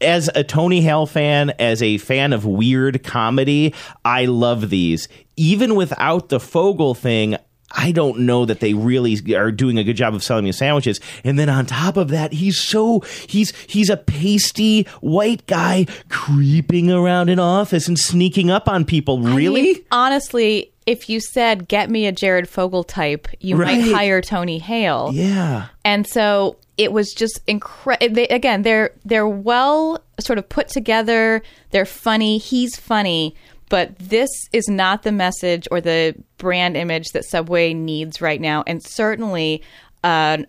As 0.00 0.28
a 0.34 0.42
Tony 0.42 0.80
Hale 0.80 1.06
fan, 1.06 1.50
as 1.58 1.80
a 1.82 1.96
fan 1.98 2.32
of 2.32 2.44
weird 2.44 3.04
comedy, 3.04 3.72
I 4.04 4.24
love 4.24 4.68
these. 4.68 5.06
Even 5.36 5.76
without 5.76 6.28
the 6.28 6.40
Fogle 6.40 6.94
thing, 6.94 7.36
I 7.70 7.90
don't 7.92 8.20
know 8.20 8.44
that 8.44 8.60
they 8.60 8.74
really 8.74 9.16
are 9.34 9.50
doing 9.50 9.78
a 9.78 9.84
good 9.84 9.96
job 9.96 10.14
of 10.14 10.22
selling 10.22 10.44
me 10.44 10.52
sandwiches. 10.52 11.00
And 11.24 11.38
then 11.38 11.48
on 11.48 11.64
top 11.64 11.96
of 11.96 12.08
that, 12.08 12.32
he's 12.34 12.58
so 12.58 13.00
he's 13.26 13.52
he's 13.66 13.88
a 13.88 13.96
pasty 13.96 14.84
white 15.00 15.46
guy 15.46 15.86
creeping 16.10 16.90
around 16.90 17.28
an 17.30 17.38
office 17.38 17.88
and 17.88 17.98
sneaking 17.98 18.50
up 18.50 18.68
on 18.68 18.84
people. 18.84 19.20
Really? 19.20 19.60
I 19.60 19.64
mean, 19.64 19.76
honestly, 19.90 20.70
if 20.86 21.08
you 21.08 21.18
said 21.20 21.66
"get 21.68 21.88
me 21.88 22.06
a 22.06 22.12
Jared 22.12 22.48
Fogle 22.48 22.84
type," 22.84 23.26
you 23.40 23.56
Right. 23.56 23.78
might 23.80 23.92
hire 23.94 24.20
Tony 24.20 24.58
Hale. 24.58 25.10
yeah. 25.14 25.66
And 25.84 26.06
so 26.06 26.56
it 26.76 26.92
was 26.92 27.12
just 27.12 27.40
incredible. 27.46 28.26
Again, 28.30 28.62
they're 28.62 28.90
they're 29.04 29.28
well 29.28 30.02
sort 30.20 30.38
of 30.38 30.48
put 30.48 30.68
together. 30.68 31.42
They're 31.70 31.84
funny. 31.86 32.36
He's 32.38 32.76
funny. 32.76 33.34
But 33.72 33.98
this 33.98 34.28
is 34.52 34.68
not 34.68 35.02
the 35.02 35.10
message 35.10 35.66
or 35.70 35.80
the 35.80 36.14
brand 36.36 36.76
image 36.76 37.08
that 37.12 37.24
Subway 37.24 37.72
needs 37.72 38.20
right 38.20 38.38
now. 38.38 38.62
And 38.66 38.84
certainly, 38.84 39.62
uh, 40.04 40.42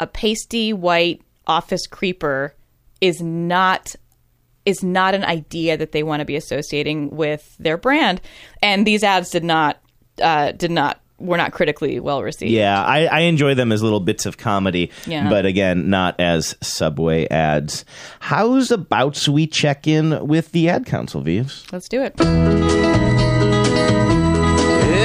a 0.00 0.06
pasty 0.06 0.72
white 0.72 1.20
office 1.46 1.86
creeper 1.86 2.54
is 3.02 3.20
not 3.20 3.94
is 4.64 4.82
not 4.82 5.14
an 5.14 5.24
idea 5.24 5.76
that 5.76 5.92
they 5.92 6.02
want 6.02 6.20
to 6.20 6.24
be 6.24 6.36
associating 6.36 7.10
with 7.10 7.54
their 7.58 7.76
brand. 7.76 8.22
And 8.62 8.86
these 8.86 9.04
ads 9.04 9.28
did 9.28 9.44
not 9.44 9.78
uh, 10.22 10.52
did 10.52 10.70
not 10.70 11.02
were 11.20 11.36
not 11.36 11.52
critically 11.52 12.00
well 12.00 12.22
received. 12.22 12.50
Yeah, 12.52 12.82
I, 12.82 13.04
I 13.06 13.20
enjoy 13.20 13.54
them 13.54 13.70
as 13.72 13.82
little 13.82 14.00
bits 14.00 14.26
of 14.26 14.36
comedy, 14.38 14.90
Yeah. 15.06 15.28
but 15.28 15.46
again, 15.46 15.90
not 15.90 16.18
as 16.18 16.56
Subway 16.60 17.28
ads. 17.28 17.84
How's 18.20 18.70
about 18.70 19.28
we 19.28 19.46
check 19.46 19.86
in 19.86 20.26
with 20.26 20.52
the 20.52 20.68
ad 20.68 20.86
council, 20.86 21.20
Vives? 21.20 21.66
Let's 21.72 21.88
do 21.88 22.02
it. 22.02 22.14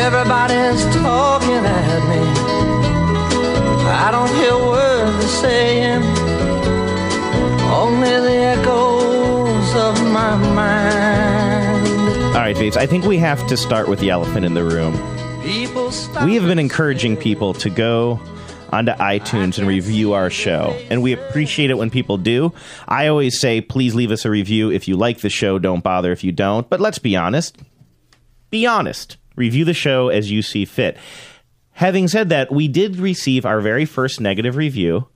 Everybody's 0.06 0.84
talking 0.96 1.54
at 1.66 2.10
me. 2.10 2.22
I 3.88 4.10
don't 4.12 4.30
hear 4.36 4.56
words 4.56 5.18
they're 5.20 5.28
saying, 5.28 6.04
only 7.72 8.10
the 8.10 8.38
echoes 8.58 9.76
of 9.76 10.04
my 10.12 10.36
mind. 10.54 11.88
All 12.36 12.42
right, 12.42 12.56
Vives, 12.58 12.78
I 12.78 12.86
think 12.86 13.06
we 13.06 13.18
have 13.18 13.46
to 13.48 13.58
start 13.58 13.88
with 13.88 14.00
the 14.00 14.10
elephant 14.10 14.46
in 14.46 14.54
the 14.54 14.64
room. 14.64 14.94
We 15.46 16.34
have 16.34 16.48
been 16.48 16.58
encouraging 16.58 17.18
people 17.18 17.54
to 17.56 17.70
go 17.70 18.20
onto 18.72 18.92
iTunes 18.94 19.60
and 19.60 19.68
review 19.68 20.14
our 20.14 20.32
show, 20.32 20.76
and 20.90 21.04
we 21.04 21.14
appreciate 21.14 21.70
it 21.70 21.78
when 21.78 21.92
people 21.92 22.18
do. 22.18 22.52
I 22.88 23.06
always 23.06 23.40
say, 23.40 23.62
please 23.62 23.94
leave 23.94 24.10
us 24.10 24.26
a 24.26 24.32
review 24.32 24.72
if 24.72 24.88
you 24.88 24.98
like 24.98 25.20
the 25.20 25.30
show. 25.30 25.60
Don't 25.60 25.84
bother 25.84 26.12
if 26.12 26.24
you 26.24 26.32
don't. 26.32 26.68
But 26.68 26.82
let's 26.82 26.98
be 26.98 27.16
honest. 27.16 27.58
Be 28.50 28.66
honest. 28.66 29.18
Review 29.36 29.66
the 29.66 29.76
show 29.76 30.10
as 30.10 30.32
you 30.32 30.42
see 30.42 30.66
fit. 30.66 30.98
Having 31.74 32.08
said 32.08 32.30
that, 32.30 32.52
we 32.52 32.68
did 32.68 32.96
receive 32.96 33.46
our 33.46 33.62
very 33.62 33.86
first 33.86 34.20
negative 34.20 34.56
review, 34.56 35.08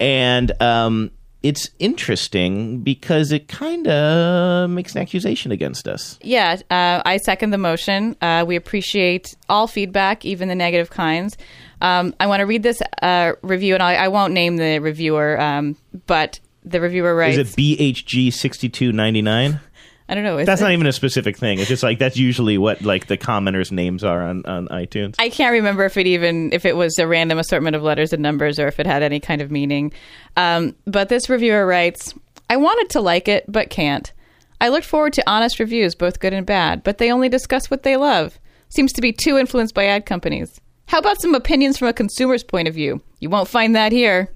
and 0.00 0.50
um, 0.60 1.12
it's 1.42 1.68
interesting 1.78 2.80
because 2.80 3.30
it 3.30 3.48
kind 3.48 3.86
of 3.86 4.70
makes 4.70 4.94
an 4.94 5.02
accusation 5.02 5.52
against 5.52 5.86
us. 5.86 6.18
Yeah, 6.22 6.56
uh, 6.70 7.02
I 7.04 7.18
second 7.18 7.50
the 7.50 7.58
motion. 7.58 8.16
Uh, 8.20 8.44
we 8.46 8.56
appreciate 8.56 9.36
all 9.48 9.66
feedback, 9.66 10.24
even 10.24 10.48
the 10.48 10.54
negative 10.54 10.90
kinds. 10.90 11.36
Um, 11.80 12.14
I 12.18 12.26
want 12.26 12.40
to 12.40 12.46
read 12.46 12.62
this 12.62 12.80
uh, 13.02 13.32
review, 13.42 13.74
and 13.74 13.82
I, 13.82 13.96
I, 13.96 14.08
won't 14.08 14.32
name 14.32 14.56
the 14.56 14.78
reviewer, 14.78 15.38
um, 15.38 15.76
but 16.06 16.40
the 16.64 16.80
reviewer 16.80 17.14
writes. 17.14 17.36
Is 17.36 17.52
it 17.52 17.56
BHG6299? 17.56 19.60
I 20.08 20.14
don't 20.14 20.22
know. 20.22 20.44
That's 20.44 20.60
not 20.60 20.70
even 20.70 20.86
a 20.86 20.92
specific 20.92 21.36
thing. 21.36 21.58
It's 21.58 21.68
just 21.68 21.82
like 21.82 21.98
that's 21.98 22.16
usually 22.16 22.58
what 22.58 22.82
like 22.82 23.06
the 23.06 23.18
commenters' 23.18 23.72
names 23.72 24.04
are 24.04 24.22
on, 24.22 24.44
on 24.46 24.68
iTunes. 24.68 25.16
I 25.18 25.28
can't 25.28 25.52
remember 25.52 25.84
if 25.84 25.96
it 25.96 26.06
even 26.06 26.52
if 26.52 26.64
it 26.64 26.76
was 26.76 26.96
a 26.98 27.06
random 27.06 27.38
assortment 27.38 27.74
of 27.74 27.82
letters 27.82 28.12
and 28.12 28.22
numbers 28.22 28.58
or 28.60 28.68
if 28.68 28.78
it 28.78 28.86
had 28.86 29.02
any 29.02 29.18
kind 29.18 29.42
of 29.42 29.50
meaning. 29.50 29.92
Um, 30.36 30.76
but 30.86 31.08
this 31.08 31.28
reviewer 31.28 31.66
writes, 31.66 32.14
"I 32.48 32.56
wanted 32.56 32.90
to 32.90 33.00
like 33.00 33.26
it, 33.26 33.44
but 33.48 33.70
can't. 33.70 34.12
I 34.60 34.68
looked 34.68 34.86
forward 34.86 35.12
to 35.14 35.28
honest 35.28 35.58
reviews, 35.58 35.94
both 35.94 36.20
good 36.20 36.32
and 36.32 36.46
bad, 36.46 36.82
but 36.82 36.98
they 36.98 37.10
only 37.10 37.28
discuss 37.28 37.70
what 37.70 37.82
they 37.82 37.96
love. 37.96 38.38
Seems 38.68 38.92
to 38.94 39.00
be 39.02 39.12
too 39.12 39.36
influenced 39.36 39.74
by 39.74 39.86
ad 39.86 40.06
companies. 40.06 40.60
How 40.86 40.98
about 40.98 41.20
some 41.20 41.34
opinions 41.34 41.78
from 41.78 41.88
a 41.88 41.92
consumer's 41.92 42.44
point 42.44 42.68
of 42.68 42.74
view? 42.74 43.02
You 43.18 43.28
won't 43.28 43.48
find 43.48 43.74
that 43.74 43.92
here. 43.92 44.32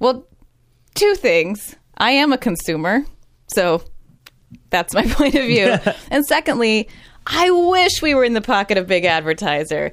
Well, 0.00 0.26
two 0.94 1.14
things. 1.14 1.76
I 1.96 2.10
am 2.12 2.32
a 2.32 2.38
consumer, 2.38 3.04
so 3.46 3.82
that's 4.70 4.94
my 4.94 5.06
point 5.08 5.34
of 5.34 5.44
view. 5.46 5.76
and 6.10 6.24
secondly, 6.26 6.88
I 7.26 7.50
wish 7.50 8.02
we 8.02 8.14
were 8.14 8.24
in 8.24 8.34
the 8.34 8.40
pocket 8.40 8.78
of 8.78 8.86
big 8.86 9.04
advertiser. 9.04 9.92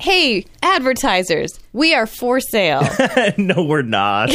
Hey, 0.00 0.44
advertisers, 0.60 1.58
we 1.72 1.94
are 1.94 2.06
for 2.06 2.40
sale. 2.40 2.82
no, 3.38 3.64
we're 3.64 3.82
not. 3.82 4.28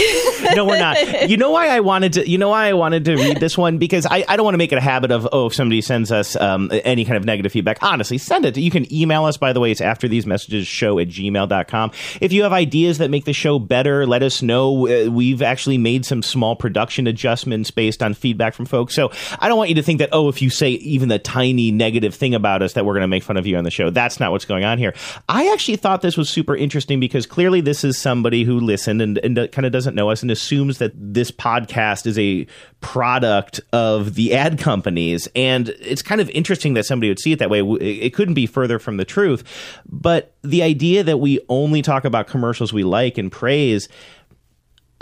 No, 0.55 0.65
we're 0.65 0.79
not. 0.79 1.29
You 1.29 1.35
know 1.35 1.51
why 1.51 1.67
I 1.67 1.81
wanted 1.81 2.13
to? 2.13 2.27
You 2.27 2.37
know 2.37 2.49
why 2.49 2.69
I 2.69 2.73
wanted 2.73 3.05
to 3.05 3.15
read 3.15 3.41
this 3.41 3.57
one 3.57 3.77
because 3.77 4.05
I, 4.05 4.23
I 4.27 4.37
don't 4.37 4.45
want 4.45 4.53
to 4.53 4.57
make 4.57 4.71
it 4.71 4.77
a 4.77 4.81
habit 4.81 5.11
of 5.11 5.27
oh 5.33 5.47
if 5.47 5.53
somebody 5.53 5.81
sends 5.81 6.13
us 6.13 6.37
um, 6.37 6.71
any 6.71 7.03
kind 7.03 7.17
of 7.17 7.25
negative 7.25 7.51
feedback. 7.51 7.83
Honestly, 7.83 8.17
send 8.17 8.45
it. 8.45 8.57
You 8.57 8.71
can 8.71 8.91
email 8.91 9.25
us. 9.25 9.35
By 9.35 9.51
the 9.51 9.59
way, 9.59 9.69
it's 9.69 9.81
after 9.81 10.07
these 10.07 10.25
messages 10.25 10.65
show 10.65 10.97
at 10.97 11.09
gmail.com. 11.09 11.91
If 12.21 12.31
you 12.31 12.43
have 12.43 12.53
ideas 12.53 12.97
that 12.99 13.09
make 13.11 13.25
the 13.25 13.33
show 13.33 13.59
better, 13.59 14.07
let 14.07 14.23
us 14.23 14.41
know. 14.41 14.87
Uh, 14.87 15.11
we've 15.11 15.41
actually 15.41 15.77
made 15.77 16.05
some 16.05 16.23
small 16.23 16.55
production 16.55 17.05
adjustments 17.05 17.69
based 17.69 18.01
on 18.01 18.13
feedback 18.13 18.53
from 18.53 18.65
folks. 18.65 18.95
So 18.95 19.11
I 19.39 19.49
don't 19.49 19.57
want 19.57 19.69
you 19.69 19.75
to 19.75 19.83
think 19.83 19.99
that 19.99 20.09
oh 20.13 20.29
if 20.29 20.41
you 20.41 20.49
say 20.49 20.71
even 20.71 21.09
the 21.09 21.19
tiny 21.19 21.71
negative 21.71 22.15
thing 22.15 22.33
about 22.33 22.61
us 22.61 22.73
that 22.73 22.85
we're 22.85 22.93
going 22.93 23.01
to 23.01 23.07
make 23.07 23.23
fun 23.23 23.35
of 23.37 23.45
you 23.45 23.57
on 23.57 23.65
the 23.65 23.71
show. 23.71 23.89
That's 23.89 24.19
not 24.21 24.31
what's 24.31 24.45
going 24.45 24.63
on 24.63 24.77
here. 24.77 24.93
I 25.27 25.48
actually 25.53 25.77
thought 25.77 26.01
this 26.01 26.17
was 26.17 26.29
super 26.29 26.55
interesting 26.55 26.99
because 26.99 27.25
clearly 27.25 27.61
this 27.61 27.83
is 27.83 27.97
somebody 27.97 28.43
who 28.43 28.59
listened 28.59 29.01
and, 29.01 29.17
and 29.19 29.51
kind 29.51 29.65
of 29.65 29.71
doesn't 29.71 29.95
know 29.95 30.09
us 30.09 30.21
and 30.21 30.31
assumes 30.31 30.77
that 30.77 30.91
this 30.95 31.31
podcast 31.31 32.05
is 32.05 32.17
a 32.17 32.47
product 32.81 33.59
of 33.73 34.15
the 34.15 34.33
ad 34.33 34.59
companies. 34.59 35.27
And 35.35 35.69
it's 35.79 36.01
kind 36.01 36.21
of 36.21 36.29
interesting 36.31 36.73
that 36.75 36.85
somebody 36.85 37.09
would 37.09 37.19
see 37.19 37.31
it 37.31 37.39
that 37.39 37.49
way. 37.49 37.61
It 37.61 38.13
couldn't 38.13 38.33
be 38.33 38.45
further 38.45 38.79
from 38.79 38.97
the 38.97 39.05
truth. 39.05 39.43
But 39.85 40.33
the 40.41 40.63
idea 40.63 41.03
that 41.03 41.17
we 41.17 41.39
only 41.49 41.81
talk 41.81 42.05
about 42.05 42.27
commercials 42.27 42.71
we 42.71 42.83
like 42.83 43.17
and 43.17 43.31
praise. 43.31 43.89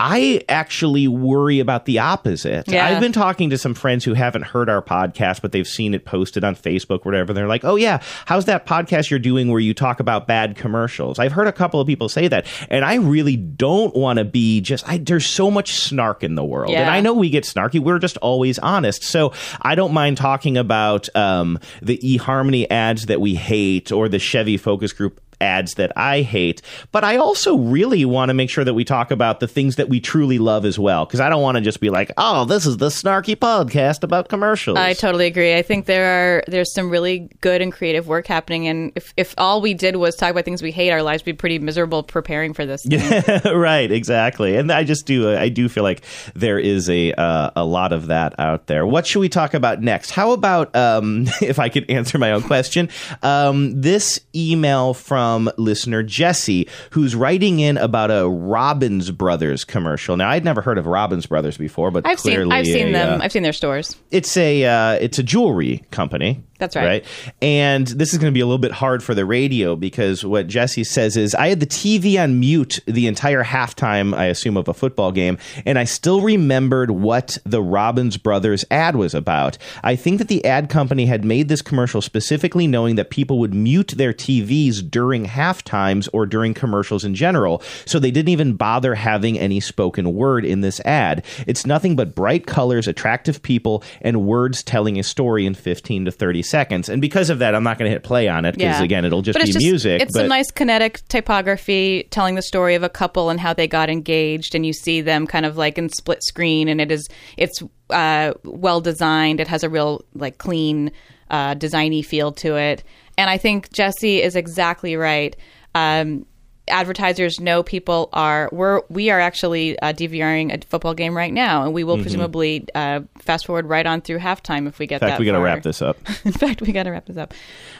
I 0.00 0.42
actually 0.48 1.08
worry 1.08 1.58
about 1.58 1.84
the 1.84 1.98
opposite. 1.98 2.68
Yeah. 2.68 2.86
I've 2.86 3.00
been 3.00 3.12
talking 3.12 3.50
to 3.50 3.58
some 3.58 3.74
friends 3.74 4.04
who 4.04 4.14
haven't 4.14 4.42
heard 4.42 4.68
our 4.68 4.80
podcast, 4.80 5.42
but 5.42 5.50
they've 5.50 5.66
seen 5.66 5.92
it 5.92 6.04
posted 6.04 6.44
on 6.44 6.54
Facebook, 6.54 7.04
whatever. 7.04 7.32
They're 7.32 7.48
like, 7.48 7.64
oh, 7.64 7.74
yeah, 7.74 8.00
how's 8.26 8.44
that 8.44 8.64
podcast 8.64 9.10
you're 9.10 9.18
doing 9.18 9.50
where 9.50 9.60
you 9.60 9.74
talk 9.74 9.98
about 9.98 10.28
bad 10.28 10.56
commercials? 10.56 11.18
I've 11.18 11.32
heard 11.32 11.48
a 11.48 11.52
couple 11.52 11.80
of 11.80 11.86
people 11.86 12.08
say 12.08 12.28
that. 12.28 12.46
And 12.70 12.84
I 12.84 12.94
really 12.94 13.36
don't 13.36 13.94
want 13.96 14.18
to 14.18 14.24
be 14.24 14.60
just, 14.60 14.88
I, 14.88 14.98
there's 14.98 15.26
so 15.26 15.50
much 15.50 15.72
snark 15.74 16.22
in 16.22 16.36
the 16.36 16.44
world. 16.44 16.72
And 16.72 16.90
I 16.90 17.00
know 17.00 17.14
we 17.14 17.28
get 17.28 17.44
snarky. 17.44 17.80
We're 17.80 17.98
just 17.98 18.16
always 18.18 18.58
honest. 18.60 19.02
So 19.02 19.32
I 19.62 19.74
don't 19.74 19.92
mind 19.92 20.16
talking 20.16 20.56
about 20.56 21.14
um, 21.16 21.58
the 21.82 21.98
eHarmony 21.98 22.68
ads 22.70 23.06
that 23.06 23.20
we 23.20 23.34
hate 23.34 23.90
or 23.90 24.08
the 24.08 24.20
Chevy 24.20 24.58
focus 24.58 24.92
group 24.92 25.20
ads 25.40 25.74
that 25.74 25.92
I 25.96 26.22
hate, 26.22 26.62
but 26.92 27.04
I 27.04 27.16
also 27.16 27.56
really 27.56 28.04
want 28.04 28.30
to 28.30 28.34
make 28.34 28.50
sure 28.50 28.64
that 28.64 28.74
we 28.74 28.84
talk 28.84 29.10
about 29.10 29.40
the 29.40 29.48
things 29.48 29.76
that 29.76 29.88
we 29.88 30.00
truly 30.00 30.38
love 30.38 30.64
as 30.64 30.78
well. 30.78 31.06
Because 31.06 31.20
I 31.20 31.28
don't 31.28 31.42
want 31.42 31.56
to 31.56 31.60
just 31.60 31.80
be 31.80 31.90
like, 31.90 32.10
oh, 32.16 32.44
this 32.44 32.66
is 32.66 32.78
the 32.78 32.88
snarky 32.88 33.36
podcast 33.36 34.02
about 34.02 34.28
commercials. 34.28 34.78
I 34.78 34.92
totally 34.94 35.26
agree. 35.26 35.56
I 35.56 35.62
think 35.62 35.86
there 35.86 36.38
are 36.38 36.44
there's 36.48 36.72
some 36.74 36.90
really 36.90 37.30
good 37.40 37.62
and 37.62 37.72
creative 37.72 38.08
work 38.08 38.26
happening, 38.26 38.66
and 38.66 38.92
if 38.94 39.12
if 39.16 39.34
all 39.38 39.60
we 39.60 39.74
did 39.74 39.96
was 39.96 40.16
talk 40.16 40.30
about 40.30 40.44
things 40.44 40.62
we 40.62 40.72
hate, 40.72 40.90
our 40.90 41.02
lives 41.02 41.22
would 41.22 41.36
be 41.36 41.36
pretty 41.36 41.58
miserable 41.58 42.02
preparing 42.02 42.52
for 42.54 42.66
this. 42.66 42.84
Yeah, 42.84 43.48
right, 43.52 43.90
exactly. 43.90 44.56
And 44.56 44.72
I 44.72 44.84
just 44.84 45.06
do, 45.06 45.36
I 45.36 45.48
do 45.48 45.68
feel 45.68 45.82
like 45.82 46.02
there 46.34 46.58
is 46.58 46.88
a 46.90 47.12
uh, 47.12 47.50
a 47.56 47.64
lot 47.64 47.92
of 47.92 48.08
that 48.08 48.34
out 48.38 48.66
there. 48.66 48.86
What 48.86 49.06
should 49.06 49.20
we 49.20 49.28
talk 49.28 49.54
about 49.54 49.80
next? 49.80 50.10
How 50.10 50.32
about, 50.32 50.74
um, 50.74 51.26
if 51.40 51.58
I 51.58 51.68
could 51.68 51.90
answer 51.90 52.18
my 52.18 52.32
own 52.32 52.42
question, 52.42 52.88
um, 53.22 53.80
this 53.80 54.20
email 54.34 54.94
from 54.94 55.27
listener 55.56 56.02
Jesse, 56.02 56.68
who's 56.90 57.14
writing 57.14 57.60
in 57.60 57.76
about 57.76 58.10
a 58.10 58.28
Robbins 58.28 59.10
Brothers 59.10 59.64
commercial. 59.64 60.16
Now, 60.16 60.30
I'd 60.30 60.44
never 60.44 60.60
heard 60.60 60.78
of 60.78 60.86
Robbins 60.86 61.26
Brothers 61.26 61.56
before, 61.56 61.90
but 61.90 62.06
I've 62.06 62.18
clearly 62.18 62.44
seen 62.44 62.52
I've 62.52 62.66
seen 62.66 62.88
a, 62.88 62.92
them. 62.92 63.20
uh, 63.20 63.24
I've 63.24 63.32
seen 63.32 63.42
their 63.42 63.52
stores. 63.52 63.96
it's 64.10 64.36
a 64.36 64.64
uh, 64.64 64.92
it's 64.94 65.18
a 65.18 65.22
jewelry 65.22 65.84
company. 65.90 66.42
That's 66.58 66.74
right. 66.74 67.04
And 67.40 67.86
this 67.86 68.12
is 68.12 68.18
going 68.18 68.32
to 68.32 68.34
be 68.34 68.40
a 68.40 68.46
little 68.46 68.58
bit 68.58 68.72
hard 68.72 69.02
for 69.02 69.14
the 69.14 69.24
radio 69.24 69.76
because 69.76 70.24
what 70.24 70.48
Jesse 70.48 70.82
says 70.82 71.16
is 71.16 71.34
I 71.34 71.48
had 71.48 71.60
the 71.60 71.66
TV 71.66 72.20
on 72.20 72.40
mute 72.40 72.80
the 72.86 73.06
entire 73.06 73.44
halftime, 73.44 74.14
I 74.14 74.26
assume, 74.26 74.56
of 74.56 74.66
a 74.66 74.74
football 74.74 75.12
game, 75.12 75.38
and 75.64 75.78
I 75.78 75.84
still 75.84 76.20
remembered 76.20 76.90
what 76.90 77.38
the 77.44 77.62
Robbins 77.62 78.16
Brothers 78.16 78.64
ad 78.72 78.96
was 78.96 79.14
about. 79.14 79.56
I 79.84 79.94
think 79.94 80.18
that 80.18 80.28
the 80.28 80.44
ad 80.44 80.68
company 80.68 81.06
had 81.06 81.24
made 81.24 81.48
this 81.48 81.62
commercial 81.62 82.02
specifically 82.02 82.66
knowing 82.66 82.96
that 82.96 83.10
people 83.10 83.38
would 83.38 83.54
mute 83.54 83.94
their 83.96 84.12
TVs 84.12 84.88
during 84.90 85.26
half 85.26 85.62
times 85.62 86.08
or 86.08 86.26
during 86.26 86.54
commercials 86.54 87.04
in 87.04 87.14
general, 87.14 87.62
so 87.84 88.00
they 88.00 88.10
didn't 88.10 88.30
even 88.30 88.54
bother 88.54 88.96
having 88.96 89.38
any 89.38 89.60
spoken 89.60 90.12
word 90.12 90.44
in 90.44 90.60
this 90.60 90.80
ad. 90.80 91.24
It's 91.46 91.66
nothing 91.66 91.94
but 91.94 92.16
bright 92.16 92.46
colors, 92.46 92.88
attractive 92.88 93.42
people, 93.42 93.84
and 94.00 94.26
words 94.26 94.64
telling 94.64 94.98
a 94.98 95.04
story 95.04 95.46
in 95.46 95.54
15 95.54 96.06
to 96.06 96.10
30 96.10 96.42
seconds. 96.48 96.88
And 96.88 97.00
because 97.00 97.30
of 97.30 97.38
that, 97.40 97.54
I'm 97.54 97.62
not 97.62 97.78
going 97.78 97.88
to 97.88 97.92
hit 97.92 98.02
play 98.02 98.28
on 98.28 98.44
it 98.44 98.52
because, 98.52 98.78
Yeah. 98.78 98.82
again, 98.84 99.04
it'll 99.04 99.22
just 99.22 99.38
But 99.38 99.44
be 99.44 99.50
it's 99.50 99.58
music. 99.58 100.02
It's 100.02 100.12
but 100.14 100.24
a 100.24 100.28
nice 100.28 100.50
kinetic 100.50 101.00
typography 101.08 102.08
telling 102.10 102.34
the 102.34 102.42
story 102.42 102.74
of 102.74 102.82
a 102.82 102.88
couple 102.88 103.30
and 103.30 103.38
how 103.38 103.52
they 103.52 103.66
got 103.66 103.90
engaged, 103.90 104.54
and 104.54 104.64
you 104.66 104.72
see 104.72 105.00
them 105.00 105.26
kind 105.26 105.44
of 105.46 105.56
like 105.56 105.78
in 105.78 105.88
split 105.88 106.22
screen, 106.22 106.68
and 106.68 106.80
it 106.80 106.90
is 106.90 107.08
it's 107.36 107.62
uh, 107.90 108.32
well 108.44 108.80
designed. 108.80 109.40
It 109.40 109.48
has 109.48 109.62
a 109.62 109.68
real 109.68 110.04
like 110.14 110.38
clean, 110.38 110.90
uh, 111.30 111.54
designy 111.54 112.04
feel 112.04 112.32
to 112.32 112.56
it, 112.56 112.84
and 113.16 113.28
I 113.30 113.38
think 113.38 113.72
Jesse 113.72 114.22
is 114.22 114.36
exactly 114.36 114.96
right. 114.96 115.36
Um, 115.74 116.26
advertisers 116.70 117.40
know 117.40 117.62
people 117.62 118.08
are 118.12 118.48
we're 118.52 118.82
we 118.88 119.10
are 119.10 119.20
actually 119.20 119.78
uh, 119.80 119.92
DVRing 119.92 120.52
a 120.54 120.66
football 120.66 120.94
game 120.94 121.16
right 121.16 121.32
now, 121.32 121.64
and 121.64 121.72
we 121.72 121.84
will 121.84 121.96
Mhm. 121.98 122.02
presumably 122.02 122.66
uh, 122.74 123.00
fast 123.18 123.46
forward 123.46 123.66
right 123.66 123.86
on 123.86 124.00
through 124.00 124.18
halftime 124.18 124.66
if 124.68 124.78
we 124.78 124.86
get 124.86 124.96
In 125.02 125.08
fact, 125.08 125.12
that. 125.14 125.20
we 125.20 125.26
got 125.26 125.32
to 125.32 125.40
wrap 125.40 125.62
this 125.62 125.80
up. 125.82 125.96
In 126.24 126.32
fact, 126.32 126.60
we 126.62 126.72
got 126.72 126.84
to 126.84 126.90
wrap 126.90 127.06
this 127.06 127.16
up. 127.16 127.34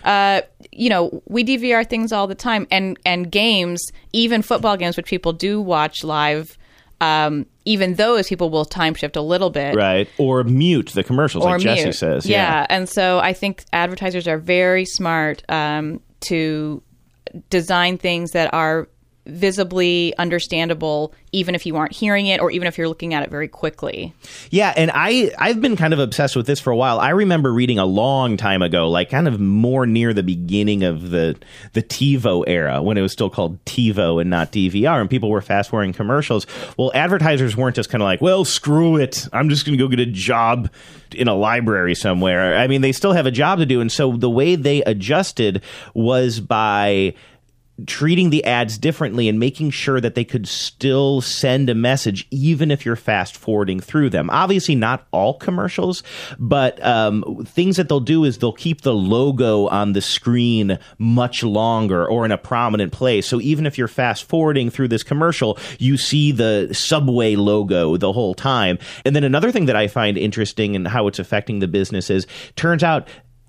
Uh, 0.05 0.43
you 0.73 0.89
know, 0.91 1.23
we 1.29 1.45
DVR 1.45 1.89
things 1.89 2.13
all 2.13 2.27
the 2.27 2.35
time, 2.35 2.67
and 2.71 2.99
and 3.05 3.31
games, 3.31 3.83
even 4.13 4.43
football 4.43 4.77
games, 4.77 4.97
which 4.97 5.07
people 5.07 5.33
do 5.33 5.61
watch 5.61 6.05
live. 6.05 6.57
Um, 7.01 7.47
even 7.65 7.95
those 7.95 8.27
people 8.29 8.51
will 8.51 8.65
time 8.65 8.95
shift 8.95 9.15
a 9.15 9.21
little 9.23 9.51
bit, 9.51 9.77
Right. 9.77 10.09
Or 10.19 10.43
mute 10.43 10.91
the 10.95 11.05
commercials, 11.05 11.45
like 11.45 11.61
Jesse 11.61 11.85
mute. 11.85 11.93
says. 11.95 12.27
Yeah. 12.27 12.67
and 12.69 12.89
so 12.89 13.21
I 13.21 13.35
think 13.35 13.65
advertisers 13.73 14.27
are 14.27 14.37
very 14.39 14.85
smart 14.85 15.45
um, 15.49 16.01
to 16.23 16.83
design 17.51 17.99
things 17.99 18.33
that 18.33 18.53
are 18.53 18.89
visibly 19.29 20.17
understandable, 20.17 21.13
even 21.33 21.55
if 21.55 21.67
you 21.67 21.77
aren't 21.77 21.93
hearing 21.93 22.27
it, 22.27 22.41
or 22.41 22.51
even 22.51 22.67
if 22.67 22.79
you're 22.79 22.89
looking 22.89 23.15
at 23.15 23.23
it 23.23 23.31
very 23.31 23.49
quickly. 23.49 24.13
Yeah, 24.51 24.73
and 24.77 24.91
I 24.95 25.31
I've 25.39 25.61
been 25.61 25.77
kind 25.77 25.93
of 25.93 25.99
obsessed 25.99 26.35
with 26.35 26.47
this 26.47 26.61
for 26.61 26.71
a 26.71 26.77
while. 26.77 26.99
I 26.99 27.11
remember 27.11 27.53
reading 27.53 27.79
a 27.79 27.85
long 27.85 28.37
time 28.37 28.63
ago, 28.63 28.89
like 28.89 29.11
kind 29.11 29.29
of 29.29 29.39
more 29.39 29.87
near 29.87 30.13
the 30.13 30.23
beginning 30.23 30.83
of 30.83 31.11
the 31.11 31.37
the 31.75 31.83
TiVo 31.83 32.45
era 32.47 32.83
when 32.83 32.97
it 32.97 33.03
was 33.03 33.13
still 33.13 33.31
called 33.31 33.63
TiVo 33.65 34.21
and 34.21 34.31
not 34.31 34.53
DVR, 34.53 35.01
and 35.01 35.11
people 35.11 35.31
were 35.31 35.43
fast 35.43 35.71
forwarding 35.71 35.93
commercials. 35.93 36.47
Well, 36.77 36.91
advertisers 36.95 37.57
weren't 37.57 37.77
just 37.77 37.91
kind 37.91 38.03
of 38.03 38.07
like, 38.07 38.21
well, 38.21 38.45
screw 38.45 38.97
it, 38.97 39.29
I'm 39.33 39.49
just 39.49 39.65
going 39.67 39.77
to 39.77 39.85
go 39.85 39.89
get 39.89 40.01
a 40.01 40.07
job 40.07 40.71
in 41.15 41.29
a 41.29 41.35
library 41.35 41.95
somewhere. 41.95 42.57
I 42.57 42.67
mean, 42.67 42.81
they 42.81 42.93
still 42.93 43.13
have 43.13 43.27
a 43.27 43.31
job 43.31 43.59
to 43.59 43.67
do, 43.67 43.81
and 43.81 43.91
so 43.91 44.17
the 44.17 44.31
way 44.31 44.57
they 44.57 44.83
adjusted 44.83 45.63
was 45.95 46.41
by 46.41 47.15
treating 47.87 48.31
the 48.31 48.45
ads 48.45 48.77
differently 48.77 49.29
and 49.29 49.39
making 49.39 49.71
sure 49.71 50.01
that 50.01 50.15
they 50.15 50.25
could 50.25 50.49
still 50.49 51.21
send 51.21 51.71
a 51.71 51.75
message 51.75 52.27
even 52.31 52.71
if 52.71 52.85
you're 52.85 52.97
fast 52.97 53.37
forwarding 53.37 53.81
through 53.81 54.11
them. 54.11 54.29
Obviously, 54.31 54.75
not 54.75 55.07
all 55.13 55.35
commercials, 55.35 56.03
but 56.39 56.85
um, 56.85 57.45
things 57.47 57.77
that 57.77 57.89
they'll 57.89 58.01
do 58.01 58.25
is 58.25 58.39
they'll 58.39 58.53
keep 58.53 58.81
the 58.81 58.95
logo 58.95 59.69
on 59.69 59.93
the 59.93 60.01
screen 60.01 60.79
much 60.99 61.43
longer 61.43 62.07
or 62.07 62.25
in 62.25 62.33
a 62.33 62.39
prominent 62.39 62.93
place. 62.93 63.27
So 63.27 63.41
even 63.41 63.67
if 63.67 63.79
you're 63.79 63.89
fast 63.89 64.25
forwarding 64.25 64.71
through 64.71 64.89
this 64.89 65.03
commercial, 65.03 65.59
you 65.79 65.97
see 65.97 66.33
the 66.33 66.71
Subway 66.73 67.37
logo 67.37 67.97
the 67.97 68.13
whole 68.13 68.35
time. 68.35 68.79
And 69.05 69.15
then 69.15 69.25
another 69.25 69.53
thing 69.53 69.67
that 69.67 69.77
I 69.77 69.87
find 69.87 70.19
interesting 70.19 70.75
and 70.75 70.89
how 70.89 71.07
it's 71.07 71.19
affecting 71.19 71.61
the 71.61 71.69
business 71.69 72.11
is 72.11 72.27
turns 72.57 72.83
out 72.83 73.09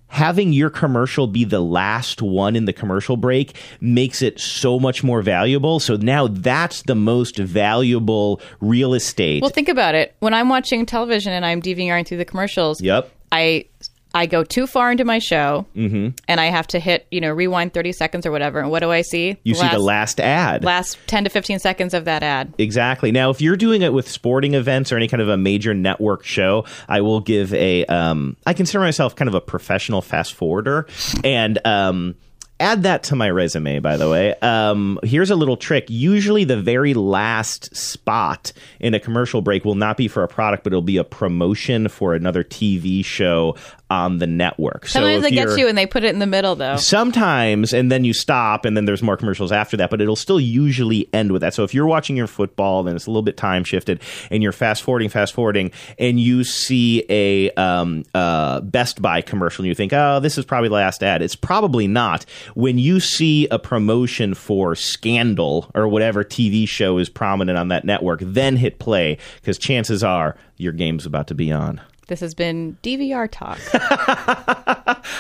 having 0.10 0.51
your 0.51 0.70
commercial 0.70 1.28
be 1.28 1.45
the 1.45 1.62
last 1.62 2.22
one 2.22 2.55
in 2.55 2.66
the 2.66 2.74
commercial 2.74 3.16
break 3.16 3.55
makes 3.80 4.22
it 4.22 4.39
so 4.39 4.80
much 4.80 5.03
more 5.03 5.22
valuable. 5.22 5.80
So 5.80 5.95
now 5.95 6.28
that's 6.28 6.82
the 6.84 6.95
most 6.95 7.38
valuable 7.38 8.41
real 8.60 8.93
estate. 8.93 9.41
Well, 9.41 9.51
think 9.51 9.70
about 9.70 9.95
it. 9.95 10.16
When 10.20 10.34
I'm 10.34 10.49
watching 10.49 10.86
television 10.86 11.32
and 11.32 11.45
I'm 11.45 11.62
DVRing 11.62 12.05
through 12.05 12.18
the 12.18 12.26
commercials, 12.26 12.82
yep. 12.82 13.10
I 13.32 13.66
I 14.14 14.26
go 14.26 14.43
too 14.43 14.66
far 14.66 14.91
into 14.91 15.05
my 15.05 15.20
show 15.20 15.66
hmm 15.74 16.10
and 16.28 16.39
I 16.39 16.45
have 16.45 16.68
to 16.68 16.80
hit, 16.80 17.07
you 17.12 17.22
know, 17.22 17.32
rewind 17.32 17.74
30 17.74 17.91
seconds 17.91 18.26
or 18.26 18.32
whatever. 18.32 18.60
And 18.60 18.72
what 18.72 18.80
do 18.80 18.91
I 18.91 19.01
see? 19.01 19.38
You 19.43 19.55
see 19.55 19.68
the 19.68 19.80
last 19.80 20.20
ad. 20.20 20.64
last 20.64 20.97
10 21.07 21.26
to 21.26 21.30
15 21.30 21.60
seconds 21.60 21.93
of 21.93 22.05
that 22.05 22.24
ad. 22.24 22.53
Exactly. 22.57 23.12
Now, 23.12 23.30
if 23.30 23.41
you're 23.41 23.57
doing 23.57 23.82
it 23.82 23.93
with 23.93 24.10
sporting 24.10 24.53
events 24.53 24.91
or 24.91 24.97
any 24.97 25.07
kind 25.07 25.22
of 25.22 25.30
a 25.30 25.38
major 25.38 25.74
network 25.74 26.24
show, 26.24 26.66
I 26.88 27.01
will 27.01 27.20
give 27.20 27.53
a. 27.53 27.86
Um, 27.86 28.38
I 28.45 28.53
consider 28.53 28.80
myself 28.80 29.16
kind 29.16 29.28
of 29.28 29.36
a 29.36 29.41
professional 29.41 30.01
fast 30.01 30.34
forwarder, 30.34 30.88
and 31.24 31.60
um, 31.66 32.16
add 32.60 32.84
that 32.84 33.03
to 33.03 33.16
my 33.16 33.30
resume. 33.30 33.80
By 33.80 33.97
the 33.97 34.10
way, 34.10 34.36
um, 34.41 34.99
here's 35.03 35.32
a 35.32 35.36
little 35.36 35.57
trick. 35.57 35.86
Usually, 35.89 36.43
the 36.43 36.62
very 36.62 36.93
last 36.93 37.76
spot 37.76 38.51
in 38.80 38.93
a 38.93 38.99
commercial 38.99 39.41
break 39.41 39.66
will 39.66 39.76
not 39.76 39.97
be 39.97 40.07
for 40.07 40.24
a 40.24 40.28
product, 40.28 40.64
but 40.64 40.74
it'll 40.74 40.82
be 40.82 40.97
a 40.97 41.03
promotion 41.03 41.88
for 41.88 42.14
another 42.14 42.43
TV 42.43 43.03
show 43.03 43.55
on 43.89 44.19
the 44.19 44.27
network. 44.27 44.87
Sometimes 44.87 45.17
if 45.17 45.23
they 45.23 45.31
get 45.31 45.57
you 45.57 45.67
and 45.67 45.77
they 45.77 45.85
put 45.85 46.03
it 46.03 46.13
in 46.13 46.19
the 46.19 46.27
middle, 46.27 46.55
though. 46.55 46.75
Sometimes, 46.77 47.73
and 47.73 47.91
then 47.91 48.03
you 48.03 48.13
stop, 48.13 48.65
and 48.65 48.77
then 48.77 48.85
there's 48.85 49.01
more 49.01 49.17
commercials 49.17 49.51
after 49.51 49.77
that, 49.77 49.89
but 49.89 50.01
it'll 50.01 50.15
still 50.15 50.39
usually 50.39 51.09
end 51.13 51.31
with 51.31 51.41
that. 51.41 51.53
So 51.53 51.63
if 51.63 51.73
you're 51.73 51.87
watching 51.87 52.15
your 52.15 52.27
football, 52.27 52.83
then 52.83 52.95
it's 52.95 53.07
a 53.07 53.09
little 53.09 53.23
bit 53.23 53.37
time 53.37 53.63
shifted, 53.63 54.01
and 54.29 54.43
you're 54.43 54.51
fast 54.51 54.83
forwarding, 54.83 55.09
fast 55.09 55.33
forwarding, 55.33 55.71
and 55.97 56.19
you 56.19 56.43
see 56.43 57.03
a 57.09 57.51
um, 57.51 58.03
uh, 58.13 58.61
Best 58.61 59.01
Buy 59.01 59.21
commercial, 59.21 59.63
and 59.63 59.67
you 59.67 59.75
think, 59.75 59.91
oh, 59.93 60.19
this 60.19 60.37
is 60.37 60.45
probably 60.45 60.69
the 60.69 60.75
last 60.75 61.03
ad. 61.03 61.21
It's 61.21 61.35
probably 61.35 61.87
not. 61.87 62.25
When 62.53 62.77
you 62.77 62.99
see 62.99 63.47
a 63.47 63.57
promotion 63.57 64.33
for 64.33 64.75
Scandal 64.75 65.71
or 65.73 65.87
whatever 65.87 66.23
TV 66.23 66.67
show 66.67 66.97
is 66.97 67.09
prominent 67.09 67.57
on 67.57 67.69
that 67.69 67.85
network, 67.85 68.19
then 68.21 68.55
hit 68.55 68.79
play, 68.79 69.17
because 69.41 69.57
chances 69.57 70.03
are 70.03 70.35
your 70.57 70.73
game's 70.73 71.05
about 71.05 71.27
to 71.27 71.35
be 71.35 71.51
on. 71.51 71.81
This 72.10 72.20
has 72.22 72.34
been 72.34 72.76
DVR 72.82 73.30
Talk. 73.32 73.60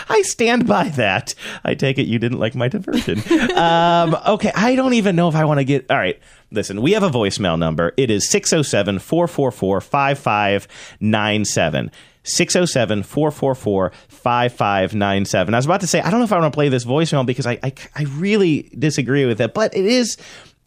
I 0.09 0.23
stand 0.25 0.67
by 0.67 0.89
that. 0.89 1.35
I 1.63 1.75
take 1.75 1.99
it 1.99 2.07
you 2.07 2.17
didn't 2.17 2.39
like 2.39 2.55
my 2.55 2.67
diversion. 2.67 3.19
um, 3.55 4.17
okay, 4.27 4.51
I 4.55 4.75
don't 4.75 4.95
even 4.95 5.15
know 5.15 5.29
if 5.29 5.35
I 5.35 5.45
want 5.45 5.59
to 5.59 5.63
get. 5.63 5.85
All 5.91 5.97
right, 5.97 6.19
listen, 6.51 6.81
we 6.81 6.93
have 6.93 7.03
a 7.03 7.09
voicemail 7.09 7.59
number. 7.59 7.93
It 7.95 8.09
is 8.09 8.27
607 8.29 8.97
444 8.99 9.81
5597. 9.81 11.91
607 12.23 13.03
444 13.03 13.91
5597. 14.07 15.53
I 15.53 15.57
was 15.57 15.65
about 15.65 15.81
to 15.81 15.87
say, 15.87 16.01
I 16.01 16.09
don't 16.09 16.19
know 16.19 16.25
if 16.25 16.33
I 16.33 16.39
want 16.39 16.51
to 16.51 16.57
play 16.57 16.69
this 16.69 16.85
voicemail 16.85 17.23
because 17.25 17.45
I, 17.45 17.59
I, 17.63 17.73
I 17.95 18.03
really 18.15 18.71
disagree 18.77 19.25
with 19.25 19.41
it, 19.41 19.53
but 19.53 19.75
it 19.75 19.85
is 19.85 20.17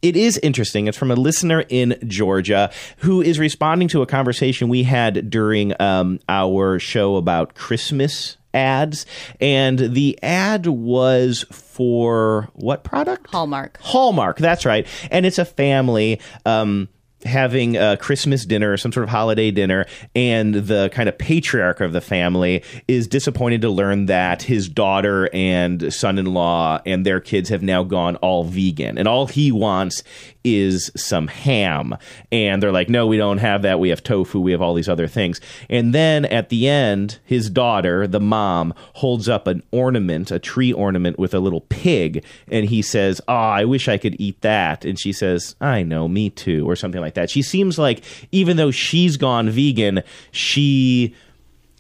it 0.02 0.16
is 0.16 0.38
interesting. 0.38 0.88
It's 0.88 0.98
from 0.98 1.10
a 1.10 1.16
listener 1.16 1.64
in 1.68 1.96
Georgia 2.06 2.70
who 2.98 3.22
is 3.22 3.38
responding 3.38 3.88
to 3.88 4.02
a 4.02 4.06
conversation 4.06 4.68
we 4.68 4.82
had 4.82 5.30
during 5.30 5.80
um, 5.80 6.18
our 6.28 6.78
show 6.78 7.16
about 7.16 7.54
Christmas 7.54 8.36
ads. 8.52 9.06
And 9.40 9.78
the 9.78 10.18
ad 10.22 10.66
was 10.66 11.44
for 11.50 12.48
what 12.54 12.84
product? 12.84 13.30
Hallmark. 13.30 13.78
Hallmark, 13.80 14.38
that's 14.38 14.66
right. 14.66 14.86
And 15.10 15.24
it's 15.24 15.38
a 15.38 15.44
family. 15.44 16.20
Um, 16.44 16.88
having 17.24 17.76
a 17.76 17.96
Christmas 17.96 18.44
dinner 18.44 18.72
or 18.72 18.76
some 18.76 18.92
sort 18.92 19.04
of 19.04 19.10
holiday 19.10 19.50
dinner, 19.50 19.86
and 20.14 20.54
the 20.54 20.90
kind 20.92 21.08
of 21.08 21.16
patriarch 21.18 21.80
of 21.80 21.92
the 21.92 22.00
family 22.00 22.62
is 22.88 23.06
disappointed 23.06 23.60
to 23.62 23.70
learn 23.70 24.06
that 24.06 24.42
his 24.42 24.68
daughter 24.68 25.28
and 25.32 25.92
son 25.92 26.18
in 26.18 26.26
law 26.26 26.80
and 26.86 27.06
their 27.06 27.20
kids 27.20 27.48
have 27.48 27.62
now 27.62 27.82
gone 27.82 28.16
all 28.16 28.44
vegan. 28.44 28.98
And 28.98 29.06
all 29.08 29.26
he 29.26 29.52
wants 29.52 30.02
is 30.44 30.90
some 30.96 31.28
ham. 31.28 31.96
And 32.30 32.62
they're 32.62 32.72
like, 32.72 32.88
no, 32.88 33.06
we 33.06 33.16
don't 33.16 33.38
have 33.38 33.62
that. 33.62 33.80
We 33.80 33.90
have 33.90 34.02
tofu. 34.02 34.40
We 34.40 34.52
have 34.52 34.62
all 34.62 34.74
these 34.74 34.88
other 34.88 35.06
things. 35.06 35.40
And 35.68 35.94
then 35.94 36.24
at 36.26 36.48
the 36.48 36.68
end, 36.68 37.18
his 37.24 37.50
daughter, 37.50 38.06
the 38.06 38.20
mom, 38.20 38.74
holds 38.94 39.28
up 39.28 39.46
an 39.46 39.62
ornament, 39.70 40.30
a 40.30 40.38
tree 40.38 40.72
ornament 40.72 41.18
with 41.18 41.34
a 41.34 41.40
little 41.40 41.62
pig. 41.62 42.24
And 42.48 42.66
he 42.66 42.82
says, 42.82 43.20
Oh, 43.28 43.34
I 43.34 43.64
wish 43.64 43.88
I 43.88 43.98
could 43.98 44.16
eat 44.20 44.40
that. 44.42 44.84
And 44.84 44.98
she 44.98 45.12
says, 45.12 45.56
I 45.60 45.82
know, 45.82 46.08
me 46.08 46.30
too, 46.30 46.68
or 46.68 46.76
something 46.76 47.00
like 47.00 47.14
that. 47.14 47.30
She 47.30 47.42
seems 47.42 47.78
like, 47.78 48.02
even 48.32 48.56
though 48.56 48.70
she's 48.70 49.16
gone 49.16 49.50
vegan, 49.50 50.02
she 50.30 51.14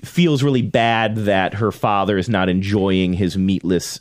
feels 0.04 0.42
really 0.42 0.62
bad 0.62 1.16
that 1.16 1.54
her 1.54 1.70
father 1.70 2.18
is 2.18 2.28
not 2.28 2.48
enjoying 2.48 3.12
his 3.12 3.36
meatless 3.36 4.00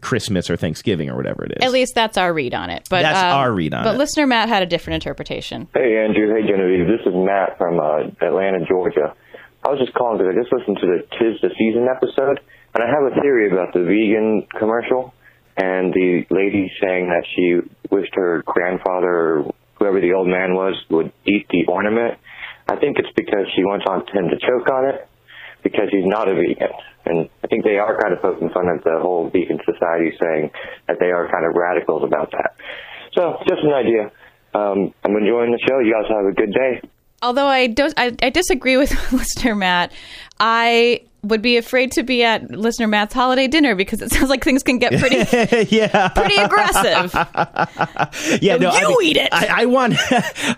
Christmas 0.00 0.50
or 0.50 0.56
Thanksgiving 0.56 1.10
or 1.10 1.16
whatever 1.16 1.44
it 1.44 1.52
is. 1.52 1.64
At 1.64 1.72
least 1.72 1.94
that's 1.94 2.16
our 2.16 2.32
read 2.32 2.54
on 2.54 2.70
it. 2.70 2.86
But 2.90 3.02
That's 3.02 3.18
um, 3.18 3.38
our 3.38 3.52
read 3.52 3.74
on 3.74 3.84
But 3.84 3.90
it. 3.90 3.92
But 3.94 3.98
listener 3.98 4.26
Matt 4.26 4.48
had 4.48 4.62
a 4.62 4.66
different 4.66 4.96
interpretation. 4.96 5.68
Hey, 5.74 6.04
Andrew. 6.04 6.34
Hey, 6.34 6.46
Genevieve. 6.46 6.86
This 6.86 7.06
is 7.06 7.14
Matt 7.14 7.58
from 7.58 7.78
uh, 7.78 8.10
Atlanta, 8.24 8.64
Georgia. 8.66 9.14
I 9.64 9.68
was 9.68 9.78
just 9.78 9.92
calling 9.94 10.18
because 10.18 10.32
I 10.32 10.40
just 10.40 10.52
listened 10.52 10.78
to 10.80 10.86
the 10.86 10.98
Tis 11.18 11.40
the 11.42 11.50
Season 11.58 11.86
episode, 11.88 12.40
and 12.74 12.82
I 12.82 12.88
have 12.88 13.12
a 13.12 13.20
theory 13.20 13.50
about 13.50 13.74
the 13.74 13.84
vegan 13.84 14.46
commercial 14.58 15.12
and 15.56 15.92
the 15.92 16.24
lady 16.30 16.72
saying 16.80 17.08
that 17.08 17.24
she 17.34 17.60
wished 17.90 18.14
her 18.14 18.42
grandfather 18.46 19.44
or 19.44 19.54
whoever 19.78 20.00
the 20.00 20.12
old 20.14 20.28
man 20.28 20.54
was 20.54 20.74
would 20.88 21.12
eat 21.26 21.46
the 21.50 21.64
ornament. 21.68 22.18
I 22.68 22.76
think 22.76 22.98
it's 22.98 23.12
because 23.16 23.46
she 23.56 23.64
wants 23.64 23.84
on 23.88 24.06
him 24.08 24.30
to 24.30 24.38
choke 24.38 24.70
on 24.70 24.88
it 24.88 25.08
because 25.62 25.88
he's 25.90 26.06
not 26.06 26.28
a 26.28 26.34
vegan. 26.34 26.72
And 27.10 27.28
I 27.42 27.48
think 27.48 27.64
they 27.64 27.76
are 27.76 27.98
kind 28.00 28.14
of 28.14 28.22
poking 28.22 28.50
fun 28.50 28.70
at 28.70 28.84
the 28.84 28.98
whole 29.02 29.30
vegan 29.30 29.58
society 29.66 30.14
saying 30.22 30.50
that 30.86 30.98
they 31.00 31.10
are 31.10 31.26
kind 31.26 31.44
of 31.44 31.58
radicals 31.58 32.04
about 32.06 32.30
that. 32.30 32.54
So, 33.18 33.34
just 33.48 33.62
an 33.66 33.74
idea. 33.74 34.12
Um, 34.54 34.94
I'm 35.02 35.16
enjoying 35.18 35.50
the 35.50 35.58
show. 35.66 35.80
You 35.82 35.92
guys 35.92 36.06
have 36.08 36.26
a 36.26 36.34
good 36.34 36.54
day. 36.54 36.80
Although 37.22 37.46
I 37.46 37.66
don't, 37.66 37.92
I, 37.96 38.14
I 38.22 38.30
disagree 38.30 38.76
with 38.76 38.90
listener 39.12 39.54
Matt. 39.54 39.92
I 40.38 41.02
would 41.22 41.42
be 41.42 41.56
afraid 41.56 41.92
to 41.92 42.02
be 42.02 42.22
at 42.24 42.50
listener 42.50 42.86
Matt's 42.88 43.12
holiday 43.14 43.46
dinner 43.46 43.74
because 43.74 44.00
it 44.02 44.10
sounds 44.12 44.30
like 44.30 44.42
things 44.44 44.62
can 44.62 44.78
get 44.78 44.98
pretty 44.98 45.16
yeah. 45.76 46.08
pretty 46.08 46.36
aggressive. 46.36 47.12
yeah, 48.42 48.56
No, 48.56 48.70
no, 48.70 48.70
I 48.70 48.80
you 48.80 48.88
mean, 48.88 49.02
eat 49.02 49.16
it. 49.16 49.28
I, 49.32 49.62
I 49.62 49.66
want, 49.66 49.94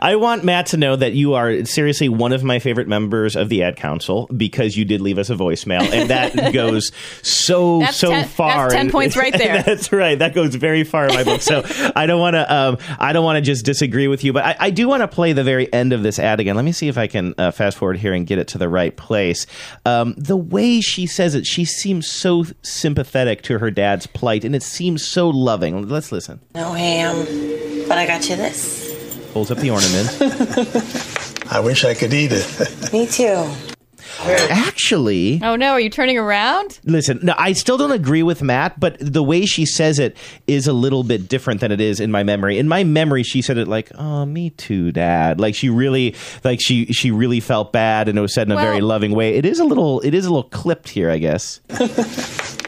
I 0.00 0.16
want 0.16 0.44
Matt 0.44 0.66
to 0.66 0.76
know 0.76 0.96
that 0.96 1.12
you 1.12 1.34
are 1.34 1.64
seriously 1.64 2.08
one 2.08 2.32
of 2.32 2.44
my 2.44 2.58
favorite 2.58 2.88
members 2.88 3.36
of 3.36 3.48
the 3.48 3.62
ad 3.62 3.76
council 3.76 4.28
because 4.36 4.76
you 4.76 4.84
did 4.84 5.00
leave 5.00 5.18
us 5.18 5.30
a 5.30 5.34
voicemail, 5.34 5.82
and 5.92 6.10
that 6.10 6.52
goes 6.52 6.92
so 7.22 7.80
That's 7.80 7.96
so 7.96 8.10
ten- 8.10 8.28
far. 8.28 8.68
that's 8.68 8.74
10 8.74 8.90
points 8.90 9.16
right 9.16 9.32
there. 9.36 9.62
that's 9.62 9.92
right. 9.92 10.18
That 10.18 10.34
goes 10.34 10.54
very 10.54 10.84
far 10.84 11.08
in 11.08 11.14
my 11.14 11.24
book. 11.24 11.40
So 11.42 11.62
I 11.96 12.06
don't 12.06 12.20
want 12.20 12.34
to, 12.34 12.54
um, 12.54 12.78
I 12.98 13.12
don't 13.12 13.24
want 13.24 13.36
to 13.36 13.40
just 13.42 13.64
disagree 13.64 14.08
with 14.08 14.24
you, 14.24 14.32
but 14.32 14.44
I, 14.44 14.56
I 14.58 14.70
do 14.70 14.88
want 14.88 15.02
to 15.02 15.08
play 15.08 15.32
the 15.32 15.44
very 15.44 15.72
end 15.72 15.92
of 15.92 16.02
this 16.02 16.18
ad 16.18 16.40
again. 16.40 16.56
Let 16.56 16.64
me 16.64 16.72
see 16.72 16.88
if 16.88 16.98
I 16.98 17.06
can 17.06 17.34
uh, 17.38 17.50
fast 17.50 17.76
forward 17.78 17.98
here 17.98 18.12
and 18.12 18.26
get 18.26 18.38
it 18.38 18.48
to 18.48 18.58
the 18.58 18.68
right 18.68 18.96
place. 18.96 19.46
Um, 19.84 20.14
the 20.16 20.36
way 20.52 20.80
she 20.80 21.06
says 21.06 21.34
it, 21.34 21.46
she 21.46 21.64
seems 21.64 22.08
so 22.08 22.44
sympathetic 22.62 23.42
to 23.42 23.58
her 23.58 23.70
dad's 23.70 24.06
plight, 24.06 24.44
and 24.44 24.54
it 24.54 24.62
seems 24.62 25.04
so 25.04 25.28
loving. 25.30 25.88
Let's 25.88 26.12
listen. 26.12 26.40
No 26.54 26.72
ham, 26.72 27.16
um, 27.16 27.88
but 27.88 27.98
I 27.98 28.06
got 28.06 28.28
you 28.28 28.36
this. 28.36 28.92
Holds 29.32 29.50
up 29.50 29.58
the 29.58 29.70
ornament. 29.70 31.46
I 31.52 31.60
wish 31.60 31.84
I 31.84 31.94
could 31.94 32.12
eat 32.12 32.30
it. 32.32 32.92
Me 32.92 33.06
too. 33.06 33.71
Actually, 34.20 35.40
Oh 35.42 35.56
no, 35.56 35.70
are 35.72 35.80
you 35.80 35.90
turning 35.90 36.18
around? 36.18 36.78
listen, 36.84 37.20
no, 37.22 37.34
I 37.38 37.52
still 37.52 37.76
don't 37.76 37.92
agree 37.92 38.22
with 38.22 38.42
Matt, 38.42 38.78
but 38.78 38.96
the 39.00 39.22
way 39.22 39.44
she 39.46 39.64
says 39.66 39.98
it 39.98 40.16
is 40.46 40.66
a 40.66 40.72
little 40.72 41.02
bit 41.04 41.28
different 41.28 41.60
than 41.60 41.72
it 41.72 41.80
is 41.80 42.00
in 42.00 42.10
my 42.10 42.22
memory. 42.22 42.58
In 42.58 42.68
my 42.68 42.84
memory, 42.84 43.22
she 43.22 43.42
said 43.42 43.58
it 43.58 43.68
like, 43.68 43.90
"Oh, 43.96 44.24
me 44.24 44.50
too, 44.50 44.92
Dad." 44.92 45.40
Like 45.40 45.54
she 45.54 45.68
really, 45.68 46.14
like 46.44 46.60
she 46.62 46.86
she 46.86 47.10
really 47.10 47.40
felt 47.40 47.72
bad, 47.72 48.08
and 48.08 48.18
it 48.18 48.20
was 48.22 48.34
said 48.34 48.46
in 48.48 48.52
a 48.52 48.56
very 48.60 48.80
loving 48.80 49.14
way. 49.14 49.34
It 49.34 49.44
is 49.46 49.58
a 49.60 49.64
little, 49.64 50.00
it 50.00 50.14
is 50.14 50.26
a 50.26 50.30
little 50.30 50.48
clipped 50.50 50.88
here, 50.88 51.10
I 51.10 51.18
guess. 51.18 51.60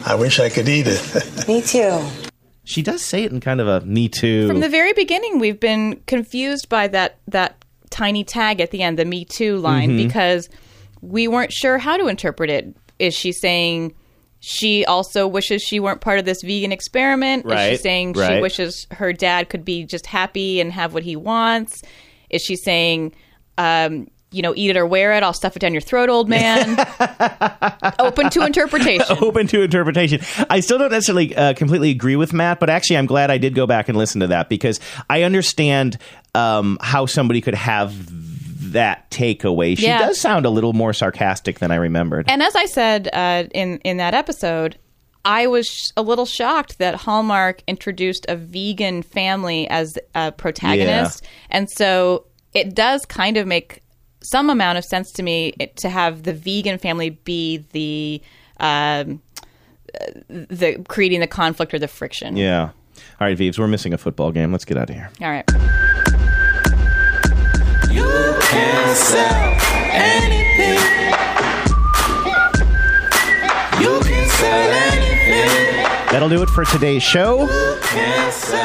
I 0.06 0.14
wish 0.14 0.40
I 0.40 0.48
could 0.48 0.68
eat 0.68 0.86
it. 0.88 1.44
Me 1.48 1.62
too. 1.62 2.00
She 2.64 2.82
does 2.82 3.02
say 3.02 3.24
it 3.24 3.32
in 3.32 3.40
kind 3.40 3.60
of 3.60 3.68
a 3.68 3.80
"me 3.82 4.08
too." 4.08 4.46
From 4.48 4.60
the 4.60 4.68
very 4.68 4.92
beginning, 4.92 5.38
we've 5.38 5.60
been 5.60 6.00
confused 6.06 6.68
by 6.68 6.88
that 6.88 7.18
that 7.28 7.56
tiny 7.90 8.24
tag 8.24 8.60
at 8.60 8.70
the 8.70 8.82
end, 8.82 8.98
the 8.98 9.04
"Me 9.04 9.24
Too" 9.24 9.58
line, 9.58 9.90
Mhm. 9.90 9.96
because 10.08 10.48
we 11.10 11.28
weren't 11.28 11.52
sure 11.52 11.78
how 11.78 11.96
to 11.96 12.06
interpret 12.06 12.50
it. 12.50 12.76
Is 12.98 13.14
she 13.14 13.32
saying 13.32 13.94
she 14.40 14.84
also 14.84 15.26
wishes 15.26 15.62
she 15.62 15.80
weren't 15.80 16.00
part 16.00 16.18
of 16.18 16.24
this 16.24 16.42
vegan 16.42 16.72
experiment? 16.72 17.44
Is 17.46 17.50
she 17.50 17.54
Right, 17.54 17.80
saying 17.80 18.14
she 18.14 18.40
wishes 18.40 18.86
her 18.90 19.12
dad 19.12 19.48
could 19.48 19.64
be 19.64 19.84
just 19.84 20.06
happy 20.06 20.60
and 20.60 20.72
have 20.72 20.94
what 20.94 21.02
he 21.02 21.16
wants? 21.16 21.82
Is 22.30 22.42
she 22.42 22.56
saying, 22.56 23.14
um, 23.58 24.08
you 24.30 24.42
know, 24.42 24.52
eat 24.56 24.70
it 24.70 24.76
or 24.76 24.86
wear 24.86 25.12
it? 25.12 25.22
I'll 25.22 25.32
stuff 25.32 25.56
it 25.56 25.60
down 25.60 25.72
your 25.72 25.80
throat, 25.80 26.08
old 26.08 26.28
man. 26.28 26.76
Open 27.98 28.30
to 28.30 28.44
interpretation. 28.44 29.16
open 29.22 29.46
to 29.48 29.62
interpretation. 29.62 30.20
I 30.50 30.60
still 30.60 30.78
don't 30.78 30.90
necessarily 30.90 31.34
uh, 31.36 31.54
completely 31.54 31.90
agree 31.90 32.16
with 32.16 32.32
Matt, 32.32 32.60
but 32.60 32.68
actually, 32.68 32.98
I'm 32.98 33.06
glad 33.06 33.30
I 33.30 33.38
did 33.38 33.54
go 33.54 33.66
back 33.66 33.88
and 33.88 33.96
listen 33.96 34.20
to 34.22 34.26
that 34.28 34.48
because 34.48 34.80
I 35.08 35.22
understand 35.22 35.98
um, 36.34 36.78
how 36.80 37.06
somebody 37.06 37.40
could 37.40 37.54
have 37.54 37.92
that 38.74 39.10
takeaway. 39.10 39.76
She 39.76 39.86
Yeah. 39.86 39.98
does 39.98 40.20
sound 40.20 40.46
a 40.46 40.50
little 40.50 40.72
more 40.74 40.92
sarcastic 40.92 41.58
than 41.58 41.70
I 41.72 41.76
remembered. 41.76 42.26
And 42.30 42.42
as 42.42 42.54
I 42.54 42.66
said 42.66 43.08
uh, 43.12 43.44
in 43.52 43.78
in 43.78 43.96
that 43.96 44.14
episode, 44.14 44.78
I 45.24 45.46
was 45.46 45.66
sh- 45.66 45.90
a 45.96 46.02
little 46.02 46.26
shocked 46.26 46.78
that 46.78 46.94
Hallmark 46.94 47.62
introduced 47.66 48.26
a 48.28 48.36
vegan 48.36 49.02
family 49.02 49.66
as 49.70 49.98
a 50.14 50.30
protagonist, 50.32 51.24
and 51.50 51.68
so 51.70 52.26
it 52.52 52.74
does 52.74 53.04
kind 53.06 53.36
of 53.36 53.46
make 53.46 53.80
some 54.22 54.48
amount 54.50 54.78
of 54.78 54.84
sense 54.84 55.10
to 55.12 55.22
me 55.22 55.52
to 55.76 55.88
have 55.88 56.22
the 56.22 56.32
vegan 56.32 56.78
family 56.78 57.10
be 57.10 57.64
the 57.72 58.22
um, 58.60 59.20
uh, 60.00 60.06
the 60.28 60.84
creating 60.88 61.20
the 61.20 61.26
conflict 61.26 61.72
or 61.74 61.78
the 61.78 61.88
friction. 61.88 62.36
yeah. 62.36 62.70
All 63.20 63.26
right, 63.28 63.36
Vives, 63.36 63.58
we're 63.58 63.66
missing 63.68 63.92
a 63.92 63.98
football 63.98 64.30
game. 64.32 64.52
Let's 64.52 64.64
get 64.64 64.76
out 64.76 64.88
of 64.90 64.94
here. 64.96 65.10
All 65.20 65.28
right. 65.30 65.44
You 68.54 68.60
can 68.60 68.94
sell 68.94 69.56
anything. 69.90 70.78
You 73.82 74.00
can 74.00 74.28
sell 74.28 74.70
anything. 74.70 75.84
That'll 76.12 76.28
do 76.28 76.40
it 76.42 76.48
for 76.50 76.64
today's 76.64 77.02
show. 77.02 77.48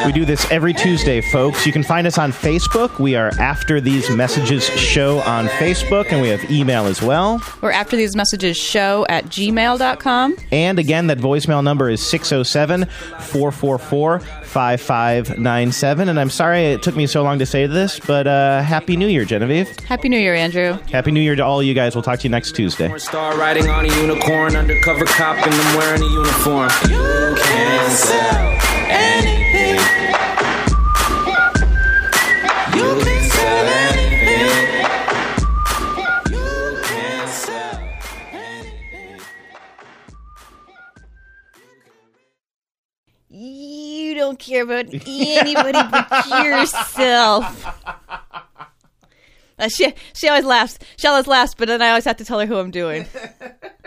We 0.06 0.12
do 0.12 0.24
this 0.24 0.48
every 0.50 0.72
Tuesday, 0.72 1.20
folks. 1.20 1.66
You 1.66 1.72
can 1.72 1.82
find 1.82 2.06
us 2.06 2.18
on 2.18 2.30
Facebook. 2.32 3.00
We 3.00 3.16
are 3.16 3.32
After 3.40 3.80
These 3.80 4.08
Messages 4.10 4.64
Show 4.64 5.18
on 5.20 5.46
Facebook, 5.48 6.12
and 6.12 6.22
we 6.22 6.28
have 6.28 6.48
email 6.50 6.86
as 6.86 7.02
well. 7.02 7.42
We're 7.60 7.72
after 7.72 7.96
these 7.96 8.14
messages 8.14 8.56
show 8.56 9.04
at 9.08 9.26
gmail.com. 9.26 10.36
And 10.52 10.78
again, 10.78 11.08
that 11.08 11.18
voicemail 11.18 11.62
number 11.64 11.90
is 11.90 12.00
607 12.06 12.86
444 13.18 14.20
5597. 14.50 16.08
And 16.08 16.18
I'm 16.18 16.30
sorry 16.30 16.66
it 16.66 16.82
took 16.82 16.96
me 16.96 17.06
so 17.06 17.22
long 17.22 17.38
to 17.38 17.46
say 17.46 17.66
this, 17.66 18.00
but 18.00 18.26
uh, 18.26 18.62
Happy 18.62 18.96
New 18.96 19.06
Year, 19.06 19.24
Genevieve. 19.24 19.78
Happy 19.80 20.08
New 20.08 20.18
Year, 20.18 20.34
Andrew. 20.34 20.78
Happy 20.90 21.10
New 21.12 21.20
Year 21.20 21.36
to 21.36 21.44
all 21.44 21.62
you 21.62 21.74
guys. 21.74 21.94
We'll 21.94 22.02
talk 22.02 22.18
to 22.20 22.24
you 22.24 22.30
next 22.30 22.52
Tuesday. 22.56 22.96
Star 22.98 23.36
riding 23.38 23.68
on 23.68 23.84
a 23.84 23.88
unicorn, 24.00 24.56
undercover 24.56 25.04
cop, 25.04 25.36
and 25.36 25.54
I'm 25.54 25.76
wearing 25.76 26.02
a 26.02 26.06
uniform. 26.06 26.70
You 26.88 27.36
can 27.40 27.90
sell 27.90 28.58
anything. 28.88 29.59
Don't 44.30 44.38
care 44.38 44.62
about 44.62 44.86
anybody 45.06 45.78
but 45.90 46.26
yourself. 46.44 47.66
Uh, 49.58 49.68
she 49.68 49.92
she 50.14 50.26
always 50.26 50.46
laughs. 50.46 50.78
She 50.96 51.06
always 51.06 51.26
laughs, 51.26 51.54
but 51.54 51.68
then 51.68 51.82
I 51.82 51.90
always 51.90 52.06
have 52.06 52.16
to 52.16 52.24
tell 52.24 52.40
her 52.40 52.46
who 52.46 52.56
I'm 52.56 52.70
doing. 52.70 53.04